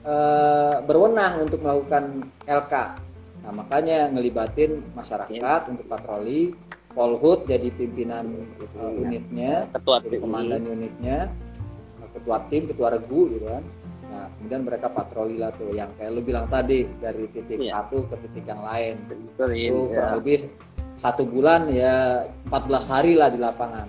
Eh, 0.00 0.76
berwenang 0.88 1.44
untuk 1.44 1.60
melakukan 1.60 2.24
LK. 2.48 2.74
Nah, 3.44 3.52
makanya 3.52 4.08
ngelibatin 4.08 4.80
masyarakat 4.96 5.60
ya. 5.68 5.68
untuk 5.68 5.84
patroli, 5.92 6.56
Polhut 6.90 7.44
jadi 7.44 7.68
pimpinan 7.70 8.32
uh, 8.80 8.92
unitnya, 8.96 9.68
ketua 9.70 10.00
jadi 10.02 10.18
komandan 10.18 10.66
unitnya, 10.66 11.30
ketua 12.16 12.42
tim, 12.48 12.66
ketua 12.66 12.96
regu 12.96 13.30
gitu 13.30 13.46
kan. 13.46 13.62
Nah, 14.10 14.26
kemudian 14.34 14.62
mereka 14.66 14.88
patroli 14.90 15.36
lah 15.38 15.54
tuh 15.54 15.70
yang 15.70 15.86
kayak 15.94 16.10
lu 16.16 16.24
bilang 16.24 16.50
tadi 16.50 16.88
dari 16.98 17.30
titik 17.30 17.62
yeah. 17.62 17.84
satu 17.84 18.08
ke 18.10 18.16
titik 18.26 18.48
yang 18.48 18.64
lain. 18.64 18.98
Betul, 19.06 19.48
itu 19.54 19.76
ya. 19.76 19.92
kurang 19.94 20.12
lebih 20.24 20.38
satu 21.00 21.24
bulan 21.24 21.72
ya 21.72 22.28
14 22.52 22.92
hari 22.92 23.16
lah 23.16 23.32
di 23.32 23.40
lapangan. 23.40 23.88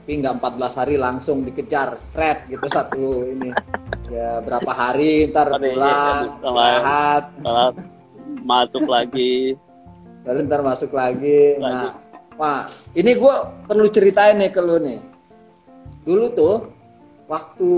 Tapi 0.00 0.10
nggak 0.24 0.40
14 0.40 0.80
hari 0.80 0.96
langsung 0.96 1.44
dikejar, 1.44 2.00
seret 2.00 2.48
gitu 2.48 2.64
satu 2.64 3.28
ini. 3.28 3.52
Ya 4.08 4.40
berapa 4.40 4.72
hari 4.72 5.28
ntar 5.28 5.52
iya, 5.52 5.60
pulang, 5.60 6.22
istirahat, 6.40 7.24
masuk 8.40 8.88
lagi. 8.88 9.54
Baru 10.24 10.40
ntar 10.48 10.64
masuk 10.64 10.96
lagi. 10.96 11.60
lagi. 11.60 11.62
Nah, 11.62 11.92
wah 12.40 12.64
ini 12.96 13.12
gue 13.12 13.34
perlu 13.68 13.86
ceritain 13.92 14.40
nih 14.40 14.48
ke 14.48 14.64
lu 14.64 14.80
nih. 14.80 14.98
Dulu 16.08 16.26
tuh 16.32 16.56
waktu 17.28 17.70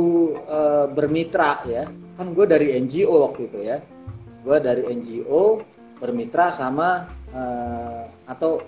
uh, 0.48 0.86
bermitra 0.94 1.60
ya 1.68 1.84
kan 2.16 2.32
gue 2.32 2.46
dari 2.48 2.72
NGO 2.80 3.28
waktu 3.28 3.52
itu 3.52 3.58
ya 3.60 3.76
gue 4.42 4.56
dari 4.64 4.88
NGO 4.88 5.60
bermitra 6.00 6.48
sama 6.48 7.04
uh, 7.32 8.04
atau 8.28 8.60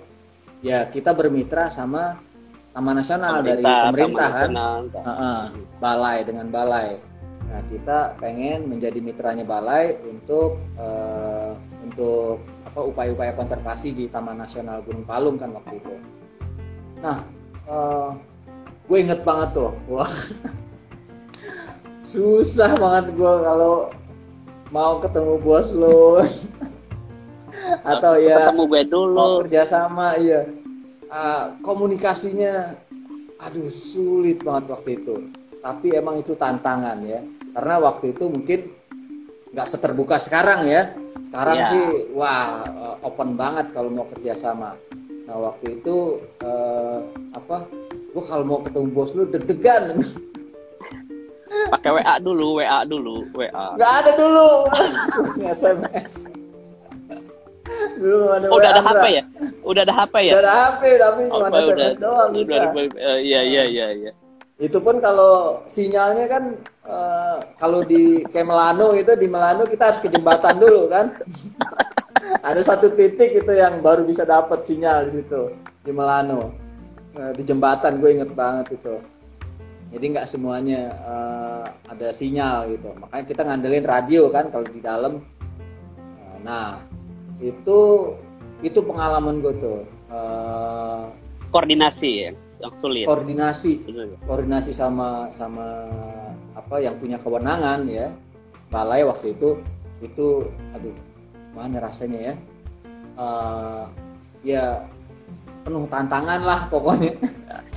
ya 0.64 0.88
kita 0.88 1.12
bermitra 1.12 1.68
sama 1.68 2.16
Taman 2.74 2.98
Nasional 2.98 3.38
pemerintah, 3.38 3.55
dari 3.55 3.64
pemerintah 3.87 4.29
kan? 4.35 4.50
Uh, 4.50 5.07
uh, 5.07 5.42
balai 5.79 6.27
dengan 6.27 6.50
balai. 6.50 6.98
Nah 7.46 7.62
kita 7.70 8.18
pengen 8.18 8.66
menjadi 8.66 8.98
mitranya 8.98 9.46
balai 9.46 9.94
untuk 10.03 10.59
uh, 10.74 11.55
untuk 11.87 12.42
apa 12.66 12.81
upaya-upaya 12.83 13.31
konservasi 13.38 13.94
di 13.94 14.05
Taman 14.11 14.42
Nasional 14.42 14.83
Gunung 14.83 15.07
Palung 15.07 15.38
kan 15.38 15.55
waktu 15.55 15.79
itu. 15.79 15.94
Nah 16.98 17.22
uh, 17.70 18.11
gue 18.90 18.98
inget 18.98 19.22
banget 19.22 19.55
tuh 19.55 19.70
wah. 19.87 20.11
Susah 22.14 22.74
banget 22.74 23.14
gue 23.14 23.35
kalau 23.42 23.90
mau 24.74 24.98
ketemu 24.98 25.38
bos 25.38 25.70
lo 25.70 26.18
atau 27.85 28.14
ya 28.19 28.51
ketemu 28.51 28.62
gue 28.69 28.83
dulu. 28.88 29.14
mau 29.17 29.33
kerja 29.45 29.62
sama 29.69 30.17
iya. 30.19 30.47
Uh, 31.09 31.55
komunikasinya 31.62 32.75
aduh 33.38 33.71
sulit 33.71 34.40
banget 34.43 34.64
waktu 34.73 34.90
itu. 34.99 35.31
Tapi 35.62 35.97
emang 35.97 36.21
itu 36.21 36.35
tantangan 36.35 37.01
ya. 37.05 37.23
Karena 37.55 37.75
waktu 37.81 38.17
itu 38.17 38.27
mungkin 38.27 38.73
nggak 39.55 39.69
seterbuka 39.69 40.19
sekarang 40.19 40.67
ya. 40.67 40.93
Sekarang 41.31 41.59
yeah. 41.59 41.71
sih 41.71 41.85
wah 42.14 42.67
uh, 42.73 42.97
open 43.07 43.38
banget 43.38 43.71
kalau 43.71 43.90
mau 43.93 44.07
kerja 44.11 44.35
sama. 44.35 44.75
Nah 45.25 45.37
waktu 45.38 45.81
itu 45.81 46.21
uh, 46.43 47.01
apa 47.33 47.64
gua 48.12 48.25
kalau 48.27 48.45
mau 48.45 48.61
ketemu 48.62 48.88
bos 48.90 49.14
lu 49.14 49.29
deg-degan. 49.31 50.03
Pakai 51.71 51.90
WA 51.95 52.19
dulu 52.19 52.59
WA 52.59 52.83
dulu 52.83 53.23
WA 53.38 53.79
nggak 53.79 53.93
ada 54.03 54.12
dulu. 54.19 54.49
SMS 55.55 56.27
ada 58.35 58.47
oh, 58.51 58.59
udah 58.59 58.71
ada 58.75 58.83
HP 58.83 59.05
ya? 59.11 59.23
Udah 59.65 59.83
ada 59.87 59.95
HP 59.95 60.15
ya? 60.27 60.33
Udah 60.35 60.43
ada 60.43 60.55
HP 60.55 60.83
tapi 60.99 61.23
oh, 61.31 61.39
cuma 61.39 61.49
SMS 61.49 61.65
udah, 61.71 61.89
doang 62.01 62.31
udah, 62.35 62.63
udah, 62.75 62.85
uh, 62.99 63.19
iya 63.21 63.41
iya 63.43 63.63
iya 63.69 63.87
iya. 63.95 64.13
Itu 64.59 64.79
pun 64.79 65.03
kalau 65.03 65.63
sinyalnya 65.67 66.27
kan 66.31 66.45
uh, 66.87 67.39
kalau 67.59 67.83
di 67.83 68.23
kayak 68.31 68.47
Melano 68.47 68.95
itu 68.95 69.13
di 69.19 69.27
Melano 69.27 69.67
kita 69.67 69.91
harus 69.91 70.01
ke 70.03 70.09
jembatan 70.11 70.59
dulu 70.59 70.91
kan. 70.91 71.15
Ada 72.49 72.65
satu 72.65 72.89
titik 72.97 73.37
itu 73.37 73.53
yang 73.53 73.85
baru 73.85 74.01
bisa 74.09 74.25
dapat 74.25 74.65
sinyal 74.65 75.13
di 75.13 75.21
situ 75.21 75.53
di 75.85 75.93
Melano. 75.93 76.55
Uh, 77.15 77.31
di 77.37 77.43
jembatan 77.47 78.03
gue 78.03 78.11
inget 78.11 78.31
banget 78.35 78.75
itu. 78.75 78.97
Jadi 79.95 80.05
nggak 80.11 80.27
semuanya 80.27 80.91
uh, 81.07 81.67
ada 81.87 82.11
sinyal 82.11 82.67
gitu. 82.75 82.91
Makanya 82.99 83.25
kita 83.31 83.43
ngandelin 83.47 83.87
radio 83.87 84.27
kan 84.27 84.51
kalau 84.51 84.67
di 84.67 84.83
dalam. 84.83 85.23
Nah 86.43 86.93
itu 87.42 88.12
itu 88.62 88.81
pengalaman 88.83 89.42
gue 89.42 89.55
tuh 89.59 89.81
uh, 90.11 91.11
koordinasi 91.51 92.11
ya 92.29 92.33
yang 92.64 92.75
sulit. 92.81 93.05
koordinasi. 93.05 93.73
Koordinasi 94.25 94.73
sama 94.73 95.29
sama 95.35 95.85
apa 96.57 96.81
yang 96.81 96.97
punya 96.97 97.20
kewenangan 97.20 97.85
ya. 97.85 98.14
Balai 98.73 99.05
waktu 99.05 99.37
itu 99.37 99.61
itu 100.01 100.49
aduh 100.73 100.97
mana 101.53 101.85
rasanya 101.85 102.33
ya? 102.33 102.35
Uh, 103.14 103.85
ya 104.40 104.64
penuh 105.68 105.85
tantangan 105.92 106.40
lah 106.40 106.66
pokoknya. 106.73 107.20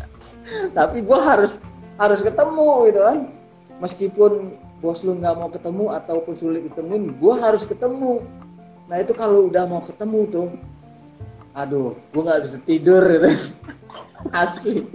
Tapi 0.77 1.03
gue 1.03 1.19
harus 1.19 1.59
harus 1.99 2.23
ketemu 2.23 2.87
gitu 2.87 3.01
kan. 3.03 3.19
Meskipun 3.83 4.57
bos 4.79 5.01
lu 5.01 5.17
nggak 5.17 5.35
mau 5.35 5.49
ketemu 5.49 5.89
ataupun 5.89 6.33
sulit 6.37 6.61
ketemu 6.69 7.11
gue 7.17 7.33
harus 7.41 7.65
ketemu 7.65 8.21
nah 8.87 9.03
itu 9.03 9.11
kalau 9.11 9.51
udah 9.51 9.67
mau 9.67 9.83
ketemu 9.83 10.19
tuh 10.31 10.47
aduh 11.57 11.97
gue 12.13 12.21
nggak 12.21 12.41
bisa 12.45 12.57
tidur 12.63 13.01
gitu. 13.01 13.29
Asli. 14.41 14.85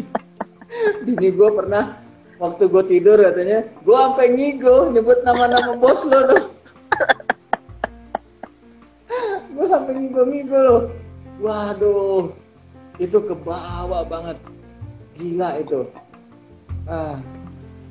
Bini 1.05 1.29
gue 1.35 1.51
pernah 1.53 2.01
waktu 2.41 2.71
gue 2.71 2.85
tidur 2.89 3.19
katanya 3.21 3.67
gue 3.83 3.97
sampai 3.97 4.33
ngigo 4.33 4.95
nyebut 4.95 5.21
nama-nama 5.27 5.77
bos 5.77 6.01
lo 6.09 6.21
dong 6.27 6.47
gue 9.55 9.67
sampai 9.69 9.93
ngigo-ngigo 10.01 10.59
lo 10.59 10.77
waduh 11.43 12.33
itu 13.01 13.19
kebawa 13.25 14.05
banget. 14.07 14.37
Gila 15.17 15.61
itu. 15.61 15.89
Ah 16.89 17.21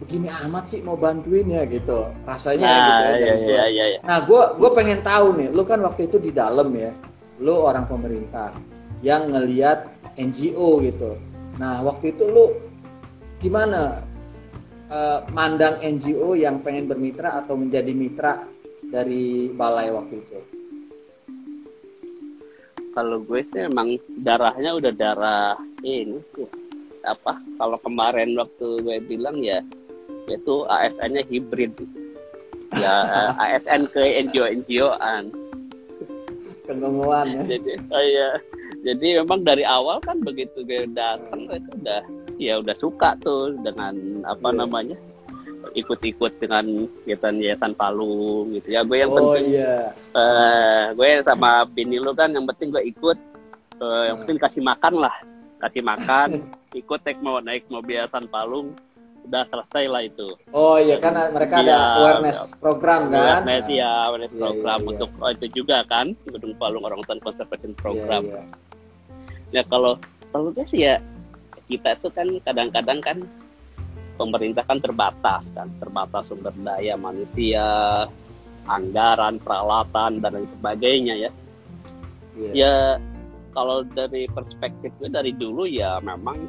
begini 0.01 0.27
amat 0.49 0.65
sih 0.65 0.81
mau 0.81 0.97
bantuin 0.97 1.45
ya 1.45 1.63
gitu. 1.69 2.09
Rasanya 2.25 2.65
nah, 2.65 2.81
gitu 2.81 3.03
ya 3.05 3.13
iya, 3.13 3.35
iya, 3.37 3.63
iya, 3.69 3.85
iya. 3.95 3.99
nah 4.01 4.25
gue 4.25 4.41
gue 4.57 4.69
pengen 4.73 4.99
tahu 5.05 5.37
nih 5.37 5.53
lu 5.53 5.61
kan 5.61 5.79
waktu 5.85 6.09
itu 6.09 6.17
di 6.17 6.33
dalam 6.33 6.73
ya 6.73 6.89
lu 7.37 7.53
orang 7.61 7.85
pemerintah 7.85 8.57
yang 9.05 9.29
ngeliat 9.29 9.93
NGO 10.17 10.81
gitu. 10.81 11.17
Nah 11.61 11.85
waktu 11.85 12.17
itu 12.17 12.25
lu 12.25 12.45
gimana 13.37 14.01
uh, 14.89 15.21
mandang 15.33 15.77
NGO 15.81 16.33
yang 16.33 16.61
pengen 16.65 16.89
bermitra 16.89 17.41
atau 17.41 17.53
menjadi 17.53 17.93
mitra 17.93 18.45
dari 18.89 19.53
balai 19.53 19.93
waktu 19.93 20.15
itu? 20.17 20.39
Kalau 22.91 23.23
gue 23.23 23.41
sih 23.53 23.71
emang 23.71 23.95
darahnya 24.19 24.75
udah 24.75 24.91
darah 24.91 25.55
ini 25.81 26.19
apa 27.01 27.33
kalau 27.57 27.81
kemarin 27.81 28.37
waktu 28.37 28.67
gue 28.85 28.97
bilang 29.09 29.41
ya 29.41 29.63
itu 30.29 30.55
ASN-nya 30.69 31.23
hibrid 31.25 31.73
ya 32.77 32.95
ASN 33.43 33.89
ke 33.89 34.01
NGO 34.27 34.45
NGO-an 34.47 35.31
kengongoan 36.65 37.25
ya. 37.35 37.41
Jadi 37.57 37.71
oh 37.89 38.03
ya 38.05 38.29
jadi 38.81 39.07
memang 39.21 39.45
dari 39.45 39.61
awal 39.67 40.01
kan 40.01 40.21
begitu 40.21 40.65
gue 40.65 40.89
datang 40.93 41.45
itu 41.49 41.69
udah 41.81 42.01
ya 42.41 42.57
udah 42.57 42.73
suka 42.73 43.13
tuh 43.21 43.53
dengan 43.61 44.23
apa 44.25 44.49
yeah. 44.49 44.57
namanya 44.57 44.97
ikut-ikut 45.77 46.41
dengan 46.41 46.89
kegiatan 47.05 47.37
yayasan 47.37 47.77
Palu 47.77 48.49
gitu. 48.57 48.73
Ya 48.73 48.81
gue 48.81 48.97
yang 48.97 49.13
oh, 49.13 49.17
penting 49.37 49.61
yeah. 49.61 49.93
uh, 50.17 50.89
gue 50.97 51.21
sama 51.21 51.69
bini 51.69 52.01
lu 52.01 52.17
kan 52.17 52.33
yang 52.33 52.49
penting 52.49 52.73
gue 52.73 52.81
ikut 52.89 53.17
uh, 53.77 54.03
yang 54.09 54.17
penting 54.25 54.41
kasih 54.41 54.63
makan 54.65 55.05
lah. 55.05 55.15
Kasih 55.61 55.85
makan 55.85 56.41
ikut 56.81 56.99
naik 57.05 57.19
mau 57.21 57.37
naik 57.37 57.69
mobil 57.69 58.01
San 58.09 58.25
Palung 58.25 58.73
udah 59.27 59.43
selesai 59.47 59.83
lah 59.87 60.01
itu. 60.05 60.27
Oh 60.51 60.77
iya 60.81 60.97
kan 60.97 61.13
mereka 61.31 61.61
ada 61.61 61.69
ya, 61.69 61.81
awareness 62.01 62.39
ya. 62.39 62.57
program 62.57 63.01
kan? 63.09 63.45
Awareness 63.45 63.65
ya, 63.69 63.91
awareness 64.09 64.33
ya, 64.33 64.39
program 64.39 64.79
ya, 64.79 64.83
ya. 64.83 64.89
untuk 64.91 65.09
oh, 65.21 65.31
itu 65.31 65.45
juga 65.53 65.77
kan 65.87 66.05
Gedung 66.25 66.53
Palung 66.57 66.83
Orang 66.83 66.99
Hutan 67.05 67.19
Conservation 67.21 67.73
Program. 67.77 68.23
Ya, 68.25 68.41
ya. 68.41 68.43
ya 69.59 69.61
kalau 69.69 69.97
kalau 70.31 70.49
sih 70.65 70.87
ya 70.87 70.97
kita 71.71 71.95
itu 71.95 72.07
kan 72.11 72.27
kadang-kadang 72.43 72.99
kan 72.99 73.17
pemerintah 74.19 74.63
kan 74.67 74.77
terbatas 74.83 75.43
kan, 75.55 75.67
terbatas 75.79 76.23
sumber 76.27 76.53
daya 76.61 76.93
manusia, 76.99 78.05
anggaran, 78.67 79.39
peralatan 79.41 80.21
dan 80.21 80.31
lain 80.37 80.49
sebagainya 80.59 81.15
ya. 81.17 81.31
Ya, 82.37 82.51
ya 82.53 82.75
kalau 83.51 83.83
dari 83.83 84.27
perspektif 84.31 84.91
gue 84.99 85.09
dari 85.11 85.35
dulu 85.35 85.67
ya 85.67 85.99
memang 85.99 86.47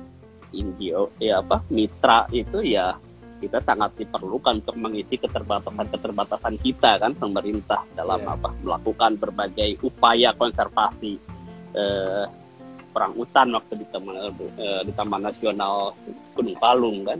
NGO 0.53 1.17
ya 1.19 1.41
apa 1.41 1.65
mitra 1.73 2.29
itu 2.31 2.61
ya 2.63 2.97
kita 3.43 3.59
sangat 3.67 3.99
diperlukan 3.99 4.63
untuk 4.63 4.79
mengisi 4.79 5.19
keterbatasan-keterbatasan 5.19 6.63
kita 6.63 7.03
kan 7.03 7.13
pemerintah 7.19 7.83
dalam 7.99 8.23
yeah. 8.23 8.35
apa 8.39 8.55
melakukan 8.63 9.19
berbagai 9.19 9.83
upaya 9.83 10.31
konservasi 10.39 11.19
eh, 11.75 12.25
perang 12.95 13.17
hutan 13.19 13.51
waktu 13.57 13.83
di 13.83 13.87
taman 13.91 14.15
eh, 14.39 14.81
di 14.87 14.93
taman 14.95 15.27
nasional 15.27 15.99
Gunung 16.39 16.55
Palung 16.63 17.03
kan 17.03 17.19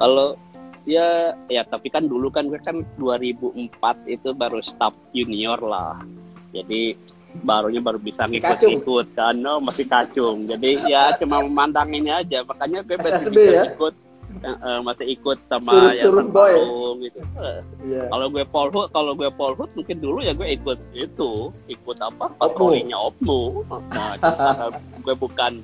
kalau 0.00 0.40
ya 0.88 1.34
ya 1.50 1.66
tapi 1.66 1.90
kan 1.90 2.06
dulu 2.06 2.30
kan 2.32 2.48
gue 2.48 2.62
kan 2.62 2.80
2004 2.96 4.06
itu 4.06 4.32
baru 4.32 4.62
staff 4.62 4.94
junior 5.10 5.58
lah 5.60 6.00
jadi 6.54 6.94
barunya 7.42 7.80
baru 7.82 7.98
bisa 8.00 8.24
ngikut-ngikut 8.28 9.06
kan 9.16 9.34
no, 9.36 9.60
masih 9.60 9.84
kacung 9.88 10.46
jadi 10.48 10.70
ya 10.86 11.02
cuma 11.18 11.42
memandang 11.42 11.92
ini 11.92 12.12
aja 12.12 12.44
makanya 12.46 12.80
gue 12.86 12.96
SSB 13.00 13.36
ya? 13.36 13.64
ikut 13.74 13.94
uh, 14.44 14.80
masih 14.84 15.16
ikut 15.16 15.38
sama 15.48 15.94
yang 15.96 16.12
suruh 16.12 16.26
boy. 16.28 16.52
gitu. 17.04 17.20
Uh, 17.38 17.60
yeah. 17.86 18.06
Kalau 18.10 18.26
gue 18.28 18.44
polhut, 18.48 18.88
kalau 18.92 19.12
gue 19.16 19.30
polhut 19.32 19.70
mungkin 19.72 19.96
dulu 20.02 20.18
ya 20.20 20.32
gue 20.36 20.48
ikut 20.56 20.78
itu, 20.92 21.50
ikut 21.70 21.98
apa? 22.02 22.32
Patrolinya 22.36 22.98
Opmu. 23.08 23.64
Nah, 23.70 24.14
gue 25.04 25.14
bukan 25.16 25.62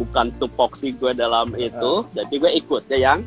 bukan 0.00 0.26
tupoksi 0.40 0.96
gue 0.96 1.12
dalam 1.12 1.52
itu, 1.60 2.06
jadi 2.16 2.34
gue 2.34 2.52
ikut 2.64 2.82
ya 2.88 3.12
yang 3.12 3.20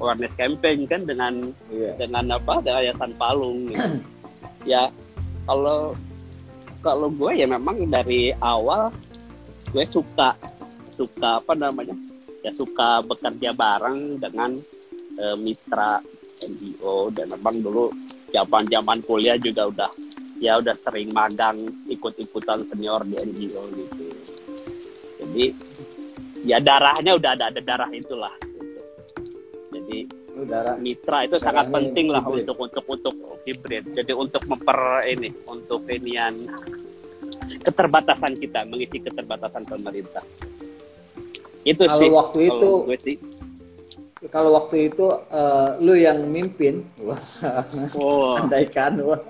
awareness 0.00 0.32
campaign 0.36 0.84
kan 0.88 1.04
dengan 1.08 1.50
yeah. 1.72 1.94
dengan 1.96 2.36
apa? 2.36 2.60
Dengan 2.62 2.80
Yayasan 2.86 3.12
Palung. 3.16 3.68
Gitu. 3.68 3.88
ya 4.76 4.86
kalau 5.48 5.96
kalau 6.80 7.12
gue 7.12 7.32
ya 7.36 7.46
memang 7.46 7.84
dari 7.88 8.32
awal 8.40 8.88
gue 9.70 9.84
suka 9.86 10.34
suka 10.96 11.40
apa 11.40 11.52
namanya 11.56 11.94
ya 12.40 12.50
suka 12.56 13.04
bekerja 13.04 13.52
bareng 13.52 14.16
dengan 14.16 14.56
uh, 15.20 15.36
mitra 15.36 16.00
NGO 16.40 17.12
dan 17.12 17.28
memang 17.36 17.60
dulu 17.60 17.92
zaman 18.32 18.64
zaman 18.68 18.98
kuliah 19.04 19.36
juga 19.36 19.68
udah 19.68 19.90
ya 20.40 20.56
udah 20.56 20.72
sering 20.80 21.12
magang 21.12 21.68
ikut-ikutan 21.92 22.64
senior 22.72 23.04
di 23.04 23.16
NGO 23.20 23.62
gitu 23.76 24.04
jadi 25.20 25.44
ya 26.48 26.56
darahnya 26.64 27.12
udah 27.20 27.30
ada 27.36 27.44
ada 27.52 27.60
darah 27.60 27.90
itulah 27.92 28.32
gitu. 28.40 28.80
jadi 29.76 29.98
darah, 30.46 30.76
mitra 30.76 31.26
itu 31.26 31.36
sangat 31.40 31.68
penting 31.72 32.12
lah 32.12 32.22
hibrid. 32.24 32.46
untuk 32.48 32.56
untuk 32.60 32.84
untuk 32.86 33.14
hibrid. 33.44 33.84
Jadi 33.92 34.12
untuk 34.14 34.42
memper 34.46 35.04
ini 35.08 35.30
untuk 35.48 35.84
inian 35.88 36.46
keterbatasan 37.64 38.36
kita 38.38 38.64
mengisi 38.68 39.02
keterbatasan 39.02 39.64
pemerintah. 39.66 40.24
Itu 41.64 41.84
kalau 41.84 42.00
sih, 42.00 42.10
waktu 42.10 42.38
itu 42.48 42.70
sih. 43.04 43.16
kalau 44.32 44.50
waktu 44.56 44.92
itu 44.92 45.06
uh, 45.32 45.76
lu 45.80 45.92
yang 45.96 46.28
mimpin. 46.32 46.84
Wah. 47.04 47.20
Oh. 47.96 48.36
andaikan 48.40 48.96
wah. 49.04 49.20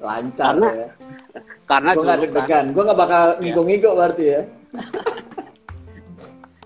Lancar 0.00 0.56
karena, 0.56 0.68
ya. 0.72 0.88
karena 1.68 1.90
gue 1.92 2.04
nggak 2.04 2.20
deg-degan. 2.28 2.64
Gue 2.72 2.82
nggak 2.84 3.00
bakal 3.00 3.24
ya. 3.24 3.40
ngigo-ngigo 3.40 3.90
berarti 3.96 4.24
ya. 4.24 4.42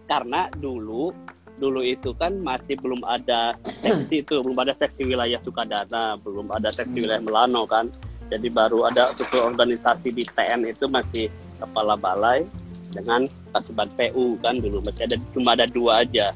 Karena 0.07 0.47
dulu 0.55 1.11
dulu 1.57 1.81
itu 1.81 2.13
kan 2.17 2.37
masih 2.45 2.77
belum 2.79 3.01
ada 3.05 3.57
seksi 3.81 4.23
itu 4.23 4.41
belum 4.45 4.59
ada 4.61 4.77
seksi 4.77 5.03
wilayah 5.09 5.41
Sukadana 5.41 6.21
belum 6.21 6.49
ada 6.53 6.69
seksi 6.69 7.01
hmm. 7.01 7.05
wilayah 7.05 7.23
Melano 7.25 7.63
kan 7.65 7.89
jadi 8.29 8.49
baru 8.51 8.91
ada 8.91 9.15
struktur 9.15 9.47
organisasi 9.49 10.11
di 10.13 10.25
TN 10.27 10.67
itu 10.67 10.91
masih 10.91 11.31
kepala 11.63 11.97
balai 11.97 12.45
dengan 12.93 13.29
Kasuban 13.53 13.89
PU 13.97 14.37
kan 14.41 14.61
dulu 14.61 14.83
masih 14.85 15.09
ada 15.09 15.17
cuma 15.33 15.57
ada 15.57 15.67
dua 15.69 16.05
aja 16.05 16.33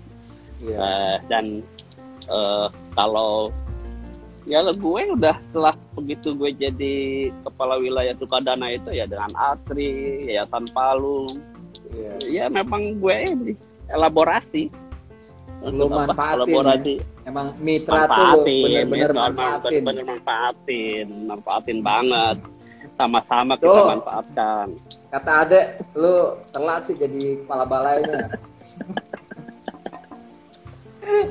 yeah. 0.60 0.70
Iya. 0.70 0.78
uh, 0.80 1.16
dan 1.28 1.44
uh, 2.28 2.68
kalau 2.96 3.48
ya 4.48 4.64
gue 4.64 5.02
udah 5.14 5.36
setelah 5.50 5.74
begitu 5.94 6.32
gue 6.32 6.50
jadi 6.56 6.94
kepala 7.44 7.76
wilayah 7.76 8.16
Sukadana 8.16 8.72
itu 8.72 8.92
ya 8.92 9.04
dengan 9.04 9.30
Asri 9.36 10.26
Yayasan 10.32 10.68
Palung 10.72 11.28
yeah. 11.92 12.16
ya 12.24 12.44
memang 12.48 12.98
gue 12.98 13.16
ini 13.30 13.52
elaborasi 13.90 14.70
lu 15.60 15.92
manfaatin. 15.92 16.48
Ya? 16.48 17.04
emang 17.28 17.52
mitra 17.60 18.08
manfaatin, 18.08 18.32
tuh 18.32 18.44
bener-bener 18.64 19.12
manfaatin 19.12 19.84
bener-bener 19.84 20.04
manfaatin 20.08 21.06
manfaatin 21.28 21.78
banget 21.84 22.40
sama-sama 23.00 23.56
kita 23.56 23.96
manfaatkan. 23.96 24.76
Kata 25.08 25.48
adek, 25.48 25.80
lu 25.96 26.36
telat 26.52 26.84
sih 26.84 27.00
jadi 27.00 27.40
kepala 27.40 27.64
balainya. 27.64 28.28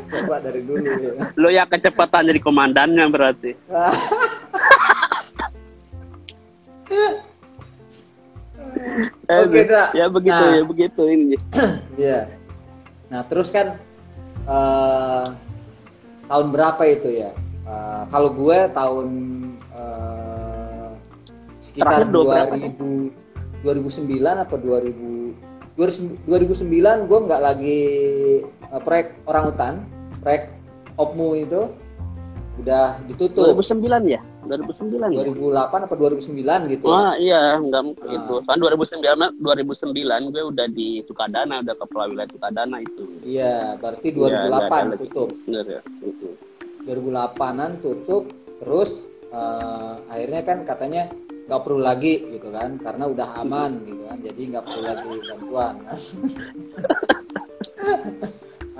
Coba 0.09 0.41
dari 0.41 0.65
dulu 0.65 0.89
ya. 0.97 1.29
Lu 1.37 1.53
ya 1.53 1.69
kecepatan 1.69 2.25
jadi 2.25 2.41
komandannya 2.41 3.05
berarti. 3.13 3.53
Oke, 9.29 9.61
okay, 9.61 9.93
Ya 9.93 10.09
begitu 10.09 10.41
nah, 10.41 10.57
ya 10.57 10.65
begitu 10.65 11.05
ini. 11.05 11.37
Iya. 12.01 12.33
Nah, 13.13 13.21
terus 13.29 13.53
kan 13.53 13.77
uh, 14.47 15.33
tahun 16.29 16.47
berapa 16.53 16.83
itu 16.87 17.09
ya? 17.25 17.31
Uh, 17.65 18.03
kalau 18.13 18.29
gue 18.33 18.57
tahun 18.71 19.07
sekitar 21.69 22.09
2000 22.09 23.61
2009 23.61 24.43
apa 24.43 24.55
2000 24.57 25.77
2009 25.79 27.07
gue 27.07 27.19
nggak 27.29 27.41
lagi 27.43 27.81
uh, 28.73 28.81
proyek 28.81 29.15
orang 29.29 29.43
hutan 29.53 29.73
proyek 30.19 30.51
opmu 30.99 31.37
itu 31.39 31.71
udah 32.59 32.99
ditutup. 33.07 33.55
2009 33.55 34.03
ya? 34.07 34.21
2009 34.49 35.13
2008 35.13 35.53
ya? 35.53 35.85
apa 35.85 35.95
2009 35.95 36.73
gitu 36.73 36.85
ah 36.89 37.13
iya 37.21 37.61
enggak 37.61 37.81
mungkin 37.85 38.07
nah. 38.09 38.17
itu 38.17 38.33
kan 38.49 38.57
2009 38.57 39.45
2009 39.45 40.33
gue 40.33 40.43
udah 40.49 40.67
di 40.73 40.87
Sukadana 41.05 41.61
udah 41.61 41.75
kepala 41.77 42.09
wilayah 42.09 42.31
Sukadana 42.33 42.77
itu. 42.81 43.03
Iya 43.21 43.77
berarti 43.77 44.07
2008 44.09 44.25
ya, 44.25 44.97
tutup. 44.97 45.29
Bener 45.45 45.65
ya 45.69 45.81
itu 46.01 46.29
2008an 46.89 47.71
tutup 47.85 48.23
terus 48.59 49.05
uh, 49.29 50.01
akhirnya 50.09 50.41
kan 50.41 50.65
katanya 50.65 51.03
nggak 51.45 51.61
perlu 51.65 51.81
lagi 51.81 52.29
gitu 52.29 52.49
kan 52.53 52.77
karena 52.81 53.09
udah 53.09 53.27
aman 53.41 53.81
gitu 53.85 54.05
kan 54.05 54.17
jadi 54.21 54.41
nggak 54.55 54.63
perlu 54.65 54.81
lagi 54.81 55.13
bantuan. 55.29 55.73
Kan? 55.85 55.99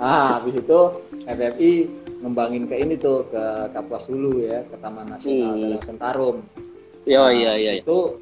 ah 0.00 0.40
habis 0.40 0.56
itu 0.56 0.80
FFI 1.28 1.72
ngembangin 2.20 2.68
ke 2.68 2.76
ini 2.76 3.00
tuh 3.00 3.24
ke 3.28 3.72
Kapuas 3.72 4.06
dulu 4.08 4.44
ya 4.44 4.60
ke 4.68 4.76
Taman 4.76 5.08
Nasional 5.08 5.56
hmm. 5.56 5.62
Danau 5.64 5.80
Sentarum 5.80 6.36
iya, 7.08 7.20
nah, 7.24 7.32
iya 7.32 7.52
iya 7.56 7.72
itu 7.80 8.20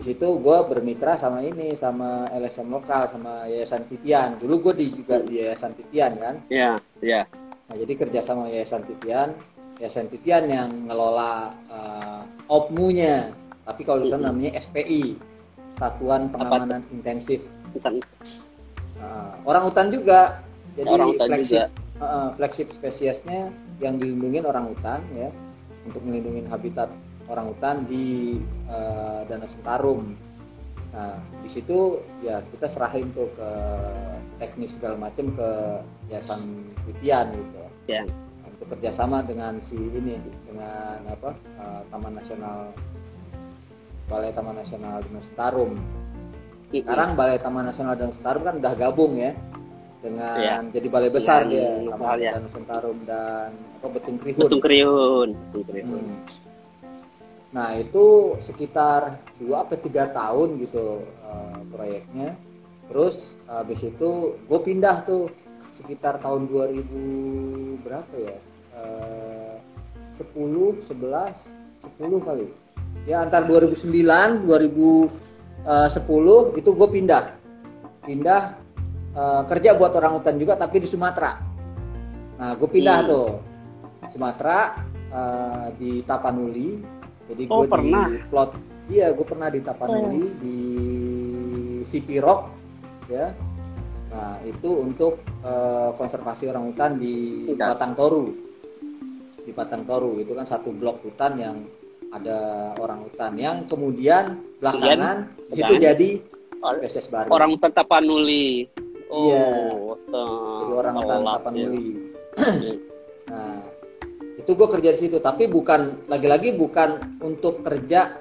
di 0.00 0.16
situ 0.16 0.40
gue 0.40 0.58
bermitra 0.64 1.12
sama 1.16 1.44
ini 1.44 1.76
sama 1.76 2.24
LSM 2.32 2.72
lokal 2.72 3.12
sama 3.12 3.44
Yayasan 3.44 3.84
Titian 3.84 4.40
dulu 4.40 4.72
gue 4.72 4.80
di 4.80 4.86
juga 4.96 5.20
di 5.20 5.44
Yayasan 5.44 5.76
Titian 5.76 6.16
kan? 6.16 6.40
Iya 6.48 6.80
iya. 7.04 7.28
Nah 7.68 7.76
jadi 7.76 7.92
kerja 8.00 8.20
sama 8.24 8.48
Yayasan 8.48 8.88
Titian 8.88 9.36
Yayasan 9.76 10.08
Titian 10.08 10.48
yang 10.48 10.88
ngelola 10.88 11.52
uh, 11.68 12.24
opmunya. 12.48 13.28
Tapi 13.68 13.80
kalau 13.84 14.00
di 14.00 14.08
sana 14.08 14.32
namanya 14.32 14.56
SPI 14.56 15.20
Satuan 15.76 16.32
Pengamanan 16.32 16.80
Apa? 16.80 16.92
Intensif. 16.96 17.44
Uh, 17.76 19.32
orang 19.44 19.68
hutan 19.68 19.92
juga. 19.92 20.40
Jadi 20.80 20.96
orang 20.96 21.08
hutan 21.12 21.28
flagship 21.28 21.60
juga. 21.68 21.89
Uh, 22.00 22.32
flagship 22.40 22.72
spesiesnya 22.72 23.52
yang 23.76 24.00
dilindungi 24.00 24.40
orang 24.44 24.72
hutan 24.72 25.04
ya. 25.12 25.28
Untuk 25.84 26.00
melindungi 26.04 26.48
habitat 26.48 26.88
orang 27.30 27.52
hutan 27.54 27.84
di 27.86 28.40
uh, 28.66 29.22
Danau 29.30 29.48
Sentarum. 29.48 30.16
Nah 30.90 31.22
di 31.44 31.48
situ 31.48 32.02
ya 32.24 32.42
kita 32.50 32.66
serahin 32.66 33.14
tuh 33.14 33.30
ke 33.38 33.50
teknis 34.42 34.74
segala 34.80 34.98
macam 34.98 35.30
ke 35.36 35.50
Yayasan 36.10 36.66
Pipian 36.88 37.30
gitu. 37.36 37.60
Ya. 37.88 38.04
untuk 38.60 38.76
kerjasama 38.76 39.24
dengan 39.24 39.56
si 39.56 39.72
ini 39.72 40.20
dengan 40.44 41.00
apa 41.08 41.32
uh, 41.56 41.80
Taman 41.88 42.12
Nasional 42.12 42.76
Balai 44.04 44.36
Taman 44.36 44.58
Nasional 44.58 45.00
Danau 45.00 45.22
Sentarum. 45.24 45.72
Sekarang 46.68 47.16
Balai 47.16 47.40
Taman 47.40 47.64
Nasional 47.72 47.96
Danau 47.96 48.12
Sentarum 48.12 48.42
kan 48.44 48.60
udah 48.60 48.74
gabung 48.76 49.16
ya 49.16 49.32
dengan 50.00 50.36
ya. 50.40 50.56
jadi 50.72 50.86
balai 50.88 51.12
besar 51.12 51.44
ya, 51.46 51.84
dia 51.84 52.16
ya. 52.18 52.30
Danau 52.36 52.50
Sentarum 52.50 52.98
dan 53.04 53.52
apa 53.80 53.86
Betung 53.92 54.16
Krihun. 54.16 54.40
Betung 54.40 54.62
Krihun. 54.64 55.28
Betung 55.52 55.66
Krihun. 55.68 56.04
Hmm. 56.04 56.16
Nah 57.50 57.68
itu 57.76 58.36
sekitar 58.40 59.20
dua 59.36 59.68
atau 59.68 59.76
tiga 59.76 60.08
tahun 60.08 60.56
gitu 60.64 61.04
uh, 61.24 61.60
proyeknya. 61.68 62.36
Terus 62.90 63.38
habis 63.46 63.86
itu 63.86 64.34
gue 64.34 64.60
pindah 64.60 65.06
tuh 65.06 65.30
sekitar 65.78 66.18
tahun 66.18 66.50
2000 66.50 67.86
berapa 67.86 68.14
ya? 68.18 68.38
Uh, 68.74 69.54
10, 70.18 70.26
11, 70.90 70.90
10 70.90 72.26
kali 72.26 72.50
ya 73.08 73.24
antar 73.24 73.48
2009 73.48 74.44
2010 74.44 76.60
itu 76.60 76.70
gue 76.76 76.88
pindah 76.88 77.24
pindah 78.04 78.59
uh, 79.14 79.42
kerja 79.46 79.74
buat 79.78 79.92
orang 79.96 80.20
hutan 80.20 80.36
juga 80.36 80.58
tapi 80.58 80.82
di 80.82 80.88
Sumatera 80.88 81.38
nah 82.40 82.56
gue 82.56 82.68
pindah 82.68 82.98
hmm. 83.04 83.08
tuh 83.08 83.28
Sumatera 84.10 84.58
uh, 85.12 85.66
di 85.76 86.00
Tapanuli 86.02 86.80
jadi 87.30 87.42
gue 87.46 87.62
oh, 87.62 87.70
pernah. 87.70 88.10
di 88.10 88.16
plot 88.26 88.50
iya 88.90 89.14
gue 89.14 89.26
pernah 89.26 89.48
di 89.52 89.60
Tapanuli 89.62 90.24
oh. 90.24 90.30
di 90.40 90.58
Sipirok 91.84 92.40
ya 93.10 93.32
nah 94.10 94.42
itu 94.42 94.66
untuk 94.74 95.22
uh, 95.46 95.94
konservasi 95.94 96.50
orang 96.50 96.74
hutan 96.74 96.98
di 96.98 97.46
Batang 97.54 97.94
Toru 97.94 98.26
di 99.46 99.52
Batang 99.54 99.86
Toru 99.86 100.18
itu 100.18 100.34
kan 100.34 100.46
satu 100.46 100.74
blok 100.74 101.06
hutan 101.06 101.38
yang 101.38 101.56
ada 102.10 102.74
orang 102.82 103.06
hutan 103.06 103.38
yang 103.38 103.56
kemudian 103.70 104.42
belakangan 104.58 105.30
situ 105.54 105.78
jadi 105.78 106.10
spesies 106.60 107.06
baru. 107.08 107.28
Orang 107.32 107.56
hutan 107.56 107.72
Tapanuli. 107.72 108.68
Oh, 109.10 109.26
iya. 109.26 109.74
Jadi 110.06 110.72
orang 110.72 110.94
hutan 111.02 111.20
Tapanuli. 111.26 111.86
Ya. 112.38 112.74
nah, 113.30 113.60
itu 114.38 114.50
gue 114.54 114.68
kerja 114.70 114.90
di 114.94 114.98
situ. 114.98 115.18
Tapi 115.18 115.50
bukan 115.50 116.06
lagi-lagi 116.06 116.54
bukan 116.54 117.18
untuk 117.20 117.66
kerja 117.66 118.14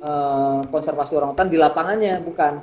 uh, 0.00 0.62
konservasi 0.70 1.18
orang 1.18 1.34
hutan 1.34 1.50
di 1.50 1.58
lapangannya, 1.58 2.22
bukan. 2.22 2.62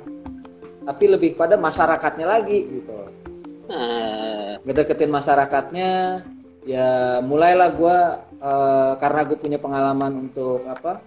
Tapi 0.84 1.04
lebih 1.08 1.36
pada 1.36 1.60
masyarakatnya 1.60 2.26
lagi 2.28 2.58
gitu. 2.68 2.96
Uh. 3.68 4.60
Ngedeketin 4.64 5.12
masyarakatnya, 5.12 6.24
ya 6.64 7.20
mulailah 7.20 7.70
gue 7.76 7.98
uh, 8.40 8.92
karena 8.96 9.20
gue 9.28 9.36
punya 9.36 9.60
pengalaman 9.60 10.28
untuk 10.28 10.64
apa 10.64 11.00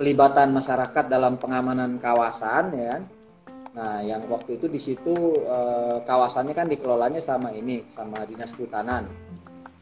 pelibatan 0.00 0.50
masyarakat 0.52 1.04
dalam 1.06 1.36
pengamanan 1.38 2.00
kawasan 2.00 2.72
ya 2.74 2.86
kan? 2.96 3.02
Nah, 3.74 4.06
yang 4.06 4.22
waktu 4.30 4.56
itu 4.62 4.70
di 4.70 4.78
situ 4.78 5.14
eh, 5.42 5.98
kawasannya 6.06 6.54
kan 6.54 6.70
dikelolanya 6.70 7.18
sama 7.18 7.50
ini, 7.50 7.82
sama 7.90 8.22
dinas 8.22 8.54
kehutanan, 8.54 9.10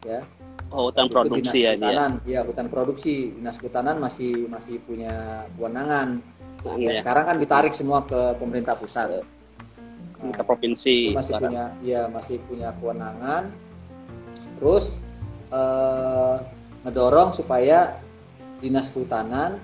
ya. 0.01 0.25
Oh, 0.73 0.89
hutan 0.89 1.13
produksi 1.13 1.37
dinas 1.45 1.53
ya 1.53 1.73
kehutanan, 1.77 2.11
dia. 2.25 2.33
ya 2.33 2.41
hutan 2.49 2.69
produksi. 2.73 3.37
Dinas 3.37 3.61
kehutanan 3.61 4.01
masih 4.01 4.49
masih 4.49 4.81
punya 4.81 5.45
kewenangan. 5.61 6.25
Nah, 6.65 6.77
ya, 6.81 6.97
ya. 6.97 7.01
Sekarang 7.05 7.25
kan 7.29 7.37
ditarik 7.37 7.77
semua 7.77 8.01
ke 8.09 8.41
pemerintah 8.41 8.81
pusat. 8.81 9.21
Nah, 10.25 10.33
ke 10.33 10.41
provinsi. 10.41 11.13
Masih 11.13 11.37
sekarang. 11.37 11.53
punya, 11.53 11.65
ya 11.85 12.09
masih 12.09 12.41
punya 12.49 12.73
kewenangan. 12.81 13.53
Terus 14.57 14.97
eh, 15.53 16.37
ngedorong 16.89 17.37
supaya 17.37 18.01
dinas 18.65 18.89
kehutanan 18.89 19.61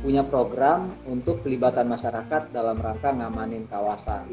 punya 0.00 0.24
program 0.24 0.96
untuk 1.04 1.44
pelibatan 1.44 1.88
masyarakat 1.88 2.52
dalam 2.52 2.80
rangka 2.80 3.12
ngamanin 3.12 3.68
kawasan. 3.68 4.24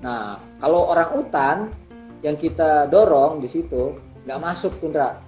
Nah, 0.00 0.40
kalau 0.58 0.88
orang 0.88 1.08
hutan 1.12 1.56
yang 2.24 2.36
kita 2.36 2.88
dorong 2.88 3.40
di 3.40 3.48
situ 3.48 3.96
nggak 4.24 4.40
masuk 4.40 4.72
tundra. 4.80 5.20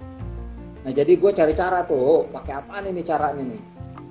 Nah, 0.83 0.91
jadi 0.91 1.15
gue 1.15 1.31
cari 1.31 1.53
cara 1.55 1.87
tuh, 1.87 2.27
pakai 2.27 2.53
apa 2.59 2.83
nih 2.83 3.05
caranya 3.05 3.43
nih? 3.47 3.63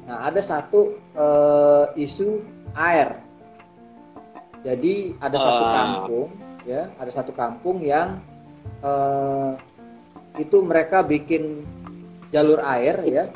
Nah, 0.09 0.19
ada 0.25 0.41
satu 0.41 0.97
uh, 1.15 1.87
isu 1.99 2.41
air. 2.73 3.21
Jadi 4.65 5.19
ada 5.21 5.37
uh. 5.37 5.43
satu 5.43 5.63
ah. 5.63 5.73
kampung, 5.77 6.29
ya, 6.65 6.83
ada 6.97 7.11
satu 7.13 7.33
kampung 7.37 7.85
yang 7.85 8.17
uh, 8.81 9.53
itu 10.41 10.65
mereka 10.65 11.05
bikin 11.05 11.61
jalur 12.33 12.65
air, 12.65 12.97
ya, 13.05 13.29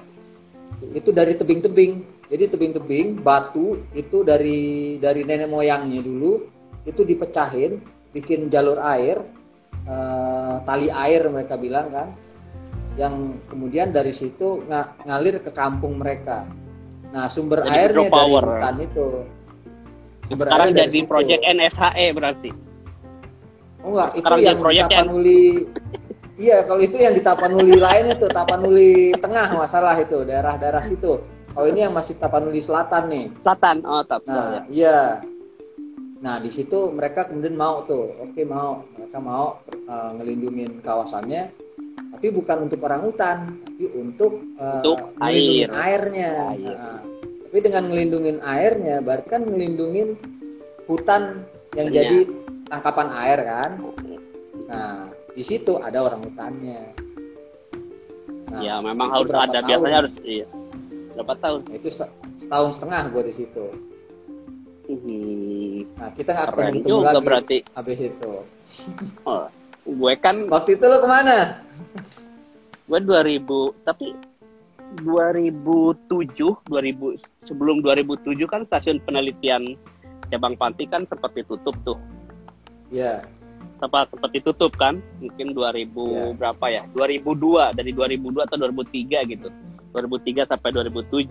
itu 0.92 1.10
dari 1.12 1.32
tebing-tebing. 1.36 2.04
Jadi 2.26 2.44
tebing-tebing 2.50 3.22
batu 3.22 3.80
itu 3.94 4.26
dari 4.26 4.96
dari 4.98 5.22
nenek 5.22 5.46
moyangnya 5.46 6.02
dulu 6.02 6.42
itu 6.82 7.02
dipecahin 7.06 7.78
bikin 8.10 8.50
jalur 8.50 8.78
air 8.82 9.22
uh, 9.86 10.58
tali 10.66 10.90
air 10.90 11.26
mereka 11.30 11.54
bilang 11.54 11.88
kan. 11.92 12.08
Yang 12.96 13.36
kemudian 13.52 13.92
dari 13.92 14.10
situ 14.10 14.64
ng 14.64 15.04
ngalir 15.04 15.38
ke 15.44 15.52
kampung 15.52 16.00
mereka. 16.00 16.48
Nah 17.12 17.28
sumber 17.28 17.62
jadi 17.62 17.92
airnya 17.92 18.08
dari 18.08 18.32
hutan 18.32 18.76
itu. 18.80 19.06
Sumber 20.26 20.46
sekarang 20.50 20.70
air 20.72 20.78
jadi 20.88 20.98
proyek 21.06 21.40
NSHE 21.44 22.06
berarti? 22.16 22.50
Oh 23.86 23.94
enggak 23.94 24.10
itu 24.18 24.24
sekarang 24.24 24.40
yang 24.42 24.58
proyek 24.58 24.84
Tapanuli 24.90 25.42
Iya, 26.36 26.68
kalau 26.68 26.84
itu 26.84 27.00
yang 27.00 27.16
di 27.16 27.24
Tapanuli 27.24 27.80
lain 27.80 28.12
itu 28.12 28.28
Tapanuli 28.28 29.16
Tengah 29.16 29.56
masalah 29.56 29.96
itu 29.96 30.20
daerah-daerah 30.20 30.84
situ. 30.84 31.16
Kalau 31.56 31.66
ini 31.72 31.88
yang 31.88 31.96
masih 31.96 32.20
Tapanuli 32.20 32.60
Selatan 32.60 33.08
nih. 33.08 33.26
Selatan, 33.40 33.76
oh 33.88 34.04
tak. 34.04 34.20
Nah, 34.28 34.36
ya. 34.36 34.60
iya. 34.68 35.00
Nah 36.20 36.36
di 36.36 36.52
situ 36.52 36.92
mereka 36.92 37.24
kemudian 37.24 37.56
mau 37.56 37.80
tuh, 37.88 38.12
oke 38.20 38.40
mau, 38.44 38.84
mereka 39.00 39.16
mau 39.16 39.64
uh, 39.88 40.10
ngelindungin 40.20 40.84
kawasannya, 40.84 41.48
tapi 42.12 42.26
bukan 42.28 42.68
untuk 42.68 42.84
orang 42.84 43.00
hutan, 43.08 43.56
tapi 43.64 43.84
untuk, 43.96 44.44
uh, 44.60 44.84
untuk 44.84 45.16
air. 45.24 45.72
airnya. 45.72 46.32
Air. 46.52 46.76
Nah, 46.76 47.00
tapi 47.48 47.58
dengan 47.64 47.84
ngelindungin 47.88 48.36
airnya, 48.44 49.00
berarti 49.00 49.28
kan 49.32 49.42
ngelindungin 49.48 50.20
hutan 50.84 51.48
yang 51.72 51.88
Benar. 51.88 51.96
jadi 51.96 52.18
tangkapan 52.68 53.08
air 53.24 53.40
kan. 53.40 53.70
Nah 54.66 55.15
di 55.36 55.44
situ 55.44 55.76
ada 55.76 56.08
orang 56.08 56.24
hutannya. 56.24 56.96
Nah, 58.48 58.60
ya 58.64 58.80
memang 58.80 59.12
harus 59.12 59.28
ada 59.36 59.60
tahun? 59.60 59.68
biasanya 59.68 59.96
harus 60.00 60.14
iya. 60.24 60.46
Berapa 61.12 61.34
tahun? 61.44 61.60
Itu 61.76 61.88
setahun 62.40 62.70
setengah 62.80 63.12
gue 63.12 63.22
di 63.28 63.34
situ. 63.36 63.66
Hmm. 64.86 65.82
nah 65.98 66.14
kita 66.14 66.30
nggak 66.30 66.46
ketemu 66.54 66.78
ketemu 66.78 66.98
lagi 67.02 67.24
berarti. 67.26 67.58
habis 67.76 68.00
itu. 68.00 68.32
Oh, 69.28 69.46
gue 69.82 70.12
kan 70.18 70.46
waktu 70.50 70.78
itu 70.78 70.84
lo 70.86 70.98
ke 71.02 71.08
mana? 71.10 71.58
Gue 72.86 72.98
2000 73.02 73.42
tapi 73.82 74.14
2007 75.02 76.32
2000 76.38 77.50
sebelum 77.50 77.82
2007 77.82 78.46
kan 78.46 78.62
stasiun 78.70 79.02
penelitian 79.02 79.74
cabang 80.30 80.54
Panti 80.54 80.86
kan 80.86 81.02
seperti 81.10 81.42
tutup 81.50 81.74
tuh. 81.82 81.98
Ya 82.94 83.26
sempat 83.76 84.08
sempat 84.12 84.30
ditutup 84.32 84.72
kan? 84.76 85.00
Mungkin 85.20 85.52
2000 85.52 85.56
yeah. 85.56 86.32
berapa 86.36 86.66
ya? 86.68 86.82
2002 86.92 87.76
dari 87.76 87.90
2002 87.92 88.46
atau 88.46 88.56
2003 88.60 89.32
gitu. 89.32 89.48
2003 89.94 90.50
sampai 90.50 90.70
2007 90.72 91.28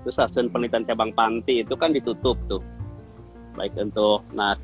itu 0.00 0.08
stasiun 0.08 0.48
penelitian 0.48 0.86
cabang 0.88 1.12
Panti 1.12 1.60
itu 1.60 1.74
kan 1.76 1.92
ditutup 1.92 2.38
tuh. 2.48 2.62
Baik 3.58 3.76
untuk 3.76 4.24
nah 4.32 4.56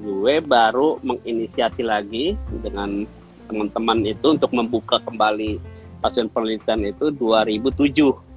gue 0.00 0.40
baru 0.40 0.96
menginisiasi 1.04 1.84
lagi 1.84 2.38
dengan 2.64 3.04
teman-teman 3.50 4.06
itu 4.06 4.32
untuk 4.32 4.54
membuka 4.54 5.02
kembali 5.04 5.60
stasiun 6.00 6.32
penelitian 6.32 6.80
itu 6.88 7.12
2007 7.12 8.30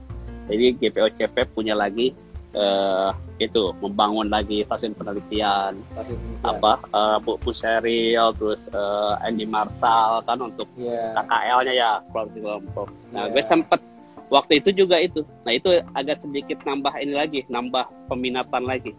jadi 0.52 0.65
GPOCP 0.76 1.56
punya 1.56 1.78
lagi 1.78 2.12
uh, 2.52 3.15
itu 3.41 3.74
membangun 3.82 4.30
lagi 4.30 4.62
stasiun 4.65 4.93
penelitian, 4.93 5.82
stasiun 5.98 6.17
penelitian. 6.22 6.46
apa 6.46 6.72
uh, 6.93 7.17
Bu 7.17 7.41
Puseril 7.41 8.30
terus 8.38 8.62
uh, 8.74 9.17
Andy 9.26 9.50
Marsal 9.50 10.22
kan 10.30 10.38
untuk 10.38 10.69
yeah. 10.78 11.17
KKL-nya 11.17 11.74
ya 11.74 11.91
kelompok. 12.13 12.93
Nah, 13.10 13.26
yeah. 13.26 13.34
gue 13.34 13.43
sempet 13.46 13.82
waktu 14.30 14.62
itu 14.62 14.86
juga 14.86 15.02
itu. 15.02 15.26
Nah, 15.46 15.54
itu 15.58 15.82
agak 15.98 16.22
sedikit 16.22 16.62
nambah 16.62 16.93
ini 17.02 17.13
lagi, 17.17 17.39
nambah 17.50 17.89
peminatan 18.06 18.69
lagi. 18.69 18.93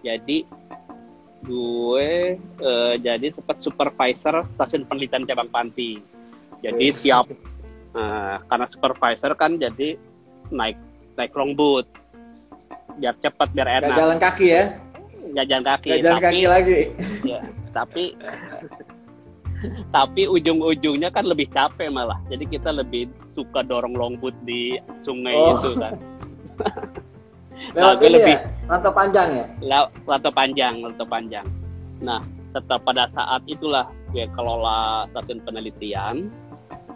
Jadi 0.00 0.48
gue 1.44 2.08
uh, 2.64 2.94
jadi 2.98 3.30
sempat 3.30 3.62
supervisor 3.62 4.48
stasiun 4.56 4.88
penelitian 4.88 5.28
cabang 5.28 5.52
Panti. 5.52 6.00
Jadi 6.64 6.90
tiap 7.04 7.28
uh, 7.94 8.36
karena 8.48 8.66
supervisor 8.66 9.32
kan 9.38 9.60
jadi 9.60 9.94
naik 10.50 10.80
naik 11.14 11.34
longboat 11.36 11.86
biar 12.98 13.14
cepat 13.22 13.48
biar 13.54 13.68
enak. 13.82 13.94
Gak 13.94 13.98
jalan 13.98 14.18
kaki 14.18 14.46
ya? 14.50 14.64
Gak 15.34 15.46
jalan 15.46 15.64
kaki. 15.64 15.88
Gak 15.88 16.00
jalan 16.02 16.18
tapi, 16.18 16.26
kaki 16.26 16.44
lagi. 16.46 16.80
Ya, 17.24 17.40
tapi 17.70 18.04
tapi 19.96 20.22
ujung-ujungnya 20.30 21.10
kan 21.10 21.24
lebih 21.26 21.50
capek 21.50 21.90
malah. 21.90 22.18
Jadi 22.30 22.44
kita 22.46 22.70
lebih 22.70 23.10
suka 23.34 23.62
dorong 23.66 23.94
longboat 23.94 24.34
di 24.46 24.78
sungai 25.02 25.34
oh. 25.34 25.58
itu 25.58 25.70
kan. 25.78 25.94
Lewat 27.74 27.98
ini 28.00 28.22
lebih, 28.22 28.36
ya? 28.38 28.40
Rantau 28.70 28.92
panjang 28.94 29.28
ya? 29.34 29.46
Rantau 30.06 30.32
panjang, 30.32 30.74
rantau 30.78 31.06
panjang. 31.10 31.46
Nah, 31.98 32.22
tetap 32.54 32.80
pada 32.86 33.10
saat 33.10 33.42
itulah 33.50 33.90
gue 34.14 34.24
kelola 34.32 35.10
stasiun 35.10 35.42
penelitian. 35.42 36.30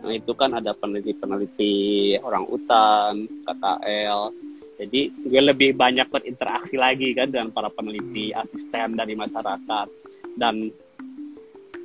Nah, 0.03 0.13
itu 0.15 0.33
kan 0.35 0.55
ada 0.55 0.75
peneliti-peneliti 0.79 2.19
orang 2.23 2.47
utan, 2.51 3.27
KKL, 3.47 4.35
jadi 4.83 5.15
gue 5.15 5.43
lebih 5.47 5.79
banyak 5.79 6.11
berinteraksi 6.11 6.75
lagi 6.75 7.15
kan 7.15 7.31
dengan 7.31 7.55
para 7.55 7.71
peneliti, 7.71 8.35
asisten 8.35 8.99
dari 8.99 9.15
masyarakat. 9.15 9.87
Dan 10.35 10.75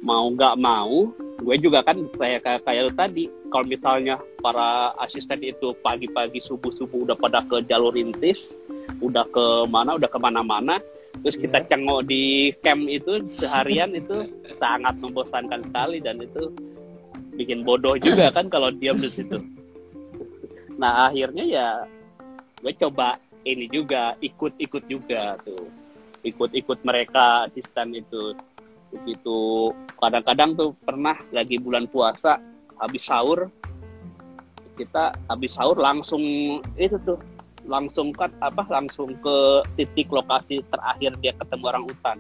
mau 0.01 0.25
nggak 0.33 0.57
mau, 0.57 1.13
gue 1.37 1.55
juga 1.61 1.85
kan 1.85 2.09
kayak 2.17 2.41
kayak, 2.41 2.61
kayak 2.65 2.97
tadi, 2.97 3.29
kalau 3.53 3.65
misalnya 3.69 4.17
para 4.41 4.97
asisten 5.05 5.45
itu 5.45 5.77
pagi-pagi 5.85 6.41
subuh-subuh 6.41 7.05
udah 7.05 7.17
pada 7.21 7.45
ke 7.45 7.61
jalur 7.69 7.93
rintis, 7.93 8.49
udah 8.97 9.29
ke 9.29 9.45
mana, 9.69 9.93
udah 9.93 10.09
ke 10.09 10.17
mana-mana, 10.17 10.81
terus 11.21 11.37
kita 11.37 11.61
yeah. 11.61 11.67
cengok 11.69 12.01
di 12.09 12.49
camp 12.65 12.89
itu 12.89 13.29
seharian 13.29 13.93
itu 13.93 14.25
sangat 14.57 14.97
membosankan 14.97 15.69
sekali 15.69 16.01
dan 16.01 16.17
itu 16.17 16.49
bikin 17.37 17.61
bodoh 17.61 17.93
juga 18.01 18.33
kan 18.33 18.49
kalau 18.49 18.73
diam 18.73 18.97
di 18.97 19.09
situ. 19.09 19.37
Nah 20.81 21.09
akhirnya 21.09 21.45
ya 21.45 21.67
gue 22.61 22.73
coba 22.77 23.17
ini 23.47 23.69
juga 23.71 24.17
ikut-ikut 24.19 24.83
juga 24.89 25.37
tuh. 25.45 25.69
Ikut-ikut 26.25 26.83
mereka 26.83 27.47
asisten 27.47 27.95
itu. 27.95 28.35
Begitu 28.91 29.71
kadang-kadang 29.99 30.55
tuh 30.55 30.71
pernah 30.83 31.15
lagi 31.31 31.59
bulan 31.59 31.87
puasa 31.87 32.39
habis 32.77 33.03
sahur 33.03 33.49
kita 34.77 35.17
habis 35.25 35.57
sahur 35.57 35.75
langsung 35.75 36.21
itu 36.77 36.95
tuh 37.01 37.17
langsung 37.65 38.13
kan 38.13 38.31
apa 38.39 38.63
langsung 38.69 39.17
ke 39.19 39.37
titik 39.75 40.07
lokasi 40.13 40.63
terakhir 40.69 41.11
dia 41.19 41.33
ketemu 41.35 41.63
orang 41.67 41.83
hutan 41.89 42.17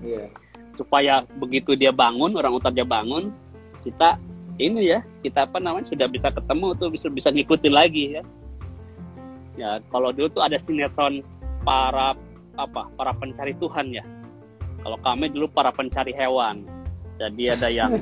yeah. 0.00 0.30
supaya 0.78 1.26
begitu 1.36 1.74
dia 1.74 1.90
bangun 1.90 2.38
orang 2.38 2.54
utan 2.54 2.72
dia 2.72 2.86
bangun 2.86 3.34
kita 3.82 4.16
ini 4.56 4.94
ya 4.94 5.02
kita 5.20 5.44
apa 5.44 5.58
namanya 5.58 5.90
sudah 5.90 6.06
bisa 6.08 6.30
ketemu 6.30 6.72
tuh 6.78 6.88
bisa 6.88 7.10
bisa 7.10 7.28
ngikutin 7.34 7.74
lagi 7.74 8.04
ya 8.16 8.22
ya 9.54 9.78
kalau 9.90 10.10
dulu 10.10 10.28
tuh 10.30 10.42
ada 10.42 10.58
sinetron 10.58 11.22
para 11.62 12.18
apa 12.58 12.82
para 12.94 13.12
pencari 13.16 13.54
Tuhan 13.58 13.94
ya. 13.94 14.04
Kalau 14.84 15.00
kami 15.00 15.32
dulu 15.32 15.48
para 15.48 15.72
pencari 15.72 16.12
hewan. 16.12 16.66
Jadi 17.16 17.42
ada 17.46 17.68
yang 17.70 17.94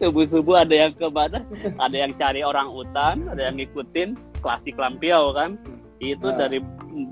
subuh-subuh 0.00 0.66
ada 0.66 0.74
yang 0.74 0.92
ke 0.96 1.06
mana 1.12 1.44
ada 1.76 1.96
yang 1.96 2.12
cari 2.16 2.40
orang 2.42 2.68
utan 2.72 3.28
ada 3.28 3.52
yang 3.52 3.56
ngikutin 3.60 4.16
klasik 4.40 4.76
lampiau 4.76 5.32
kan. 5.32 5.56
Itu 6.00 6.28
nah. 6.28 6.36
dari 6.36 6.58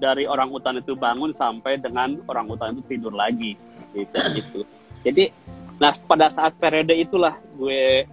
dari 0.01 0.25
orang 0.29 0.53
utan 0.53 0.81
itu 0.81 0.97
bangun 0.97 1.33
sampai 1.37 1.81
dengan 1.81 2.21
orang 2.29 2.49
utan 2.49 2.77
itu 2.77 2.83
tidur 2.97 3.15
lagi. 3.15 3.57
Gitu 3.95 4.17
gitu. 4.37 4.61
Jadi 5.05 5.31
nah 5.79 5.95
pada 6.07 6.31
saat 6.31 6.55
periode 6.59 6.95
itulah 6.95 7.35
gue 7.59 8.07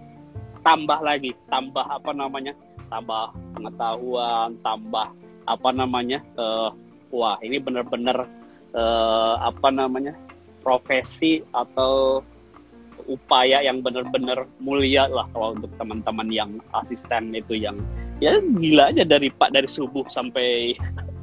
tambah 0.62 0.98
lagi 1.02 1.34
tambah 1.50 1.82
apa 1.82 2.14
namanya 2.14 2.54
tambah 2.92 3.32
pengetahuan 3.56 4.60
tambah 4.60 5.08
apa 5.48 5.68
namanya 5.72 6.20
uh, 6.36 6.70
wah 7.08 7.40
ini 7.40 7.56
benar-benar 7.56 8.28
uh, 8.76 9.34
apa 9.40 9.72
namanya 9.72 10.12
profesi 10.60 11.40
atau 11.56 12.20
upaya 13.10 13.64
yang 13.64 13.82
benar-benar 13.82 14.46
mulia 14.62 15.10
lah 15.10 15.26
kalau 15.34 15.58
untuk 15.58 15.72
teman-teman 15.80 16.28
yang 16.30 16.50
asisten 16.84 17.34
itu 17.34 17.58
yang 17.58 17.80
ya 18.22 18.38
gila 18.38 18.94
aja 18.94 19.02
dari 19.02 19.32
pak 19.32 19.50
dari 19.50 19.66
subuh 19.66 20.06
sampai 20.06 20.76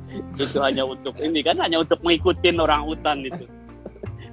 itu 0.41 0.57
hanya 0.59 0.83
untuk 0.83 1.15
ini 1.21 1.39
kan 1.45 1.55
hanya 1.61 1.85
untuk 1.85 2.01
mengikuti 2.01 2.51
orang 2.51 2.83
hutan 2.83 3.23
itu. 3.23 3.45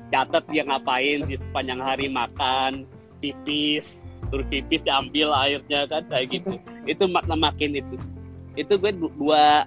Catat 0.06 0.46
dia 0.54 0.62
ngapain 0.62 1.26
di 1.26 1.34
sepanjang 1.34 1.82
hari 1.82 2.06
makan 2.06 2.86
pipis 3.18 4.05
terus 4.28 4.46
pipis 4.50 4.82
diambil 4.82 5.32
airnya 5.32 5.86
kan 5.86 6.02
kayak 6.08 6.26
gitu. 6.30 6.58
Itu 6.92 7.10
makna 7.10 7.34
makin 7.34 7.82
itu. 7.82 7.96
Itu 8.54 8.78
gue 8.78 8.94
dua 8.94 9.66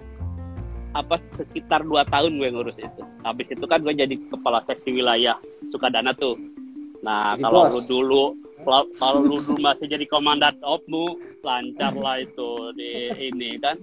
apa 0.96 1.22
sekitar 1.38 1.86
dua 1.86 2.02
tahun 2.08 2.40
gue 2.40 2.48
ngurus 2.50 2.74
itu. 2.80 3.02
Habis 3.22 3.52
itu 3.54 3.62
kan 3.70 3.84
gue 3.84 3.94
jadi 3.94 4.16
kepala 4.32 4.64
seksi 4.66 4.90
wilayah 4.90 5.38
Sukadana 5.70 6.10
tuh. 6.16 6.34
Nah 7.04 7.38
kalau 7.38 7.70
lu 7.70 7.80
dulu 7.86 8.24
kalau 8.98 9.22
lu 9.22 9.38
dulu 9.44 9.60
masih 9.62 9.86
jadi 9.86 10.02
komandan 10.10 10.56
opmu 10.64 11.20
lancar 11.46 11.94
lah 11.94 12.18
itu 12.18 12.74
di 12.74 13.12
ini 13.30 13.60
kan. 13.62 13.78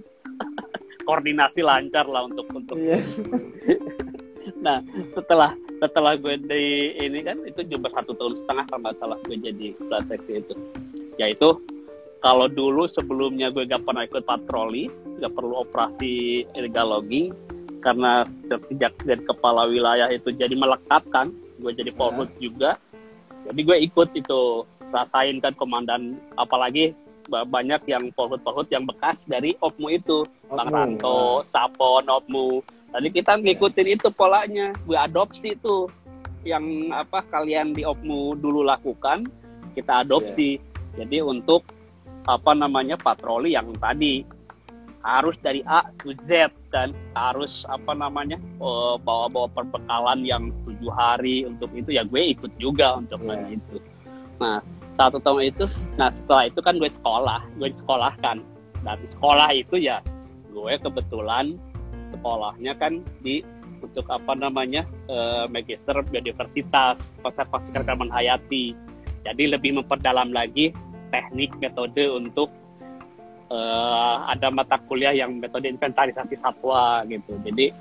Koordinasi 1.08 1.64
lancar 1.64 2.04
lah 2.04 2.28
untuk 2.28 2.44
untuk. 2.52 2.76
Yeah. 2.76 3.00
nah 4.58 4.82
setelah 5.14 5.54
setelah 5.78 6.18
gue 6.18 6.34
di 6.42 6.64
ini 6.98 7.22
kan 7.22 7.38
itu 7.46 7.62
juga 7.70 7.94
satu 7.94 8.10
tahun 8.18 8.34
setengah 8.42 8.64
kalau 8.66 8.90
salah 8.98 9.18
gue 9.26 9.36
jadi 9.38 9.66
seksi 9.78 10.32
itu 10.42 10.54
yaitu 11.18 11.48
kalau 12.18 12.50
dulu 12.50 12.90
sebelumnya 12.90 13.54
gue 13.54 13.62
gak 13.70 13.86
pernah 13.86 14.02
ikut 14.02 14.26
patroli 14.26 14.90
gak 15.22 15.30
perlu 15.34 15.62
operasi 15.62 16.42
illegal 16.58 16.98
logging 16.98 17.30
karena 17.78 18.26
sejak 18.50 18.90
dari 19.06 19.22
kepala 19.22 19.70
wilayah 19.70 20.10
itu 20.10 20.34
jadi 20.34 20.54
melekat 20.58 21.06
kan 21.14 21.30
gue 21.62 21.70
jadi 21.70 21.94
polhut 21.94 22.26
yeah. 22.36 22.42
juga 22.42 22.70
jadi 23.46 23.60
gue 23.62 23.76
ikut 23.86 24.08
itu 24.18 24.66
rasain 24.90 25.38
kan 25.38 25.54
komandan 25.54 26.18
apalagi 26.34 26.90
banyak 27.28 27.84
yang 27.84 28.08
polhut-polhut 28.16 28.72
yang 28.72 28.88
bekas 28.88 29.20
dari 29.28 29.52
opmu 29.60 29.92
itu 29.92 30.24
opmu. 30.48 30.56
bang 30.56 30.68
Ranto, 30.72 31.44
Sapon, 31.52 32.08
opmu. 32.08 32.64
Tadi 32.88 33.08
kita 33.12 33.36
ngikutin 33.36 33.88
itu 34.00 34.08
polanya, 34.08 34.72
gue 34.88 34.96
adopsi 34.96 35.52
tuh 35.60 35.92
yang 36.46 36.88
apa 36.94 37.20
kalian 37.28 37.76
di 37.76 37.84
opmu 37.84 38.32
dulu 38.40 38.64
lakukan, 38.64 39.28
kita 39.76 40.06
adopsi. 40.06 40.56
Yeah. 40.56 41.04
Jadi 41.04 41.18
untuk 41.20 41.68
apa 42.28 42.52
namanya 42.52 42.96
patroli 43.00 43.56
yang 43.56 43.72
tadi 43.80 44.24
harus 45.06 45.38
dari 45.40 45.62
A 45.64 45.88
ke 45.96 46.12
Z 46.26 46.52
dan 46.74 46.92
harus 47.14 47.64
apa 47.70 47.94
namanya 47.94 48.36
eh, 48.36 48.94
bawa-bawa 49.00 49.48
perbekalan 49.56 50.26
yang 50.26 50.50
tujuh 50.66 50.90
hari 50.92 51.46
untuk 51.46 51.70
itu 51.72 51.96
ya 51.96 52.04
gue 52.04 52.36
ikut 52.36 52.52
juga 52.60 52.98
untuk 52.98 53.22
yeah. 53.24 53.48
itu 53.48 53.76
nah 54.42 54.58
satu 54.98 55.22
tahun 55.22 55.54
itu 55.54 55.64
nah 55.96 56.10
setelah 56.12 56.44
itu 56.50 56.60
kan 56.60 56.74
gue 56.76 56.90
sekolah 56.90 57.40
gue 57.56 57.68
sekolahkan 57.72 58.42
dan 58.82 58.98
sekolah 59.14 59.48
itu 59.54 59.78
ya 59.78 60.02
gue 60.50 60.74
kebetulan 60.82 61.56
sekolahnya 62.12 62.72
kan 62.78 63.04
di 63.22 63.44
untuk 63.78 64.10
apa 64.10 64.34
namanya 64.34 64.82
uh, 65.06 65.46
magister 65.46 65.94
biodiversitas 66.10 67.06
konservasi 67.22 67.70
keragaman 67.70 68.10
hayati 68.10 68.74
jadi 69.22 69.54
lebih 69.58 69.82
memperdalam 69.82 70.32
lagi 70.32 70.72
teknik 71.12 71.52
metode 71.60 72.04
untuk 72.08 72.52
uh, 73.52 74.28
ada 74.28 74.48
mata 74.52 74.76
kuliah 74.86 75.12
yang 75.12 75.36
metode 75.40 75.68
inventarisasi 75.68 76.36
satwa 76.40 77.02
gitu. 77.08 77.36
Jadi 77.44 77.72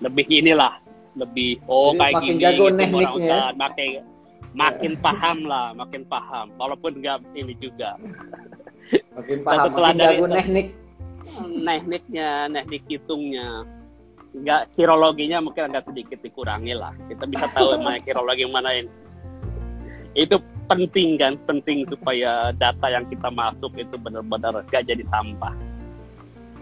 lebih 0.00 0.24
inilah 0.28 0.80
lebih 1.16 1.60
oh 1.68 1.96
Jadi 1.96 2.00
kayak 2.00 2.14
makin 2.14 2.28
gini 2.28 2.42
jago 2.44 2.64
gitu, 2.68 2.78
tekniknya. 2.78 3.28
Ya? 3.28 3.42
Makin 3.56 3.90
makin 4.56 4.92
paham 5.04 5.38
lah, 5.48 5.66
makin 5.76 6.02
paham. 6.06 6.46
Walaupun 6.60 6.92
enggak 7.00 7.20
ini 7.32 7.54
juga. 7.60 7.96
Makin 9.16 9.38
paham, 9.42 9.72
makin 9.72 9.96
jago 10.00 10.24
teknik. 10.30 10.66
Tekniknya, 11.62 12.46
teknik 12.50 12.82
hitungnya. 12.86 13.66
Enggak 14.36 14.68
kirologinya 14.76 15.38
mungkin 15.42 15.72
agak 15.72 15.90
sedikit 15.90 16.18
dikurangi 16.22 16.74
lah. 16.76 16.92
Kita 17.10 17.24
bisa 17.26 17.50
tahu 17.50 17.76
mana 17.84 17.98
kirologi 17.98 18.46
yang 18.46 18.54
mana 18.54 18.70
ini 18.72 18.90
itu 20.16 20.36
penting 20.66 21.20
kan 21.20 21.36
penting 21.44 21.84
supaya 21.86 22.50
data 22.56 22.88
yang 22.88 23.04
kita 23.06 23.28
masuk 23.28 23.76
itu 23.76 23.94
benar-benar 24.00 24.64
gak 24.72 24.88
jadi 24.88 25.04
sampah 25.12 25.52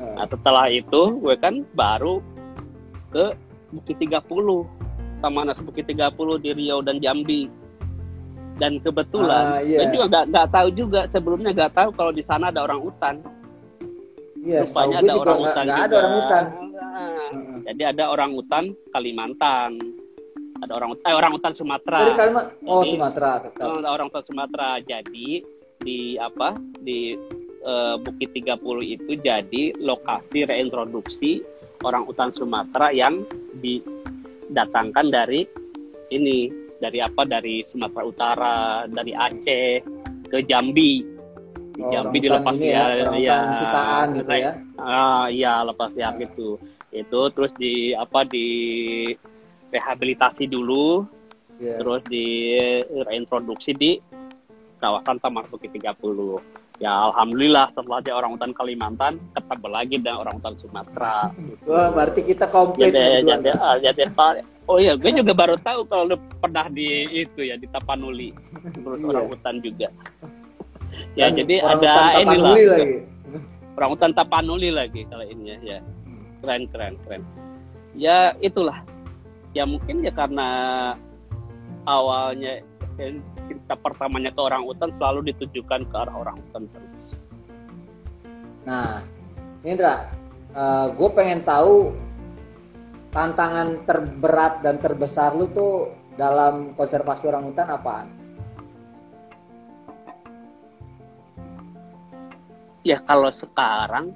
hmm. 0.03 0.15
nah 0.19 0.27
setelah 0.27 0.67
itu 0.67 1.23
gue 1.23 1.35
kan 1.39 1.63
baru 1.79 2.19
ke 3.15 3.39
Bukit 3.75 3.99
30 4.07 4.23
Taman 5.23 5.51
Nasional 5.51 5.67
Bukit 5.71 5.87
30 5.87 6.43
di 6.43 6.51
Riau 6.51 6.83
dan 6.83 6.99
Jambi 6.99 7.47
dan 8.59 8.79
kebetulan 8.83 9.59
ah, 9.59 9.63
yeah. 9.63 9.87
gue 9.87 9.99
juga 9.99 10.07
gak, 10.11 10.25
gak 10.35 10.49
tahu 10.51 10.69
juga 10.75 11.01
sebelumnya 11.07 11.51
gak 11.55 11.73
tahu 11.79 11.91
kalau 11.95 12.11
di 12.11 12.27
sana 12.27 12.51
ada 12.51 12.67
orang 12.67 12.83
hutan 12.83 13.23
Iya, 14.45 14.61
rupanya 14.69 14.97
ada 15.01 15.13
orang 15.17 15.39
hutan 15.41 15.65
juga. 15.65 15.75
ada 15.81 15.95
orang 15.97 16.15
hutan. 16.21 16.45
Nah, 16.45 17.29
hmm. 17.33 17.59
Jadi 17.65 17.83
ada 17.83 18.05
orang 18.13 18.31
hutan 18.37 18.65
Kalimantan 18.93 19.71
ada 20.63 20.73
orang 20.81 20.91
eh, 20.97 21.15
orang 21.15 21.33
hutan 21.35 21.53
Sumatera. 21.53 21.99
Dari 22.05 22.15
Kalimantan. 22.17 22.55
Oh, 22.65 22.81
jadi, 22.81 22.91
Sumatera 22.97 23.31
tetap. 23.43 23.67
Orang 23.85 24.07
hutan 24.09 24.25
Sumatera. 24.25 24.69
Jadi 24.85 25.29
di 25.85 25.99
apa? 26.17 26.57
Di 26.81 27.01
uh, 27.65 27.97
Bukit 28.01 28.31
30 28.33 28.61
itu 28.97 29.13
jadi 29.21 29.63
lokasi 29.81 30.49
reintroduksi 30.49 31.45
orang 31.85 32.09
hutan 32.09 32.33
Sumatera 32.33 32.95
yang 32.95 33.29
didatangkan 33.61 35.13
dari 35.13 35.45
ini 36.13 36.49
dari 36.81 37.01
apa 37.01 37.25
dari 37.29 37.65
Sumatera 37.69 38.03
Utara, 38.05 38.59
dari 38.89 39.13
Aceh 39.13 39.69
ke 40.29 40.39
Jambi. 40.49 41.14
Di 41.75 41.83
oh, 41.83 41.91
Jambi 41.91 42.19
dilepas 42.23 42.55
ya, 42.55 42.87
ya, 43.03 43.11
ya, 43.19 43.37
gitu 44.15 44.31
ya. 44.31 44.53
Ah, 44.79 45.27
iya 45.27 45.67
lepas 45.67 45.91
ya 45.99 46.15
gitu. 46.23 46.55
Itu 46.95 47.21
terus 47.35 47.51
di 47.59 47.91
apa 47.91 48.23
di 48.23 48.47
rehabilitasi 49.75 50.47
dulu, 50.47 51.03
yeah. 51.59 51.83
terus 51.83 52.07
di 52.07 52.55
reintroduksi 52.95 53.75
di 53.75 53.99
kawasan 54.79 55.19
Taman 55.19 55.51
Bukit 55.51 55.75
30. 55.75 56.79
Ya 56.83 56.91
alhamdulillah 56.91 57.71
setelah 57.71 58.03
dia 58.03 58.15
orang 58.19 58.35
hutan 58.35 58.51
Kalimantan 58.55 59.19
ketemu 59.35 59.67
lagi 59.71 59.95
dengan 59.99 60.27
orang 60.27 60.35
hutan 60.39 60.55
Sumatera. 60.63 61.31
Gitu. 61.35 61.71
Wah 61.71 61.91
berarti 61.91 62.21
kita 62.23 62.47
komplit. 62.51 62.95
Jadi, 62.95 63.27
jadi, 63.27 63.51
jadi 63.83 64.03
oh 64.71 64.79
iya 64.79 64.95
gue 64.99 65.11
juga 65.11 65.33
baru 65.35 65.55
tahu 65.59 65.87
kalau 65.87 66.15
lu 66.15 66.17
pernah 66.39 66.67
di 66.71 67.07
itu 67.11 67.47
ya 67.47 67.55
di 67.55 67.67
Tapanuli 67.71 68.31
terus 68.79 69.03
yeah. 69.03 69.11
orang 69.11 69.27
hutan 69.31 69.55
juga. 69.59 69.89
Ya 71.15 71.31
Dan 71.31 71.45
jadi 71.45 71.55
ada 71.63 71.93
inilah 72.21 72.55
lagi. 72.55 73.07
orang 73.75 73.91
hutan 73.95 74.13
Tapanuli 74.15 74.71
lagi 74.71 75.07
kalau 75.11 75.27
ini 75.27 75.59
ya. 75.63 75.79
Keren 76.45 76.69
keren 76.71 76.95
keren. 77.07 77.23
Ya 77.95 78.35
itulah 78.43 78.83
ya 79.55 79.63
mungkin 79.65 80.03
ya 80.03 80.11
karena 80.11 80.49
awalnya 81.87 82.61
kita 83.51 83.75
pertamanya 83.79 84.31
ke 84.31 84.41
orang 84.41 84.63
hutan 84.67 84.91
selalu 84.99 85.35
ditujukan 85.35 85.87
ke 85.89 85.97
arah 85.97 86.15
orang 86.15 86.37
hutan 86.39 86.67
terus. 86.71 87.11
Nah, 88.65 89.03
Indra, 89.67 90.09
uh, 90.57 90.59
eh, 90.59 90.87
gue 90.97 91.09
pengen 91.13 91.45
tahu 91.45 91.93
tantangan 93.13 93.83
terberat 93.87 94.65
dan 94.65 94.81
terbesar 94.81 95.37
lu 95.37 95.47
tuh 95.51 95.93
dalam 96.15 96.73
konservasi 96.79 97.31
orang 97.31 97.51
hutan 97.51 97.69
apaan? 97.71 98.07
Ya 102.85 103.01
kalau 103.03 103.33
sekarang 103.33 104.13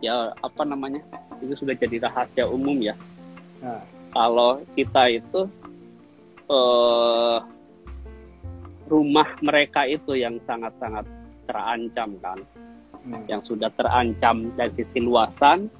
ya 0.00 0.32
apa 0.40 0.62
namanya 0.62 1.02
itu 1.42 1.58
sudah 1.58 1.74
jadi 1.74 2.06
rahasia 2.06 2.46
umum 2.46 2.78
ya. 2.78 2.94
Nah 3.60 3.82
kalau 4.10 4.62
kita 4.74 5.10
itu 5.10 5.46
uh, 6.50 7.38
rumah 8.90 9.28
mereka 9.38 9.86
itu 9.86 10.18
yang 10.18 10.42
sangat-sangat 10.46 11.06
terancam 11.46 12.10
kan 12.18 12.38
hmm. 13.06 13.22
yang 13.30 13.42
sudah 13.46 13.70
terancam 13.78 14.50
dari 14.58 14.74
sisi 14.74 14.98
luasan 14.98 15.70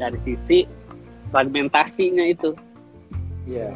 dari 0.00 0.16
sisi 0.24 0.64
fragmentasinya 1.28 2.24
itu 2.24 2.56
yeah. 3.44 3.72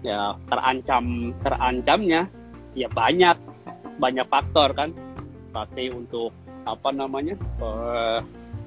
ya 0.00 0.36
terancam 0.48 1.36
terancamnya 1.44 2.28
ya 2.72 2.88
banyak 2.92 3.36
banyak 4.00 4.26
faktor 4.28 4.72
kan 4.72 4.90
pasti 5.54 5.86
untuk 5.86 6.34
apa 6.66 6.90
namanya 6.90 7.38
uh, 7.62 8.18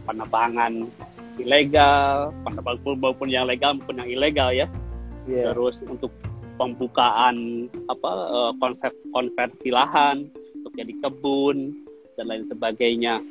penebangan 0.07 0.87
ilegal 1.35 2.31
penebangan 2.47 2.95
maupun 2.95 3.27
yang 3.27 3.43
legal 3.43 3.75
maupun 3.75 3.99
yang 3.99 4.09
ilegal 4.09 4.49
ya 4.55 4.71
yeah. 5.27 5.51
terus 5.51 5.75
untuk 5.83 6.09
pembukaan 6.55 7.67
apa 7.91 8.11
uh, 8.31 8.51
konsep 8.57 8.95
konversi 9.11 9.69
lahan 9.69 10.31
untuk 10.63 10.71
jadi 10.79 10.93
kebun 11.03 11.75
dan 12.15 12.25
lain 12.31 12.47
sebagainya 12.49 13.21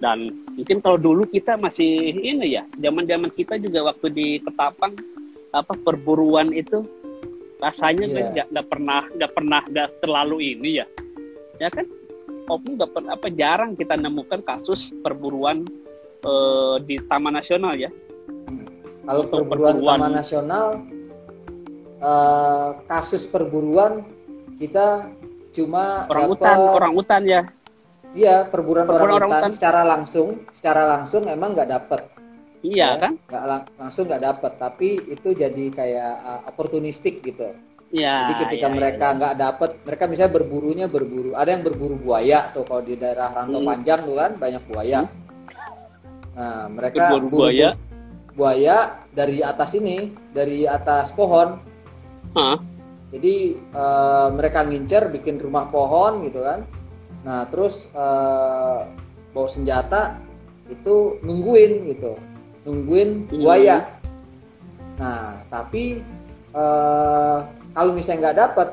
dan 0.00 0.32
mungkin 0.56 0.80
kalau 0.80 0.96
dulu 0.96 1.26
kita 1.28 1.58
masih 1.58 2.16
ini 2.16 2.56
ya 2.56 2.64
zaman 2.80 3.04
zaman 3.04 3.32
kita 3.34 3.58
juga 3.60 3.92
waktu 3.92 4.06
di 4.14 4.26
Ketapang 4.40 4.94
apa 5.52 5.72
perburuan 5.72 6.52
itu 6.52 6.84
rasanya 7.60 8.06
yeah. 8.08 8.46
nggak 8.48 8.68
pernah 8.68 9.02
nggak 9.16 9.32
pernah 9.32 9.60
nggak 9.68 9.88
terlalu 10.04 10.56
ini 10.56 10.84
ya 10.84 10.86
ya 11.56 11.68
kan 11.72 11.88
Nggak 12.46 12.90
pernah 12.94 13.12
apa 13.18 13.28
jarang 13.34 13.74
kita 13.74 13.98
nemukan 13.98 14.40
kasus 14.46 14.94
perburuan 15.02 15.66
uh, 16.22 16.78
di 16.82 17.02
Taman 17.10 17.34
Nasional 17.34 17.74
ya. 17.74 17.90
Kalau 19.06 19.22
perburuan, 19.26 19.78
perburuan. 19.78 19.98
Taman 19.98 20.12
Nasional 20.14 20.66
uh, 22.02 22.70
kasus 22.86 23.26
perburuan 23.26 24.06
kita 24.56 25.10
cuma 25.52 26.06
orang 26.08 26.32
dapat, 26.32 26.38
utan 26.40 26.56
orang 26.58 26.92
utan 26.94 27.22
ya. 27.26 27.42
Iya 28.16 28.48
perburuan, 28.48 28.88
perburuan 28.88 29.20
orang, 29.20 29.28
orang 29.28 29.42
utan, 29.44 29.50
secara 29.52 29.80
langsung 29.84 30.28
secara 30.54 30.82
langsung 30.88 31.28
emang 31.28 31.52
nggak 31.52 31.68
dapat 31.68 32.00
iya 32.64 32.96
ya, 32.96 33.02
kan? 33.08 33.12
nggak 33.28 33.44
lang 33.44 33.62
langsung 33.76 34.04
nggak 34.08 34.24
dapat 34.24 34.52
tapi 34.58 34.88
itu 35.06 35.28
jadi 35.36 35.64
kayak 35.70 36.14
uh, 36.24 36.40
oportunistik 36.50 37.20
gitu 37.22 37.52
Ya, 37.94 38.26
Jadi 38.26 38.34
ketika 38.42 38.66
ya, 38.66 38.74
mereka 38.74 39.06
nggak 39.14 39.34
ya. 39.38 39.40
dapat, 39.46 39.70
mereka 39.86 40.04
misalnya 40.10 40.32
berburunya 40.34 40.86
berburu. 40.90 41.38
Ada 41.38 41.54
yang 41.54 41.62
berburu 41.62 41.94
buaya 41.94 42.50
tuh 42.50 42.66
kalau 42.66 42.82
di 42.82 42.98
daerah 42.98 43.30
Rantau 43.30 43.62
hmm. 43.62 43.68
Panjang 43.70 44.00
tuh 44.02 44.16
kan 44.18 44.30
banyak 44.34 44.62
buaya. 44.66 45.00
Hmm. 45.06 45.14
Nah, 46.36 46.64
mereka 46.68 47.14
berburu 47.14 47.46
buaya. 47.46 47.78
buaya 48.34 48.76
dari 49.14 49.38
atas 49.40 49.78
ini, 49.78 50.12
dari 50.34 50.66
atas 50.66 51.14
pohon 51.14 51.76
Huh? 52.36 52.60
Jadi 53.16 53.56
uh, 53.72 54.28
mereka 54.36 54.68
ngincer 54.68 55.08
bikin 55.08 55.40
rumah 55.40 55.72
pohon 55.72 56.20
gitu 56.28 56.44
kan. 56.44 56.68
Nah 57.24 57.48
terus 57.48 57.88
uh, 57.96 58.84
bawa 59.32 59.48
senjata 59.48 60.20
itu 60.68 61.16
nungguin 61.24 61.88
gitu, 61.96 62.20
nungguin 62.68 63.24
hmm. 63.24 63.40
buaya. 63.40 63.88
Nah 65.00 65.40
tapi 65.48 66.04
uh, 66.52 67.48
kalau 67.76 67.92
misalnya 67.92 68.32
nggak 68.32 68.38
dapet, 68.40 68.68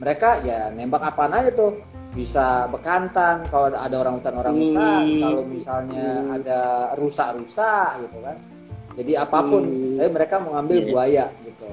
mereka 0.00 0.28
ya 0.40 0.72
nembak 0.72 1.04
apa 1.04 1.28
aja 1.28 1.50
tuh 1.52 1.76
bisa 2.16 2.64
bekantan 2.72 3.44
kalau 3.52 3.68
ada 3.76 3.92
orang 4.00 4.16
hutan 4.16 4.34
orang 4.40 4.56
hutan 4.56 5.04
hmm. 5.04 5.20
kalau 5.20 5.42
misalnya 5.44 6.08
hmm. 6.24 6.36
ada 6.40 6.60
rusak-rusak 6.96 8.08
gitu 8.08 8.24
kan 8.24 8.40
jadi 8.96 9.20
apa 9.20 9.44
pun 9.44 9.68
hmm. 9.68 10.00
eh 10.00 10.08
mereka 10.08 10.40
mau 10.40 10.56
ngambil 10.56 10.78
yeah. 10.80 10.88
buaya 10.88 11.24
gitu 11.44 11.68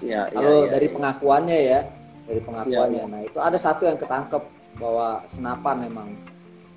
Ya, 0.00 0.32
Kalau 0.32 0.64
ya, 0.64 0.68
dari 0.72 0.88
ya. 0.88 0.92
pengakuannya 0.96 1.58
ya, 1.60 1.80
dari 2.24 2.40
pengakuannya. 2.40 3.02
Ya, 3.04 3.12
Nah 3.12 3.20
itu 3.20 3.38
ada 3.38 3.58
satu 3.60 3.84
yang 3.84 4.00
ketangkep 4.00 4.42
bahwa 4.80 5.20
senapan 5.28 5.76
memang 5.88 6.08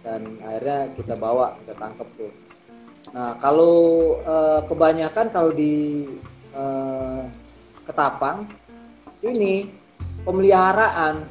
dan 0.03 0.27
akhirnya 0.43 0.91
kita 0.91 1.15
bawa 1.15 1.55
kita 1.63 1.73
tangkep 1.79 2.07
tuh. 2.19 2.31
Nah 3.15 3.31
kalau 3.39 3.75
uh, 4.27 4.59
kebanyakan 4.67 5.31
kalau 5.31 5.51
di 5.55 6.03
uh, 6.51 7.23
Ketapang 7.83 8.47
ini 9.23 9.71
pemeliharaan. 10.27 11.23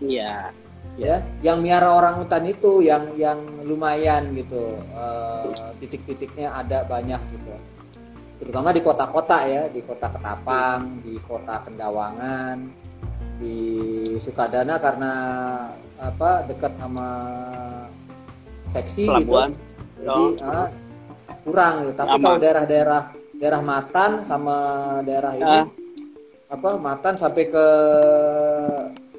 Iya. 0.00 0.54
Ya, 0.96 1.20
yang 1.44 1.60
miara 1.60 1.92
orang 1.92 2.24
hutan 2.24 2.48
itu 2.48 2.80
yang 2.80 3.12
yang 3.20 3.36
lumayan 3.68 4.32
gitu. 4.32 4.80
Uh, 4.96 5.52
titik-titiknya 5.76 6.48
ada 6.56 6.88
banyak 6.88 7.20
gitu 7.28 7.52
terutama 8.36 8.68
di 8.72 8.84
kota-kota 8.84 9.48
ya 9.48 9.62
di 9.72 9.80
kota 9.80 10.12
Ketapang 10.12 11.00
di 11.00 11.16
kota 11.24 11.64
Kendawangan 11.64 12.68
di 13.40 13.58
Sukadana 14.20 14.76
karena 14.76 15.12
apa 15.96 16.44
dekat 16.44 16.76
sama 16.76 17.08
seksi 18.68 19.08
Pelabuhan. 19.08 19.56
gitu 19.56 19.60
jadi 19.96 20.24
oh. 20.44 20.44
ah, 20.44 20.68
kurang 21.48 21.74
gitu. 21.88 21.92
tapi 21.96 22.12
Aman. 22.20 22.24
kalau 22.28 22.38
daerah-daerah 22.40 23.02
daerah 23.40 23.62
Matan 23.64 24.10
sama 24.28 24.56
daerah 25.00 25.32
ini 25.32 25.58
ah. 25.64 25.66
Apa 26.46 26.78
Matan 26.78 27.14
sampai 27.18 27.44
ke 27.50 27.66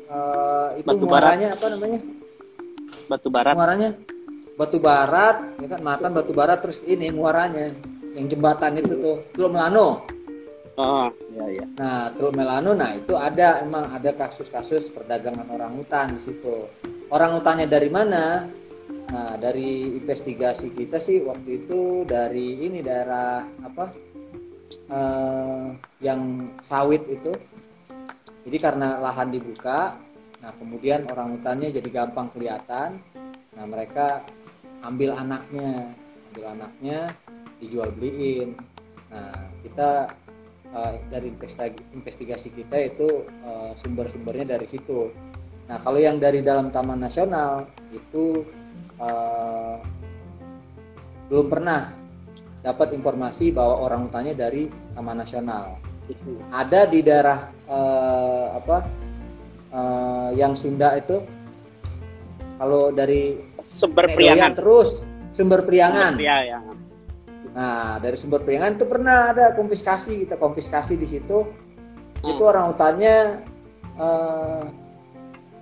uh, 0.07 0.69
itu 0.79 0.87
Batu 0.87 1.05
muaranya 1.05 1.51
Barat. 1.51 1.59
apa 1.59 1.67
namanya 1.75 1.99
Batu 3.07 3.27
Barat 3.27 3.53
muaranya 3.55 3.89
Batu 4.57 4.77
Barat 4.81 5.35
ya 5.59 5.67
kan 5.69 5.81
Matan 5.83 6.11
Batu 6.15 6.31
Barat 6.31 6.63
terus 6.63 6.81
ini 6.87 7.11
muaranya 7.11 7.75
yang 8.17 8.25
jembatan 8.25 8.81
itu 8.81 8.97
tuh 8.97 9.17
Teluk 9.37 9.53
Melano. 9.53 10.01
Oh, 10.77 11.09
iya 11.33 11.45
iya. 11.61 11.65
Nah, 11.77 12.09
Teluk 12.17 12.33
Melano 12.33 12.73
nah 12.73 12.97
itu 12.97 13.13
ada 13.13 13.61
emang 13.61 13.93
ada 13.93 14.09
kasus-kasus 14.13 14.89
perdagangan 14.89 15.45
orang 15.53 15.77
hutan 15.77 16.17
di 16.17 16.21
situ. 16.21 16.65
Orang 17.13 17.37
hutannya 17.37 17.69
dari 17.69 17.93
mana? 17.93 18.49
Nah, 19.07 19.39
dari 19.39 19.95
investigasi 19.95 20.73
kita 20.73 20.97
sih 20.99 21.23
waktu 21.23 21.63
itu 21.63 22.03
dari 22.03 22.65
ini 22.65 22.81
daerah 22.81 23.45
apa? 23.61 23.93
Uh, 24.87 25.75
yang 25.99 26.47
sawit 26.63 27.03
itu. 27.11 27.35
Jadi 28.47 28.57
karena 28.63 28.95
lahan 29.03 29.27
dibuka, 29.27 29.99
nah 30.39 30.55
kemudian 30.55 31.03
orang 31.11 31.35
hutannya 31.35 31.75
jadi 31.75 31.89
gampang 31.91 32.31
kelihatan. 32.31 33.03
Nah, 33.59 33.65
mereka 33.67 34.23
ambil 34.87 35.11
anaknya, 35.11 35.91
ambil 36.31 36.55
anaknya, 36.55 37.11
dijual 37.59 37.89
beliin 37.93 38.53
nah 39.07 39.49
kita 39.63 40.11
uh, 40.75 40.93
dari 41.07 41.31
investigasi, 41.95 42.51
kita 42.51 42.91
itu 42.91 43.23
uh, 43.47 43.71
sumber-sumbernya 43.75 44.57
dari 44.57 44.67
situ 44.67 45.09
nah 45.67 45.79
kalau 45.83 45.99
yang 45.99 46.19
dari 46.19 46.39
dalam 46.39 46.71
taman 46.71 47.03
nasional 47.03 47.67
itu 47.91 48.47
uh, 49.03 49.79
belum 51.27 51.47
pernah 51.51 51.91
dapat 52.67 52.91
informasi 52.91 53.55
bahwa 53.55 53.79
orang 53.87 54.11
hutannya 54.11 54.35
dari 54.35 54.67
taman 54.91 55.23
nasional 55.23 55.79
ada 56.51 56.83
di 56.87 56.99
daerah 56.99 57.47
uh, 57.71 58.59
apa 58.59 58.77
uh, 59.71 60.29
yang 60.35 60.51
Sunda 60.59 60.99
itu 60.99 61.23
kalau 62.59 62.91
dari 62.91 63.39
sumber 63.67 64.11
priangan 64.11 64.51
terus 64.51 65.07
sumber 65.31 65.63
priangan, 65.63 66.15
sumber 66.15 66.23
priangan 66.23 66.77
Nah, 67.57 67.97
dari 67.97 68.13
sumber 68.13 68.45
periangan 68.45 68.77
itu 68.77 68.85
pernah 68.85 69.33
ada 69.33 69.57
konfiskasi, 69.57 70.21
kita 70.21 70.37
konfiskasi 70.37 70.93
di 70.93 71.09
situ. 71.09 71.41
Hmm. 72.21 72.29
Itu 72.29 72.45
orang 72.45 72.69
hutannya 72.69 73.41
uh, 73.97 74.69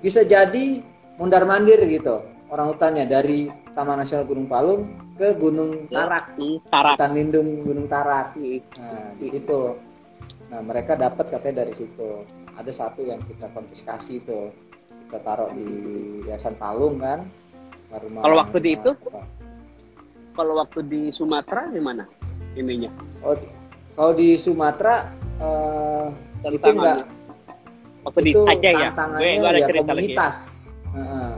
bisa 0.04 0.28
jadi 0.28 0.84
mundar 1.16 1.48
mandir 1.48 1.80
gitu. 1.88 2.20
Orang 2.52 2.76
hutannya 2.76 3.08
dari 3.08 3.48
Taman 3.72 4.04
Nasional 4.04 4.28
Gunung 4.28 4.52
Palung 4.52 4.92
ke 5.16 5.28
Gunung 5.40 5.88
ya, 5.88 6.04
Tarak, 6.06 6.26
Tarak. 6.68 6.96
hutan 7.00 7.12
lindung 7.16 7.48
Gunung 7.64 7.88
Tarak. 7.88 8.36
Nah, 8.36 9.10
di 9.16 9.28
situ. 9.32 9.80
Nah, 10.52 10.62
mereka 10.62 11.00
dapat 11.00 11.32
katanya 11.32 11.64
dari 11.66 11.74
situ. 11.74 12.24
Ada 12.56 12.72
satu 12.72 13.04
yang 13.04 13.20
kita 13.24 13.48
konfiskasi 13.56 14.20
itu. 14.20 14.52
Kita 15.08 15.24
taruh 15.24 15.50
di 15.56 15.68
Yayasan 16.28 16.60
Palung 16.60 17.00
kan. 17.00 17.24
Kalau 17.96 18.36
waktu 18.36 18.58
di 18.60 18.70
itu 18.76 18.92
kalau 20.36 20.60
waktu 20.60 20.84
di 20.84 21.02
Sumatera 21.16 21.72
gimana 21.72 22.04
ininya? 22.60 22.92
Oh, 23.24 23.40
kalau 23.96 24.12
di 24.12 24.36
Sumatera 24.36 25.08
uh, 25.40 26.12
itu 26.44 26.60
enggak 26.60 27.08
waktu 28.04 28.20
itu 28.36 28.44
di 28.44 28.52
Aceh 28.52 28.74
ya. 28.76 28.90
Gue, 28.92 29.32
gue 29.40 29.50
ada 29.50 29.62
ya 29.64 29.68
komunitas. 29.80 30.36
Ya. 30.92 31.00
Uh, 31.00 31.35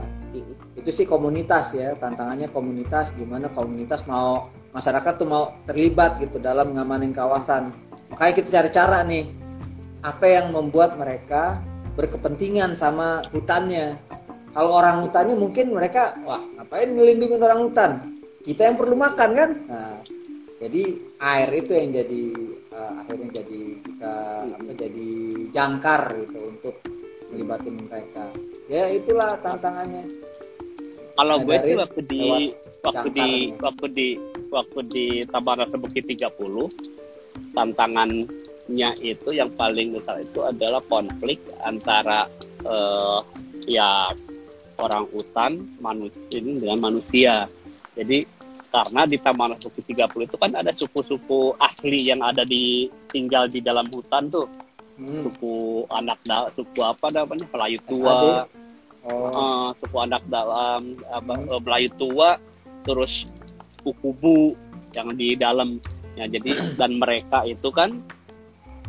itu 0.88 1.04
sih 1.04 1.08
komunitas 1.12 1.76
ya 1.76 1.92
tantangannya 2.00 2.48
komunitas 2.48 3.12
gimana 3.12 3.52
komunitas 3.52 4.08
mau 4.08 4.48
masyarakat 4.72 5.20
tuh 5.20 5.28
mau 5.28 5.52
terlibat 5.68 6.16
gitu 6.16 6.40
dalam 6.40 6.72
mengamanin 6.72 7.12
kawasan. 7.12 7.76
Makanya 8.08 8.32
kita 8.40 8.48
cari 8.56 8.70
cara 8.72 9.04
nih 9.04 9.28
apa 10.00 10.24
yang 10.24 10.48
membuat 10.48 10.96
mereka 10.96 11.60
berkepentingan 11.92 12.72
sama 12.72 13.20
hutannya. 13.36 14.00
Kalau 14.56 14.80
orang 14.80 15.04
hutannya 15.04 15.36
mungkin 15.36 15.76
mereka 15.76 16.16
wah 16.24 16.40
ngapain 16.56 16.96
ngelindungin 16.96 17.44
orang 17.44 17.68
hutan? 17.68 17.90
Kita 18.40 18.72
yang 18.72 18.80
perlu 18.80 18.96
makan 18.96 19.30
kan? 19.36 19.50
Nah 19.68 20.00
jadi 20.56 21.04
air 21.20 21.48
itu 21.52 21.72
yang 21.76 21.92
jadi 21.92 22.24
uh, 22.72 22.92
akhirnya 23.04 23.44
jadi 23.44 23.62
kita 23.76 24.14
apa 24.56 24.72
jadi 24.72 25.08
jangkar 25.52 26.16
gitu 26.16 26.40
untuk 26.48 26.80
melibatkan 27.28 27.76
mereka. 27.76 28.32
Ya 28.72 28.88
itulah 28.88 29.36
tantangannya 29.44 30.27
kalau 31.18 31.42
nah, 31.42 31.44
gue 31.50 31.56
sih 31.66 31.74
waktu 31.74 32.00
di 32.06 32.22
waktu 32.86 33.08
di 33.10 33.28
waktu 33.58 33.86
di 33.90 34.08
waktu 34.54 34.78
di 34.86 35.06
Taman 35.26 35.66
Rasa 35.66 35.74
Bukit 35.74 36.06
30 36.06 36.30
tantangannya 37.58 38.90
itu 39.02 39.28
yang 39.34 39.50
paling 39.58 39.98
besar 39.98 40.22
itu 40.22 40.46
adalah 40.46 40.78
konflik 40.86 41.42
antara 41.66 42.30
uh, 42.62 43.26
ya 43.66 44.06
orang 44.78 45.10
hutan 45.10 45.66
manusia 45.82 46.38
dengan 46.38 46.78
manusia. 46.78 47.50
Jadi 47.98 48.22
karena 48.70 49.02
di 49.10 49.18
Taman 49.18 49.58
Bukit 49.58 49.90
30 49.90 50.22
itu 50.22 50.36
kan 50.38 50.54
ada 50.54 50.70
suku-suku 50.70 51.58
asli 51.58 52.06
yang 52.06 52.22
ada 52.22 52.46
di 52.46 52.86
tinggal 53.10 53.50
di 53.50 53.58
dalam 53.58 53.90
hutan 53.90 54.30
tuh. 54.30 54.46
Hmm. 54.98 55.30
suku 55.30 55.86
anak 55.94 56.18
da, 56.26 56.50
suku 56.58 56.82
apa 56.82 57.06
namanya? 57.14 57.46
Melayu 57.54 57.78
tua 57.86 58.50
oh. 59.08 59.32
uh, 59.32 59.68
suku 59.80 59.96
anak 59.98 60.22
dalam 60.28 60.92
apa 61.12 61.34
hmm. 61.34 61.60
Melayu 61.64 61.88
tua 61.96 62.36
terus 62.84 63.26
kukubu 63.82 64.54
yang 64.96 65.12
di 65.16 65.34
dalam 65.36 65.80
ya 66.16 66.26
jadi 66.28 66.50
dan 66.80 66.96
mereka 67.00 67.44
itu 67.44 67.68
kan 67.72 68.00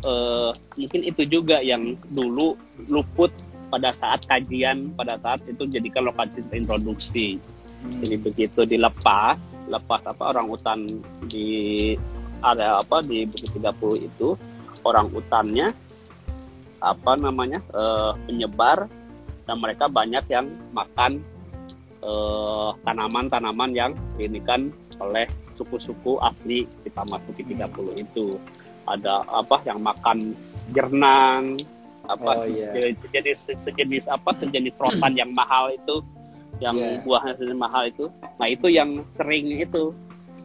uh, 0.04 0.52
mungkin 0.76 1.02
itu 1.04 1.22
juga 1.26 1.60
yang 1.60 1.96
dulu 2.12 2.56
luput 2.88 3.32
pada 3.70 3.94
saat 3.96 4.26
kajian 4.26 4.90
pada 4.98 5.14
saat 5.22 5.40
itu 5.46 5.62
jadikan 5.70 6.10
lokasi 6.10 6.42
introduksi 6.52 7.38
hmm. 7.86 8.00
jadi 8.02 8.16
begitu 8.18 8.60
dilepas 8.66 9.38
lepas 9.70 10.02
apa 10.02 10.34
orang 10.34 10.50
hutan 10.50 10.98
di 11.30 11.94
area 12.42 12.80
apa 12.82 13.04
di 13.06 13.28
Bukit 13.28 13.54
30 13.54 14.08
itu 14.10 14.34
orang 14.82 15.06
hutannya 15.12 15.70
apa 16.80 17.12
namanya 17.20 17.60
uh, 17.76 18.16
penyebar 18.24 18.88
dan 19.50 19.58
mereka 19.58 19.90
banyak 19.90 20.22
yang 20.30 20.46
makan 20.70 21.18
uh, 22.06 22.70
tanaman-tanaman 22.86 23.74
yang 23.74 23.98
ini 24.22 24.38
kan 24.46 24.70
oleh 25.02 25.26
suku-suku 25.58 26.22
asli 26.22 26.70
di 26.70 26.90
Taman 26.94 27.18
Bukit 27.26 27.50
30 27.50 27.98
itu. 27.98 28.38
Ada 28.86 29.26
apa 29.26 29.58
yang 29.66 29.82
makan 29.82 30.38
jernang 30.70 31.58
apa 32.06 32.42
oh, 32.42 32.46
yeah. 32.46 32.94
sejenis 33.02 33.42
sejenis 33.66 34.06
apa 34.06 34.34
sejenis 34.38 34.74
rotan 34.78 35.14
yang 35.18 35.30
mahal 35.34 35.70
itu 35.70 35.98
yang 36.62 36.78
yeah. 36.78 37.02
buahnya 37.02 37.50
mahal 37.50 37.90
itu. 37.90 38.06
Nah 38.38 38.46
itu 38.46 38.70
yang 38.70 39.02
sering 39.18 39.50
itu 39.58 39.90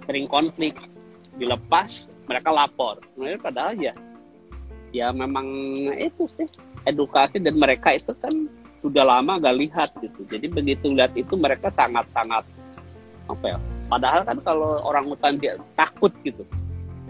sering 0.10 0.26
konflik. 0.26 0.74
Dilepas 1.38 2.10
mereka 2.26 2.50
lapor. 2.50 3.06
Mereka 3.22 3.54
padahal 3.54 3.78
ya 3.78 3.94
ya 4.90 5.14
memang 5.14 5.46
itu 5.94 6.26
sih 6.40 6.50
edukasi 6.90 7.38
dan 7.38 7.54
mereka 7.60 7.94
itu 7.94 8.16
kan 8.18 8.50
sudah 8.86 9.02
lama 9.02 9.42
gak 9.42 9.58
lihat 9.58 9.90
gitu. 9.98 10.22
Jadi 10.30 10.46
begitu 10.54 10.94
lihat 10.94 11.18
itu 11.18 11.34
mereka 11.34 11.74
sangat 11.74 12.06
sangat 12.14 12.46
apa 13.26 13.46
ya 13.50 13.58
padahal 13.90 14.22
kan 14.22 14.38
kalau 14.46 14.78
orang 14.86 15.10
hutan 15.10 15.42
dia 15.42 15.58
takut 15.74 16.14
gitu. 16.22 16.46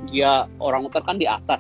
Dia 0.07 0.47
orang 0.63 0.87
hutan 0.87 1.03
kan 1.03 1.19
di 1.19 1.27
atas. 1.27 1.59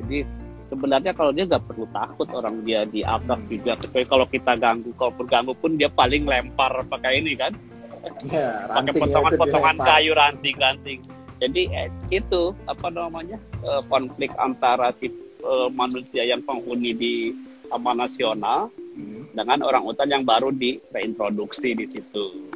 Jadi 0.00 0.24
sebenarnya 0.72 1.12
kalau 1.12 1.30
dia 1.30 1.44
nggak 1.44 1.64
perlu 1.68 1.86
takut 1.92 2.28
orang 2.32 2.64
dia 2.64 2.88
di 2.88 3.04
atas 3.04 3.44
juga. 3.46 3.76
Kecuali 3.76 4.06
kalau 4.08 4.26
kita 4.28 4.52
ganggu 4.56 4.90
kalau 4.96 5.12
berganggu 5.12 5.52
pun 5.56 5.76
dia 5.76 5.92
paling 5.92 6.24
lempar 6.24 6.72
pakai 6.88 7.20
ini 7.20 7.36
kan. 7.36 7.52
Ya, 8.30 8.70
pakai 8.70 8.92
potongan-potongan 9.02 9.76
kayu 9.82 10.14
ranting-ranting. 10.14 11.02
Jadi 11.36 11.62
eh, 11.68 11.90
itu 12.08 12.54
apa 12.64 12.88
namanya 12.88 13.36
eh, 13.60 13.82
konflik 13.92 14.32
antara 14.40 14.94
tip 14.96 15.12
eh, 15.42 15.68
manusia 15.74 16.22
yang 16.24 16.40
penghuni 16.46 16.96
di 16.96 17.14
taman 17.68 18.06
nasional. 18.06 18.70
Dengan 19.36 19.60
orang 19.60 19.84
hutan 19.84 20.08
yang 20.08 20.24
baru 20.24 20.48
di 20.48 20.80
reintroduksi 20.90 21.76
di 21.76 21.86
situ. 21.88 22.48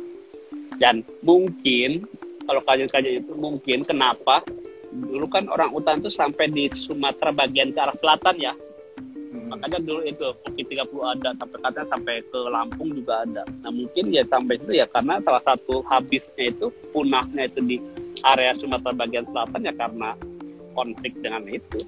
Dan 0.81 1.05
mungkin 1.21 2.09
kalau 2.49 2.65
kajian-kajian 2.65 3.21
itu 3.21 3.33
mungkin 3.37 3.85
kenapa 3.85 4.41
dulu 4.91 5.29
kan 5.31 5.47
orang 5.53 5.71
hutan 5.71 6.03
itu 6.03 6.11
sampai 6.11 6.51
di 6.51 6.67
Sumatera 6.73 7.31
bagian 7.31 7.71
ke 7.71 7.79
arah 7.79 7.97
selatan 8.01 8.37
ya. 8.41 8.55
Hmm. 9.31 9.47
makanya 9.47 9.79
dulu 9.79 10.03
itu 10.03 10.27
Bukit 10.43 10.67
30 10.67 10.91
ada 11.07 11.31
sampai 11.39 11.59
katanya 11.63 11.87
sampai 11.95 12.15
ke 12.27 12.41
Lampung 12.51 12.91
juga 12.99 13.23
ada. 13.23 13.47
Nah 13.63 13.71
mungkin 13.71 14.11
ya 14.11 14.27
sampai 14.27 14.59
itu 14.59 14.75
ya 14.75 14.91
karena 14.91 15.23
salah 15.23 15.43
satu 15.47 15.87
habisnya 15.87 16.51
itu 16.51 16.67
punahnya 16.91 17.47
itu 17.47 17.63
di 17.63 17.77
area 18.27 18.59
Sumatera 18.59 18.91
bagian 18.91 19.31
selatan 19.31 19.71
ya 19.71 19.75
karena 19.79 20.19
konflik 20.75 21.15
dengan 21.23 21.47
itu 21.47 21.79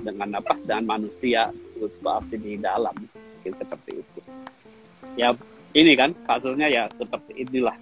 dengan 0.00 0.40
apa 0.40 0.56
dengan 0.64 0.96
manusia 0.96 1.52
terus 1.76 1.92
di 2.32 2.56
dalam 2.56 2.96
mungkin 3.40 3.56
seperti 3.56 3.90
itu 4.04 4.18
ya 5.16 5.32
ini 5.72 5.96
kan 5.96 6.12
kasusnya 6.28 6.68
ya 6.68 6.84
seperti 6.92 7.40
inilah 7.40 7.72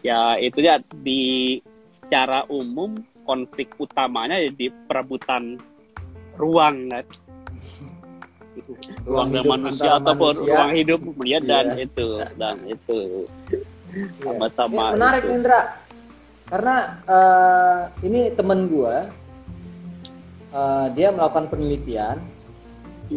ya 0.00 0.40
itu 0.40 0.64
ya 0.64 0.80
di 1.04 1.60
secara 2.00 2.48
umum 2.48 2.96
konflik 3.28 3.68
utamanya 3.76 4.40
ya 4.40 4.48
di 4.48 4.72
perebutan 4.88 5.60
ruang 6.40 6.88
kan 6.88 7.04
ruang, 9.04 9.28
ruang 9.28 9.60
manusia 9.60 10.00
ataupun 10.00 10.32
manusia. 10.32 10.52
ruang 10.56 10.72
hidup 10.72 11.00
ya 11.28 11.38
dan 11.44 11.66
yeah. 11.76 11.84
itu 11.84 12.08
dan 12.40 12.56
itu 12.64 12.98
iya. 13.52 13.60
sama-sama 14.24 14.80
ya, 14.80 14.92
menarik 14.96 15.24
itu. 15.28 15.32
Indra 15.36 15.60
karena 16.48 16.76
uh, 17.04 17.80
ini 18.00 18.32
temen 18.32 18.72
gua 18.72 19.04
uh, 20.56 20.86
dia 20.96 21.12
melakukan 21.12 21.52
penelitian 21.52 22.24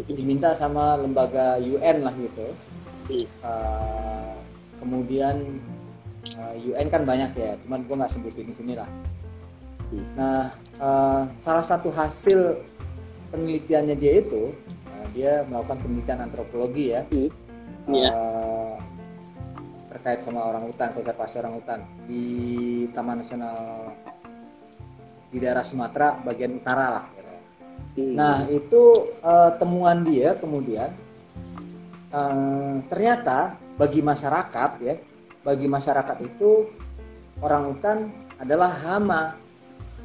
diminta 0.10 0.58
sama 0.58 0.98
lembaga 0.98 1.62
UN 1.62 2.02
lah 2.02 2.14
gitu 2.18 2.48
uh, 3.46 4.34
kemudian 4.82 5.62
uh, 6.42 6.56
UN 6.58 6.88
kan 6.90 7.06
banyak 7.06 7.32
ya 7.38 7.54
cuman 7.66 7.86
gua 7.86 7.96
nggak 8.04 8.14
sebutin 8.18 8.50
di 8.50 8.56
sini 8.58 8.74
lah 8.74 8.90
Nah, 10.18 10.54
uh, 10.82 11.30
salah 11.42 11.66
satu 11.66 11.94
hasil 11.94 12.62
penelitiannya 13.30 13.96
dia 13.98 14.22
itu, 14.22 14.54
uh, 14.90 15.06
dia 15.14 15.46
melakukan 15.50 15.82
penelitian 15.82 16.26
antropologi 16.26 16.94
ya, 16.94 17.02
hmm. 17.10 17.30
yeah. 17.90 18.14
uh, 18.14 18.76
terkait 19.94 20.26
sama 20.26 20.50
orang 20.50 20.66
hutan, 20.70 20.90
konservasi 20.98 21.36
orang 21.42 21.54
hutan 21.62 21.80
di 22.10 22.26
Taman 22.94 23.22
Nasional 23.22 23.58
di 25.30 25.38
daerah 25.42 25.66
Sumatera 25.66 26.18
bagian 26.22 26.58
utara 26.58 27.02
lah. 27.02 27.06
Gitu. 27.14 27.23
Hmm. 27.94 28.18
Nah, 28.18 28.50
itu 28.50 29.14
uh, 29.22 29.54
temuan 29.58 30.02
dia 30.02 30.34
kemudian 30.34 30.90
uh, 32.10 32.82
ternyata 32.90 33.54
bagi 33.78 34.02
masyarakat 34.02 34.72
ya, 34.82 34.96
bagi 35.46 35.70
masyarakat 35.70 36.18
itu 36.26 36.70
orang 37.42 37.74
hutan 37.74 37.98
adalah 38.42 38.70
hama 38.70 39.44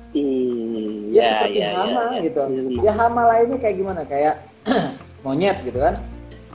Hmm, 0.09 1.13
ya, 1.13 1.21
ya 1.21 1.29
seperti 1.29 1.61
ya, 1.61 1.71
hama 1.77 2.01
ya, 2.01 2.17
ya. 2.17 2.25
gitu. 2.25 2.41
Ya 2.81 2.93
hama 2.97 3.23
lainnya 3.29 3.59
kayak 3.61 3.77
gimana? 3.77 4.03
Kayak 4.09 4.41
monyet 5.25 5.61
gitu 5.69 5.85
kan 5.85 6.01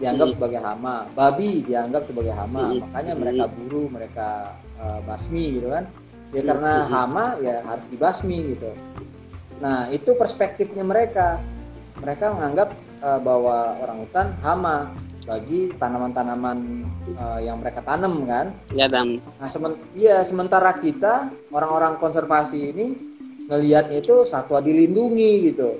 dianggap 0.02 0.34
hmm. 0.34 0.36
sebagai 0.42 0.60
hama, 0.60 0.96
babi 1.14 1.62
dianggap 1.62 2.10
sebagai 2.10 2.34
hama, 2.34 2.74
hmm. 2.74 2.82
makanya 2.82 3.14
mereka 3.14 3.44
buru, 3.54 3.84
mereka 3.94 4.58
uh, 4.82 5.00
basmi 5.06 5.62
gitu 5.62 5.70
kan. 5.70 5.86
Ya 6.34 6.42
hmm. 6.42 6.50
karena 6.50 6.72
hama 6.90 7.26
ya 7.46 7.62
harus 7.62 7.86
dibasmi 7.94 8.58
gitu. 8.58 8.74
Nah 9.64 9.88
itu 9.90 10.12
perspektifnya 10.20 10.84
mereka. 10.84 11.40
Mereka 12.04 12.36
menganggap 12.36 12.76
uh, 13.00 13.20
bahwa 13.24 13.80
orang 13.80 14.04
hutan 14.04 14.28
hama 14.44 14.92
bagi 15.24 15.72
tanaman-tanaman 15.80 16.84
uh, 17.16 17.40
yang 17.40 17.64
mereka 17.64 17.80
tanam 17.80 18.28
kan. 18.28 18.52
Ya 18.76 18.92
dan. 18.92 19.16
Nah 19.40 19.48
sement 19.48 19.80
iya 19.96 20.20
sementara 20.28 20.76
kita 20.76 21.32
orang-orang 21.56 21.96
konservasi 21.96 22.76
ini 22.76 22.88
ngelihatnya 23.48 24.04
itu 24.04 24.28
satwa 24.28 24.60
dilindungi 24.60 25.48
gitu. 25.48 25.80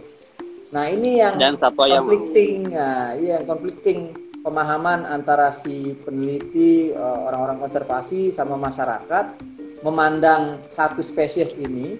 Nah 0.72 0.90
ini 0.90 1.20
yang 1.22 1.36
Dan 1.38 1.60
satwa 1.60 1.86
conflicting, 1.86 2.72
yang... 2.72 2.80
nah, 2.80 3.08
iya 3.20 3.38
conflicting 3.46 4.16
pemahaman 4.42 5.06
antara 5.06 5.54
si 5.54 5.96
peneliti 6.02 6.92
eh, 6.92 7.20
orang-orang 7.30 7.62
konservasi 7.62 8.34
sama 8.34 8.58
masyarakat 8.60 9.38
memandang 9.86 10.64
satu 10.64 11.04
spesies 11.04 11.54
ini 11.60 12.00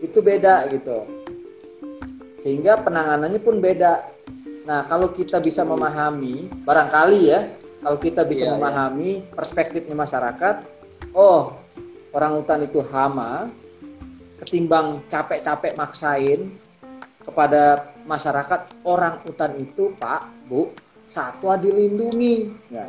itu 0.00 0.18
beda 0.20 0.68
gitu. 0.72 1.06
Sehingga 2.40 2.80
penanganannya 2.80 3.40
pun 3.40 3.60
beda. 3.60 4.00
Nah, 4.64 4.84
kalau 4.88 5.12
kita 5.12 5.40
bisa 5.40 5.64
memahami, 5.64 6.48
barangkali 6.64 7.20
ya, 7.28 7.40
kalau 7.80 7.98
kita 8.00 8.24
bisa 8.24 8.48
yeah, 8.48 8.52
iya. 8.52 8.56
memahami 8.56 9.10
yeah. 9.20 9.34
perspektifnya 9.36 9.96
masyarakat, 9.96 10.56
oh, 11.12 11.56
orang 12.16 12.40
hutan 12.40 12.64
itu 12.64 12.80
hama, 12.80 13.48
ketimbang 14.40 15.04
capek-capek 15.12 15.76
maksain 15.76 16.48
kepada 17.20 17.92
masyarakat 18.08 18.88
orang 18.88 19.20
hutan 19.20 19.52
itu 19.60 19.92
Pak 20.00 20.48
Bu 20.48 20.72
satwa 21.04 21.60
dilindungi 21.60 22.48
ya. 22.72 22.88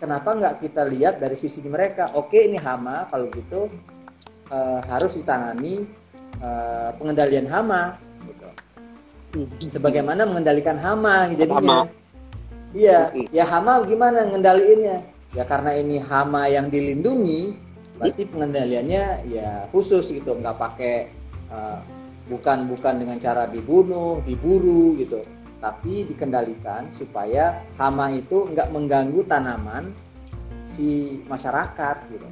kenapa 0.00 0.32
nggak 0.32 0.64
kita 0.64 0.88
lihat 0.88 1.20
dari 1.20 1.36
sisi 1.36 1.60
mereka 1.68 2.08
oke 2.16 2.32
ini 2.32 2.56
hama 2.56 3.04
kalau 3.12 3.28
gitu 3.34 3.68
uh, 4.48 4.80
harus 4.88 5.18
ditangani 5.20 5.84
uh, 6.40 6.90
pengendalian 6.96 7.46
hama 7.48 8.00
sebagaimana 9.68 10.24
mengendalikan 10.24 10.80
hama 10.80 11.28
jadinya 11.36 11.84
iya 12.72 13.12
ya 13.32 13.44
hama 13.44 13.84
gimana 13.84 14.24
mengendaliinnya 14.24 15.04
ya 15.36 15.44
karena 15.44 15.76
ini 15.76 16.00
hama 16.00 16.48
yang 16.48 16.72
dilindungi 16.72 17.66
berarti 17.96 18.22
pengendaliannya 18.28 19.04
ya 19.28 19.68
khusus 19.72 20.12
gitu. 20.12 20.36
Nggak 20.36 20.56
pakai 20.60 20.94
uh, 21.52 21.80
bukan 22.28 22.68
bukan 22.68 22.94
dengan 23.00 23.18
cara 23.20 23.48
dibunuh 23.48 24.20
diburu 24.22 24.96
gitu. 25.00 25.20
Tapi 25.60 26.04
dikendalikan 26.04 26.92
supaya 26.92 27.64
hama 27.80 28.12
itu 28.12 28.48
nggak 28.52 28.70
mengganggu 28.70 29.24
tanaman 29.24 29.90
si 30.68 31.20
masyarakat 31.26 31.96
gitu. 32.12 32.28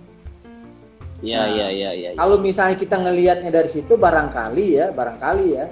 Iya, 1.24 1.42
iya, 1.48 1.68
iya, 1.72 1.90
iya. 1.96 2.10
Ya. 2.12 2.18
Kalau 2.20 2.36
misalnya 2.36 2.76
kita 2.76 3.00
ngelihatnya 3.00 3.48
dari 3.48 3.70
situ 3.72 3.96
barangkali 3.96 4.66
ya, 4.76 4.86
barangkali 4.92 5.46
ya, 5.56 5.66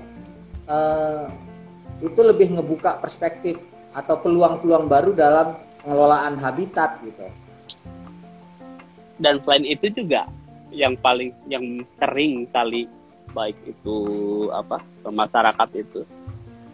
uh, 0.73 1.29
itu 2.01 2.21
lebih 2.25 2.57
ngebuka 2.57 2.97
perspektif 3.05 3.61
atau 3.93 4.17
peluang-peluang 4.17 4.89
baru 4.89 5.13
dalam 5.13 5.53
pengelolaan 5.85 6.41
habitat 6.41 7.05
gitu. 7.05 7.29
Dan 9.21 9.45
selain 9.45 9.69
itu 9.69 9.93
juga 9.93 10.25
yang 10.73 10.97
paling 11.05 11.29
yang 11.53 11.85
sering 12.01 12.49
kali 12.49 12.89
baik 13.37 13.57
itu 13.69 13.99
apa 14.57 14.81
masyarakat 15.05 15.69
itu 15.77 16.01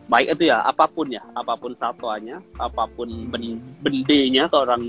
baik 0.09 0.39
itu 0.39 0.49
ya 0.49 0.65
apa 0.65 0.89
pun 0.89 1.07
ya 1.13 1.21
apa 1.37 1.55
pun 1.59 1.77
satuannya 1.77 2.41
apa 2.57 2.89
pun 2.97 3.29
ben, 3.29 3.61
bendenya 3.85 4.49
kalau 4.49 4.65
orang 4.65 4.85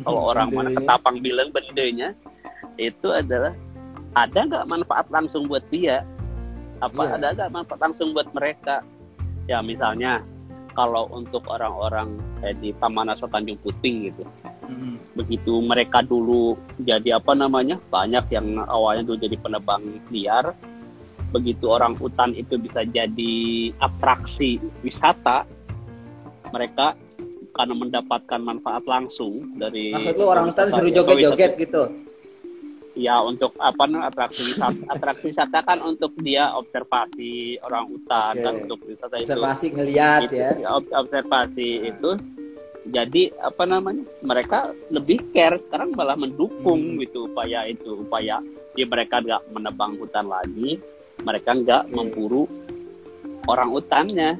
kalau 0.00 0.22
orang 0.32 0.48
mana 0.50 0.70
ketapang 0.72 1.20
bilang 1.20 1.52
bendenya 1.52 2.16
itu 2.76 3.08
adalah 3.12 3.52
ada 4.12 4.38
nggak 4.44 4.68
manfaat 4.68 5.06
langsung 5.08 5.48
buat 5.48 5.64
dia 5.72 6.04
apa 6.84 7.02
yeah. 7.06 7.16
ada 7.16 7.26
nggak 7.36 7.50
manfaat 7.52 7.80
langsung 7.80 8.12
buat 8.12 8.28
mereka 8.36 8.84
ya 9.48 9.64
misalnya 9.64 10.20
kalau 10.72 11.08
untuk 11.12 11.44
orang-orang 11.48 12.16
kayak 12.40 12.56
di 12.64 12.72
Taman 12.80 13.12
Nasional 13.12 13.32
Tanjung 13.32 13.60
Puting 13.60 13.96
gitu 14.08 14.24
mm-hmm. 14.68 14.94
begitu 15.16 15.52
mereka 15.60 16.00
dulu 16.04 16.56
jadi 16.80 17.20
apa 17.20 17.36
namanya 17.36 17.76
banyak 17.92 18.24
yang 18.32 18.60
awalnya 18.66 19.04
dulu 19.04 19.18
jadi 19.20 19.36
penebang 19.40 19.82
liar 20.08 20.56
begitu 21.32 21.64
orang 21.72 21.96
hutan 21.96 22.36
itu 22.36 22.60
bisa 22.60 22.84
jadi 22.84 23.34
atraksi 23.80 24.60
wisata 24.84 25.48
mereka 26.52 26.92
karena 27.52 27.74
mendapatkan 27.76 28.40
manfaat 28.40 28.84
langsung 28.84 29.40
dari 29.56 29.92
maksud 29.92 30.16
lu 30.16 30.28
orang 30.28 30.52
hutan 30.52 30.66
suruh 30.72 30.92
joget-joget 30.92 31.52
gitu 31.56 31.82
ya 32.92 33.16
untuk 33.24 33.56
apa 33.56 33.88
atraksi 34.04 34.52
wisata 34.52 34.84
atraksi 34.92 35.32
wisata 35.32 35.64
kan 35.64 35.80
untuk 35.80 36.12
dia 36.20 36.52
observasi 36.52 37.56
orang 37.64 37.88
hutan 37.88 38.32
okay. 38.36 38.44
kan 38.44 38.54
untuk 38.68 38.80
wisata 38.84 39.14
itu 39.16 39.32
observasi 39.32 39.66
ngelihat 39.72 40.20
ya 40.28 40.50
observasi 40.92 41.68
hmm. 41.80 41.90
itu 41.90 42.10
jadi 42.82 43.22
apa 43.40 43.62
namanya 43.64 44.04
mereka 44.26 44.74
lebih 44.90 45.22
care 45.32 45.56
sekarang 45.56 45.94
malah 45.96 46.18
mendukung 46.18 46.96
hmm. 46.96 47.00
gitu 47.00 47.30
upaya 47.30 47.64
itu 47.64 48.04
upaya 48.04 48.44
ya 48.76 48.84
mereka 48.84 49.24
nggak 49.24 49.42
menebang 49.56 49.96
hutan 49.96 50.28
lagi 50.28 50.76
mereka 51.24 51.56
nggak 51.56 51.82
okay. 51.88 51.94
memburu 51.96 52.44
orang 53.48 53.72
utannya 53.72 54.36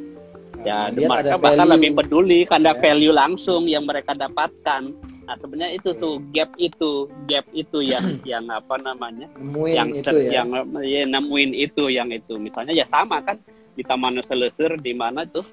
ya 0.62 0.78
mereka 0.90 1.36
bahkan 1.38 1.66
value. 1.66 1.74
lebih 1.74 1.90
peduli 1.98 2.40
karena 2.46 2.72
ya. 2.74 2.80
value 2.80 3.14
langsung 3.14 3.62
yang 3.66 3.84
mereka 3.84 4.14
dapatkan 4.14 4.94
nah 5.22 5.34
sebenarnya 5.38 5.78
itu 5.78 5.90
tuh 5.94 6.18
gap 6.34 6.50
itu 6.58 7.06
gap 7.30 7.46
itu 7.54 7.78
yang 7.82 8.04
yang 8.32 8.44
apa 8.50 8.78
namanya 8.82 9.30
nemuin 9.38 9.74
yang 9.74 9.90
itu 9.94 10.16
ya. 10.26 10.42
yang 10.42 10.48
ya, 10.82 11.02
nemuin 11.06 11.50
itu 11.54 11.84
yang 11.90 12.08
itu 12.10 12.34
misalnya 12.38 12.74
ya 12.74 12.86
sama 12.90 13.22
kan 13.22 13.38
di 13.72 13.82
Taman 13.86 14.20
Selesir 14.26 14.76
di 14.82 14.92
mana 14.92 15.24
tuh 15.24 15.46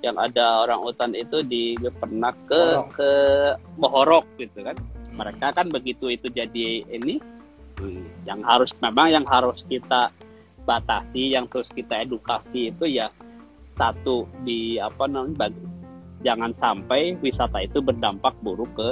yang 0.00 0.16
ada 0.16 0.64
orang 0.64 0.80
utan 0.80 1.12
itu 1.12 1.44
di 1.44 1.76
pernah 2.00 2.32
ke 2.48 2.56
Mohorok. 2.56 2.88
ke 2.96 3.10
Mohorok 3.76 4.26
gitu 4.40 4.58
kan 4.64 4.76
hmm. 4.76 5.16
mereka 5.16 5.46
kan 5.52 5.66
begitu 5.68 6.08
itu 6.08 6.26
jadi 6.32 6.88
ini 6.88 7.20
hmm, 7.76 8.24
yang 8.24 8.40
harus 8.40 8.72
memang 8.80 9.12
yang 9.12 9.26
harus 9.28 9.60
kita 9.68 10.08
batasi 10.64 11.36
yang 11.36 11.44
terus 11.48 11.68
kita 11.72 12.04
edukasi 12.04 12.72
itu 12.72 12.84
ya 12.88 13.12
satu 13.80 14.28
di 14.44 14.76
apa 14.76 15.08
namanya 15.08 15.48
jangan 16.20 16.52
sampai 16.60 17.16
wisata 17.24 17.64
itu 17.64 17.80
berdampak 17.80 18.36
buruk 18.44 18.68
ke 18.76 18.90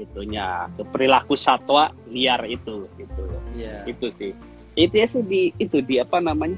itunya 0.00 0.72
ke 0.74 0.82
perilaku 0.88 1.36
satwa 1.36 1.92
liar 2.08 2.40
itu 2.48 2.88
gitu. 2.96 3.22
Yeah. 3.52 3.84
itu 3.84 4.08
sih. 4.16 4.32
Itu 4.72 4.94
ya 4.96 5.06
sih 5.06 5.20
di 5.20 5.52
itu 5.60 5.84
di 5.84 6.00
apa 6.00 6.16
namanya 6.16 6.56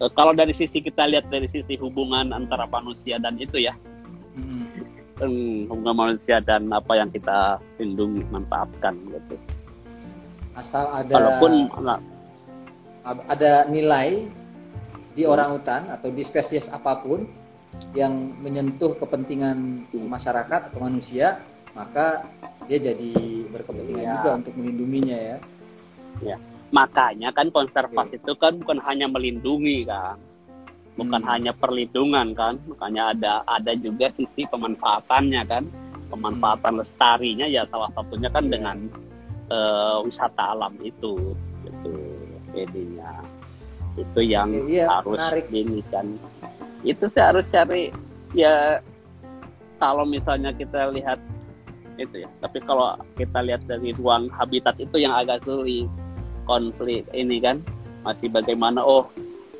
e, 0.00 0.08
kalau 0.16 0.32
dari 0.32 0.56
sisi 0.56 0.80
kita 0.80 1.04
lihat 1.12 1.28
dari 1.28 1.44
sisi 1.52 1.76
hubungan 1.76 2.32
antara 2.32 2.64
manusia 2.64 3.20
dan 3.20 3.36
itu 3.36 3.60
ya. 3.60 3.76
Mm. 4.40 5.68
hubungan 5.68 6.16
manusia 6.16 6.40
dan 6.40 6.72
apa 6.72 6.96
yang 6.96 7.12
kita 7.12 7.60
lindungi 7.76 8.24
manfaatkan 8.32 8.96
gitu. 9.12 9.36
Asal 10.56 10.88
ada 10.88 11.12
walaupun 11.12 11.68
ada 13.04 13.68
nilai 13.68 14.32
di 15.14 15.26
orang 15.26 15.58
hutan 15.58 15.90
atau 15.90 16.08
di 16.10 16.22
spesies 16.22 16.70
apa 16.70 17.02
pun 17.02 17.26
yang 17.94 18.34
menyentuh 18.42 18.94
kepentingan 18.98 19.88
masyarakat 19.94 20.70
atau 20.70 20.80
manusia, 20.82 21.42
maka 21.74 22.26
dia 22.66 22.78
jadi 22.78 23.12
berkepentingan 23.50 24.06
ya. 24.06 24.14
juga 24.20 24.30
untuk 24.42 24.52
melindunginya 24.58 25.18
ya. 25.18 25.38
Ya, 26.20 26.36
makanya 26.74 27.30
kan 27.30 27.50
konservasi 27.54 28.18
itu 28.18 28.32
kan 28.36 28.58
bukan 28.58 28.78
hanya 28.82 29.06
melindungi 29.06 29.86
kan, 29.86 30.18
bukan 30.98 31.22
hmm. 31.22 31.30
hanya 31.30 31.52
perlindungan 31.54 32.34
kan, 32.34 32.58
makanya 32.66 33.14
ada 33.14 33.32
ada 33.46 33.72
juga 33.78 34.10
sisi 34.18 34.44
pemanfaatannya 34.50 35.42
kan, 35.46 35.64
pemanfaatan 36.10 36.78
hmm. 36.78 36.80
lestarinya 36.82 37.46
ya 37.46 37.62
salah 37.70 37.90
satunya 37.94 38.28
kan 38.28 38.50
ya. 38.50 38.58
dengan 38.58 38.76
uh, 39.48 40.02
wisata 40.02 40.58
alam 40.58 40.74
itu, 40.82 41.34
gitu 41.64 41.94
jadinya 42.50 43.22
itu 43.98 44.20
yang 44.22 44.50
iya, 44.68 44.86
harus 44.86 45.18
menarik. 45.18 45.46
ini 45.50 45.80
kan. 45.90 46.06
Itu 46.86 47.10
sih 47.10 47.22
harus 47.22 47.44
cari 47.50 47.90
ya 48.36 48.78
kalau 49.82 50.04
misalnya 50.06 50.54
kita 50.54 50.92
lihat 50.94 51.18
itu 51.98 52.24
ya. 52.24 52.30
Tapi 52.40 52.58
kalau 52.64 52.94
kita 53.18 53.40
lihat 53.42 53.64
dari 53.66 53.90
ruang 53.96 54.30
habitat 54.30 54.76
itu 54.78 55.00
yang 55.00 55.12
agak 55.16 55.42
sulit 55.42 55.88
konflik 56.46 57.04
ini 57.16 57.42
kan. 57.42 57.64
Masih 58.06 58.32
bagaimana 58.32 58.80
oh 58.80 59.08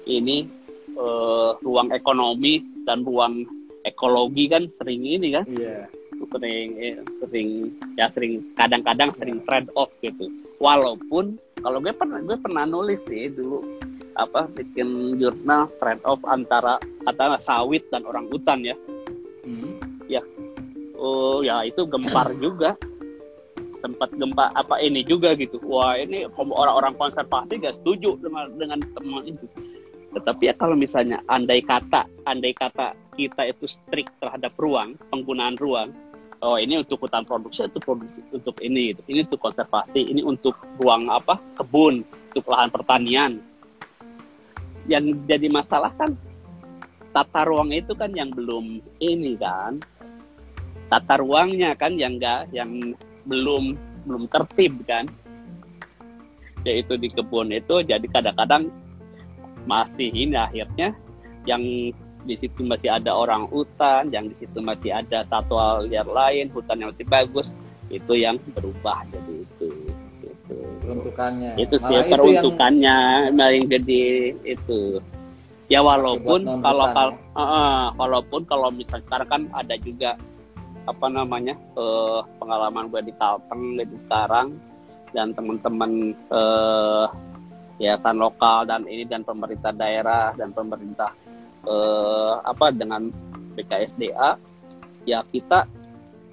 ini 0.09 0.49
uh, 0.97 1.57
ruang 1.61 1.93
ekonomi 1.93 2.65
dan 2.89 3.05
ruang 3.05 3.45
ekologi 3.85 4.49
kan 4.49 4.69
sering 4.81 5.03
ini 5.05 5.35
kan. 5.35 5.45
Yeah. 5.49 5.85
sering 6.21 6.77
eh, 6.77 7.01
sering 7.17 7.73
ya 7.97 8.13
sering 8.13 8.45
kadang-kadang 8.53 9.09
sering 9.17 9.41
trade 9.49 9.73
off 9.73 9.89
gitu. 10.05 10.29
Walaupun 10.61 11.41
kalau 11.65 11.81
gue 11.81 11.93
pernah 11.97 12.21
gue 12.21 12.37
pernah 12.37 12.69
nulis 12.69 13.01
sih 13.09 13.33
dulu 13.33 13.65
apa 14.21 14.47
bikin 14.53 15.17
jurnal 15.17 15.73
trade 15.81 16.05
off 16.05 16.21
antara 16.29 16.77
kata 17.09 17.41
sawit 17.41 17.85
dan 17.89 18.05
orang 18.05 18.29
hutan 18.29 18.61
ya. 18.61 18.77
Hmm. 19.49 19.81
ya. 20.07 20.23
Oh 21.01 21.41
ya 21.41 21.65
itu 21.65 21.89
gempar 21.89 22.29
juga. 22.45 22.77
Sempat 23.81 24.13
gempa 24.13 24.53
apa 24.53 24.77
ini 24.85 25.01
juga 25.01 25.33
gitu. 25.33 25.57
Wah 25.65 25.97
ini 25.97 26.29
orang-orang 26.37 26.93
konservasi 27.01 27.65
gak 27.65 27.81
setuju 27.81 28.21
dengan 28.21 28.53
dengan 28.61 28.79
teman 28.93 29.25
itu. 29.25 29.49
Tetapi 30.13 30.53
ya 30.53 30.55
kalau 30.59 30.77
misalnya 30.77 31.25
andai 31.33 31.65
kata 31.65 32.05
andai 32.29 32.53
kata 32.53 32.93
kita 33.17 33.49
itu 33.49 33.65
strict 33.65 34.13
terhadap 34.21 34.53
ruang 34.61 35.01
penggunaan 35.09 35.57
ruang 35.57 35.97
oh 36.41 36.57
ini 36.57 36.81
untuk 36.81 37.05
hutan 37.05 37.25
produksi 37.25 37.69
itu 37.69 37.79
produksi 37.81 38.21
untuk 38.33 38.57
ini 38.65 38.97
gitu. 38.97 39.01
ini 39.13 39.21
untuk 39.29 39.41
konservasi 39.45 40.01
ini 40.13 40.25
untuk 40.25 40.57
ruang 40.81 41.09
apa? 41.13 41.37
Kebun 41.57 42.05
untuk 42.33 42.45
lahan 42.49 42.73
pertanian 42.73 43.41
yang 44.89 45.05
jadi 45.29 45.49
masalah 45.53 45.93
kan 45.97 46.17
tata 47.11 47.43
ruang 47.45 47.75
itu 47.75 47.93
kan 47.99 48.13
yang 48.15 48.31
belum 48.31 48.81
ini 49.03 49.35
kan 49.37 49.83
tata 50.89 51.21
ruangnya 51.21 51.75
kan 51.75 51.99
yang 51.99 52.17
enggak 52.17 52.47
yang 52.55 52.95
belum 53.27 53.77
belum 54.07 54.25
tertib 54.31 54.81
kan 54.87 55.11
yaitu 56.65 56.97
di 57.01 57.09
kebun 57.09 57.53
itu 57.53 57.81
jadi 57.85 58.05
kadang-kadang 58.09 58.69
masih 59.65 60.09
ini 60.13 60.37
akhirnya 60.37 60.97
yang 61.49 61.63
di 62.25 62.37
situ 62.37 62.61
masih 62.65 62.93
ada 62.93 63.17
orang 63.17 63.49
hutan, 63.49 64.13
yang 64.13 64.29
di 64.29 64.37
situ 64.45 64.61
masih 64.61 64.93
ada 64.93 65.25
satwa 65.25 65.81
liar 65.81 66.05
lain, 66.05 66.53
hutan 66.53 66.85
yang 66.85 66.93
masih 66.93 67.09
bagus, 67.09 67.49
itu 67.89 68.13
yang 68.13 68.37
berubah 68.53 69.09
jadi 69.09 69.35
itu. 69.41 69.69
Itu 70.91 70.99
peruntukannya. 70.99 71.51
Itu 71.57 71.75
sih 71.79 71.95
Malah 71.97 72.11
peruntukannya 72.11 72.99
yang... 73.31 73.39
yang 73.39 73.65
jadi 73.71 74.03
itu. 74.43 74.81
Ya 75.71 75.81
walaupun 75.87 76.43
kalau 76.67 76.87
kalau 76.91 77.15
ya? 77.15 77.39
uh, 77.39 77.85
walaupun 77.95 78.43
kalau 78.51 78.75
misalnya 78.75 79.07
sekarang 79.07 79.29
kan 79.31 79.43
ada 79.55 79.75
juga 79.79 80.19
apa 80.91 81.07
namanya 81.07 81.55
uh, 81.79 82.27
pengalaman 82.43 82.91
gue 82.91 83.07
di 83.07 83.15
Kalteng 83.15 83.79
gitu 83.79 83.95
sekarang 84.11 84.59
dan 85.15 85.31
teman-teman 85.31 86.11
uh, 86.35 87.07
yayasan 87.81 88.21
lokal 88.21 88.69
dan 88.69 88.85
ini 88.85 89.09
dan 89.09 89.25
pemerintah 89.25 89.73
daerah 89.73 90.37
dan 90.37 90.53
pemerintah 90.53 91.17
eh, 91.65 92.33
apa 92.45 92.69
dengan 92.77 93.09
BKSDA 93.57 94.37
ya 95.09 95.25
kita 95.33 95.65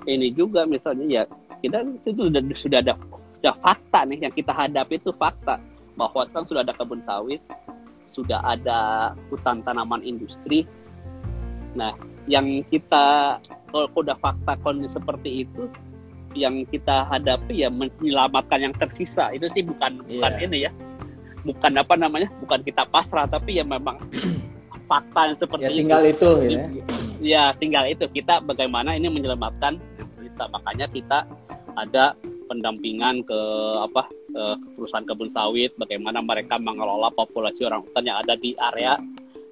ini 0.06 0.36
juga 0.36 0.68
misalnya 0.68 1.08
ya 1.08 1.24
kita 1.64 1.88
itu 2.04 2.28
sudah 2.28 2.44
sudah 2.54 2.80
ada 2.84 2.94
sudah 3.40 3.56
fakta 3.62 4.06
nih 4.10 4.28
yang 4.28 4.34
kita 4.34 4.52
hadapi 4.52 4.98
itu 4.98 5.14
fakta. 5.14 5.58
Bahwa 5.98 6.30
kan 6.30 6.46
sudah 6.46 6.62
ada 6.62 6.78
kebun 6.78 7.02
sawit 7.02 7.42
sudah 8.18 8.42
ada 8.42 9.14
hutan 9.30 9.62
tanaman 9.62 10.02
industri. 10.02 10.66
Nah 11.78 11.94
yang 12.26 12.66
kita 12.74 13.38
kalau 13.70 13.88
udah 13.94 14.18
fakta 14.18 14.58
kondisi 14.66 14.98
seperti 14.98 15.46
itu 15.46 15.70
yang 16.34 16.66
kita 16.70 17.06
hadapi 17.06 17.62
ya 17.62 17.70
menyelamatkan 17.70 18.66
yang 18.66 18.74
tersisa. 18.74 19.30
Itu 19.30 19.46
sih 19.54 19.62
bukan 19.62 20.02
yeah. 20.10 20.10
bukan 20.18 20.32
ini 20.50 20.58
ya. 20.66 20.72
Bukan 21.46 21.78
apa 21.78 21.94
namanya 21.94 22.28
bukan 22.42 22.66
kita 22.66 22.90
pasrah 22.90 23.30
tapi 23.30 23.62
ya 23.62 23.64
memang 23.64 24.02
fakta 24.90 25.30
yang 25.30 25.38
seperti 25.38 25.70
ya, 25.70 25.78
tinggal 25.78 26.04
itu, 26.04 26.30
itu 26.42 26.58
ya. 26.58 26.66
ya 27.22 27.44
tinggal 27.54 27.86
itu. 27.86 28.10
Kita 28.10 28.42
bagaimana 28.42 28.98
ini 28.98 29.14
menyelamatkan 29.14 29.78
kita 30.18 30.44
makanya 30.50 30.90
kita 30.90 31.20
ada 31.78 32.18
pendampingan 32.48 33.22
ke 33.28 33.42
apa 33.84 34.08
ke 34.08 34.44
perusahaan 34.80 35.06
kebun 35.06 35.30
sawit 35.36 35.76
bagaimana 35.76 36.24
mereka 36.24 36.56
mengelola 36.58 37.12
populasi 37.14 37.68
orang 37.68 37.84
hutan 37.84 38.08
yang 38.08 38.18
ada 38.24 38.34
di 38.40 38.56
area 38.58 38.96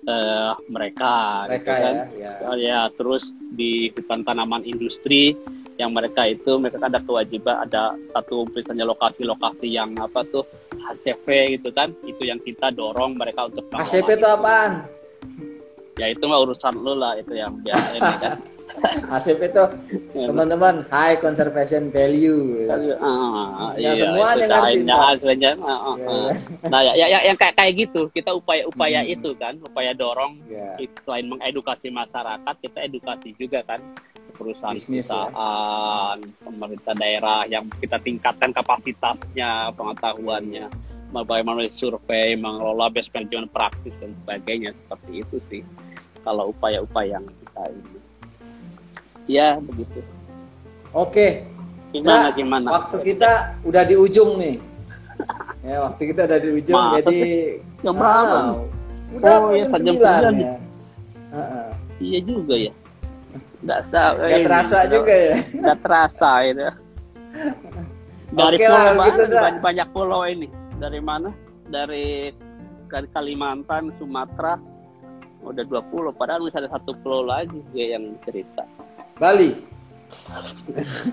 uh, 0.07 0.53
mereka 0.71 1.45
mereka 1.51 1.59
gitu 1.59 1.71
kan. 1.83 1.95
ya, 2.15 2.31
ya 2.41 2.51
ya 2.55 2.81
terus 2.95 3.29
di 3.53 3.91
hutan 3.93 4.23
tanaman 4.23 4.63
industri 4.63 5.35
yang 5.75 5.91
mereka 5.91 6.23
itu 6.23 6.55
mereka 6.55 6.87
ada 6.87 7.03
kewajiban 7.03 7.67
ada 7.67 7.99
satu 8.15 8.47
misalnya 8.55 8.87
lokasi-lokasi 8.87 9.67
yang 9.67 9.91
apa 9.99 10.23
tuh 10.31 10.47
HCP 10.85 11.59
gitu 11.59 11.69
kan 11.75 11.91
itu 12.07 12.23
yang 12.23 12.39
kita 12.39 12.71
dorong 12.71 13.19
mereka 13.19 13.51
untuk 13.51 13.67
HCP 13.75 14.15
itu 14.15 14.27
apaan? 14.27 14.87
Ya 15.95 16.11
itu 16.11 16.23
mah 16.27 16.43
urusan 16.43 16.75
lu 16.79 16.95
lah 16.95 17.15
itu 17.15 17.35
yang 17.35 17.59
biasa 17.63 17.91
ini 17.95 18.15
kan. 18.19 18.33
HCP 18.83 19.41
itu 19.51 19.65
iya. 20.15 20.27
teman-teman 20.29 20.83
high 20.91 21.15
conservation 21.19 21.89
value. 21.93 22.67
Uh, 22.67 23.73
ya, 23.79 23.93
iya, 23.95 24.05
semuanya 24.07 24.45
ngerti. 24.49 24.79
Aslinya, 24.89 25.51
uh, 25.59 25.71
uh, 25.71 25.95
uh. 25.95 26.29
Nah 26.67 26.81
ya, 26.83 26.93
ya, 27.07 27.19
yang 27.23 27.37
kayak 27.37 27.55
kayak 27.55 27.73
gitu 27.87 28.11
kita 28.11 28.31
upaya-upaya 28.35 29.01
hmm. 29.05 29.13
itu 29.15 29.29
kan 29.37 29.55
upaya 29.63 29.91
dorong 29.95 30.39
yeah. 30.49 30.75
selain 31.03 31.27
mengedukasi 31.29 31.91
masyarakat 31.91 32.55
kita 32.61 32.79
edukasi 32.85 33.31
juga 33.39 33.63
kan 33.63 33.79
perusahaan-perusahaan, 34.35 36.17
ya? 36.19 36.29
pemerintah 36.43 36.93
daerah 36.99 37.47
yang 37.47 37.71
kita 37.79 37.97
tingkatkan 38.03 38.51
kapasitasnya, 38.51 39.71
pengetahuannya, 39.73 40.67
bagaimana 41.15 41.63
survei, 41.79 42.35
mengelola 42.35 42.91
best 42.91 43.15
management 43.15 43.49
praktis 43.55 43.95
dan 44.03 44.11
sebagainya 44.23 44.75
seperti 44.75 45.23
itu 45.23 45.37
sih. 45.47 45.63
Kalau 46.27 46.51
upaya-upaya 46.51 47.21
yang 47.21 47.25
kita 47.29 47.63
ini, 47.71 47.97
ya 49.25 49.59
begitu. 49.61 49.99
Oke. 50.95 51.43
Gimana 51.91 52.29
nah, 52.29 52.31
gimana? 52.35 52.67
Waktu 52.71 52.97
kita 53.13 53.31
udah 53.63 53.83
di 53.87 53.95
ujung 53.95 54.35
nih. 54.39 54.57
ya 55.65 55.81
waktu 55.81 56.01
kita 56.11 56.27
udah 56.27 56.39
di 56.43 56.49
ujung, 56.59 56.75
Masa 56.77 56.95
jadi. 57.01 57.19
Jam 57.81 57.95
berapa? 57.95 58.37
Udah 59.15 59.35
oh, 59.39 59.51
ya, 59.55 59.63
jam 59.63 59.95
sembilan 59.95 60.33
ya. 60.35 60.55
Uh 61.31 61.37
-uh. 61.39 61.67
Iya 62.03 62.19
juga 62.27 62.55
ya 62.59 62.73
nggak 63.65 63.81
tahu 63.89 64.15
nggak 64.21 64.45
terasa 64.45 64.77
juga 64.85 65.13
ya 65.13 65.35
nggak 65.57 65.77
terasa 65.81 66.29
itu 66.45 66.67
dari 68.37 68.57
Oke 68.57 68.65
pulau 68.67 68.93
lah, 68.93 69.05
gitu 69.09 69.21
banyak, 69.33 69.61
banyak 69.61 69.87
pulau 69.89 70.21
ini 70.29 70.47
dari 70.77 70.99
mana 71.01 71.29
dari 71.73 72.29
Kalimantan 72.89 73.91
Sumatera 73.97 74.61
udah 75.45 75.65
20 75.65 76.13
padahal 76.15 76.45
masih 76.45 76.61
ada 76.61 76.69
satu 76.73 76.93
pulau 77.01 77.25
lagi 77.25 77.59
ya 77.73 77.97
yang 77.97 78.13
cerita 78.23 78.65
Bali 79.15 79.51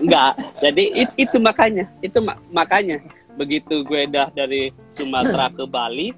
enggak 0.03 0.33
jadi 0.59 0.83
it, 1.05 1.09
itu 1.15 1.37
makanya 1.39 1.85
itu 2.03 2.19
makanya 2.51 2.97
begitu 3.39 3.81
gue 3.87 4.05
dah 4.09 4.29
dari 4.35 4.69
Sumatera 4.97 5.49
ke 5.49 5.65
Bali 5.65 6.13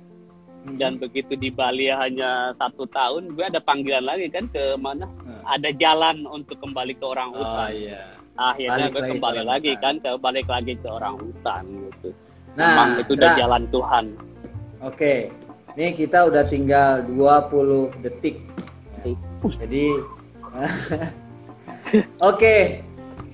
dan 0.75 0.97
begitu 0.97 1.37
di 1.37 1.53
Bali 1.53 1.93
hanya 1.93 2.57
satu 2.57 2.89
tahun 2.89 3.37
gue 3.37 3.45
ada 3.45 3.61
panggilan 3.61 4.01
lagi 4.01 4.27
kan 4.33 4.49
ke 4.49 4.73
mana 4.81 5.05
hmm. 5.05 5.45
ada 5.45 5.69
jalan 5.77 6.25
untuk 6.25 6.57
kembali 6.57 6.97
ke 6.97 7.05
orang 7.05 7.29
oh, 7.37 7.39
hutan 7.39 7.69
oh, 7.69 7.71
iya. 7.71 8.01
akhirnya 8.35 8.89
balik 8.89 8.93
gue 8.97 9.11
kembali 9.15 9.41
lagi 9.45 9.71
hutan. 9.77 9.83
kan 9.83 9.95
ke 10.01 10.09
balik 10.17 10.47
lagi 10.49 10.73
ke 10.81 10.87
orang 10.89 11.15
hutan 11.21 11.63
gitu 11.69 12.09
nah 12.55 12.65
Memang 12.71 12.89
itu 13.03 13.11
udah 13.13 13.29
nah, 13.29 13.37
jalan 13.37 13.63
Tuhan 13.69 14.05
oke 14.81 14.95
okay. 14.95 15.17
ini 15.77 15.87
kita 15.93 16.19
udah 16.25 16.43
tinggal 16.49 17.05
20 17.13 18.01
detik 18.01 18.41
jadi 19.61 19.85
oke 21.93 22.03
okay. 22.19 22.81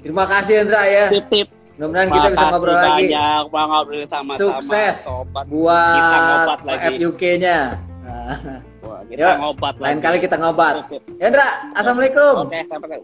terima 0.03 0.25
kasih 0.27 0.65
Hendra 0.65 0.83
ya 0.87 1.05
tip, 1.09 1.27
tip. 1.31 1.47
Mudah-mudahan 1.81 2.09
kita 2.13 2.27
bisa 2.37 2.45
ngobrol 2.53 2.77
lagi. 2.77 3.09
Banyak 3.09 3.41
ngobrol 3.49 4.05
sama-sama. 4.05 4.37
Sukses 4.37 4.95
Sobat. 5.01 5.45
buat 5.49 6.57
FUK-nya. 6.93 7.73
kita 9.09 9.17
Yuk, 9.17 9.35
ngobat 9.41 9.75
lain 9.81 9.97
lagi. 9.97 10.05
kali 10.05 10.17
kita 10.21 10.35
ngobat. 10.37 10.75
Yandra, 11.17 11.73
assalamualaikum. 11.73 12.45
Oke, 12.45 12.61
sampai 12.69 13.01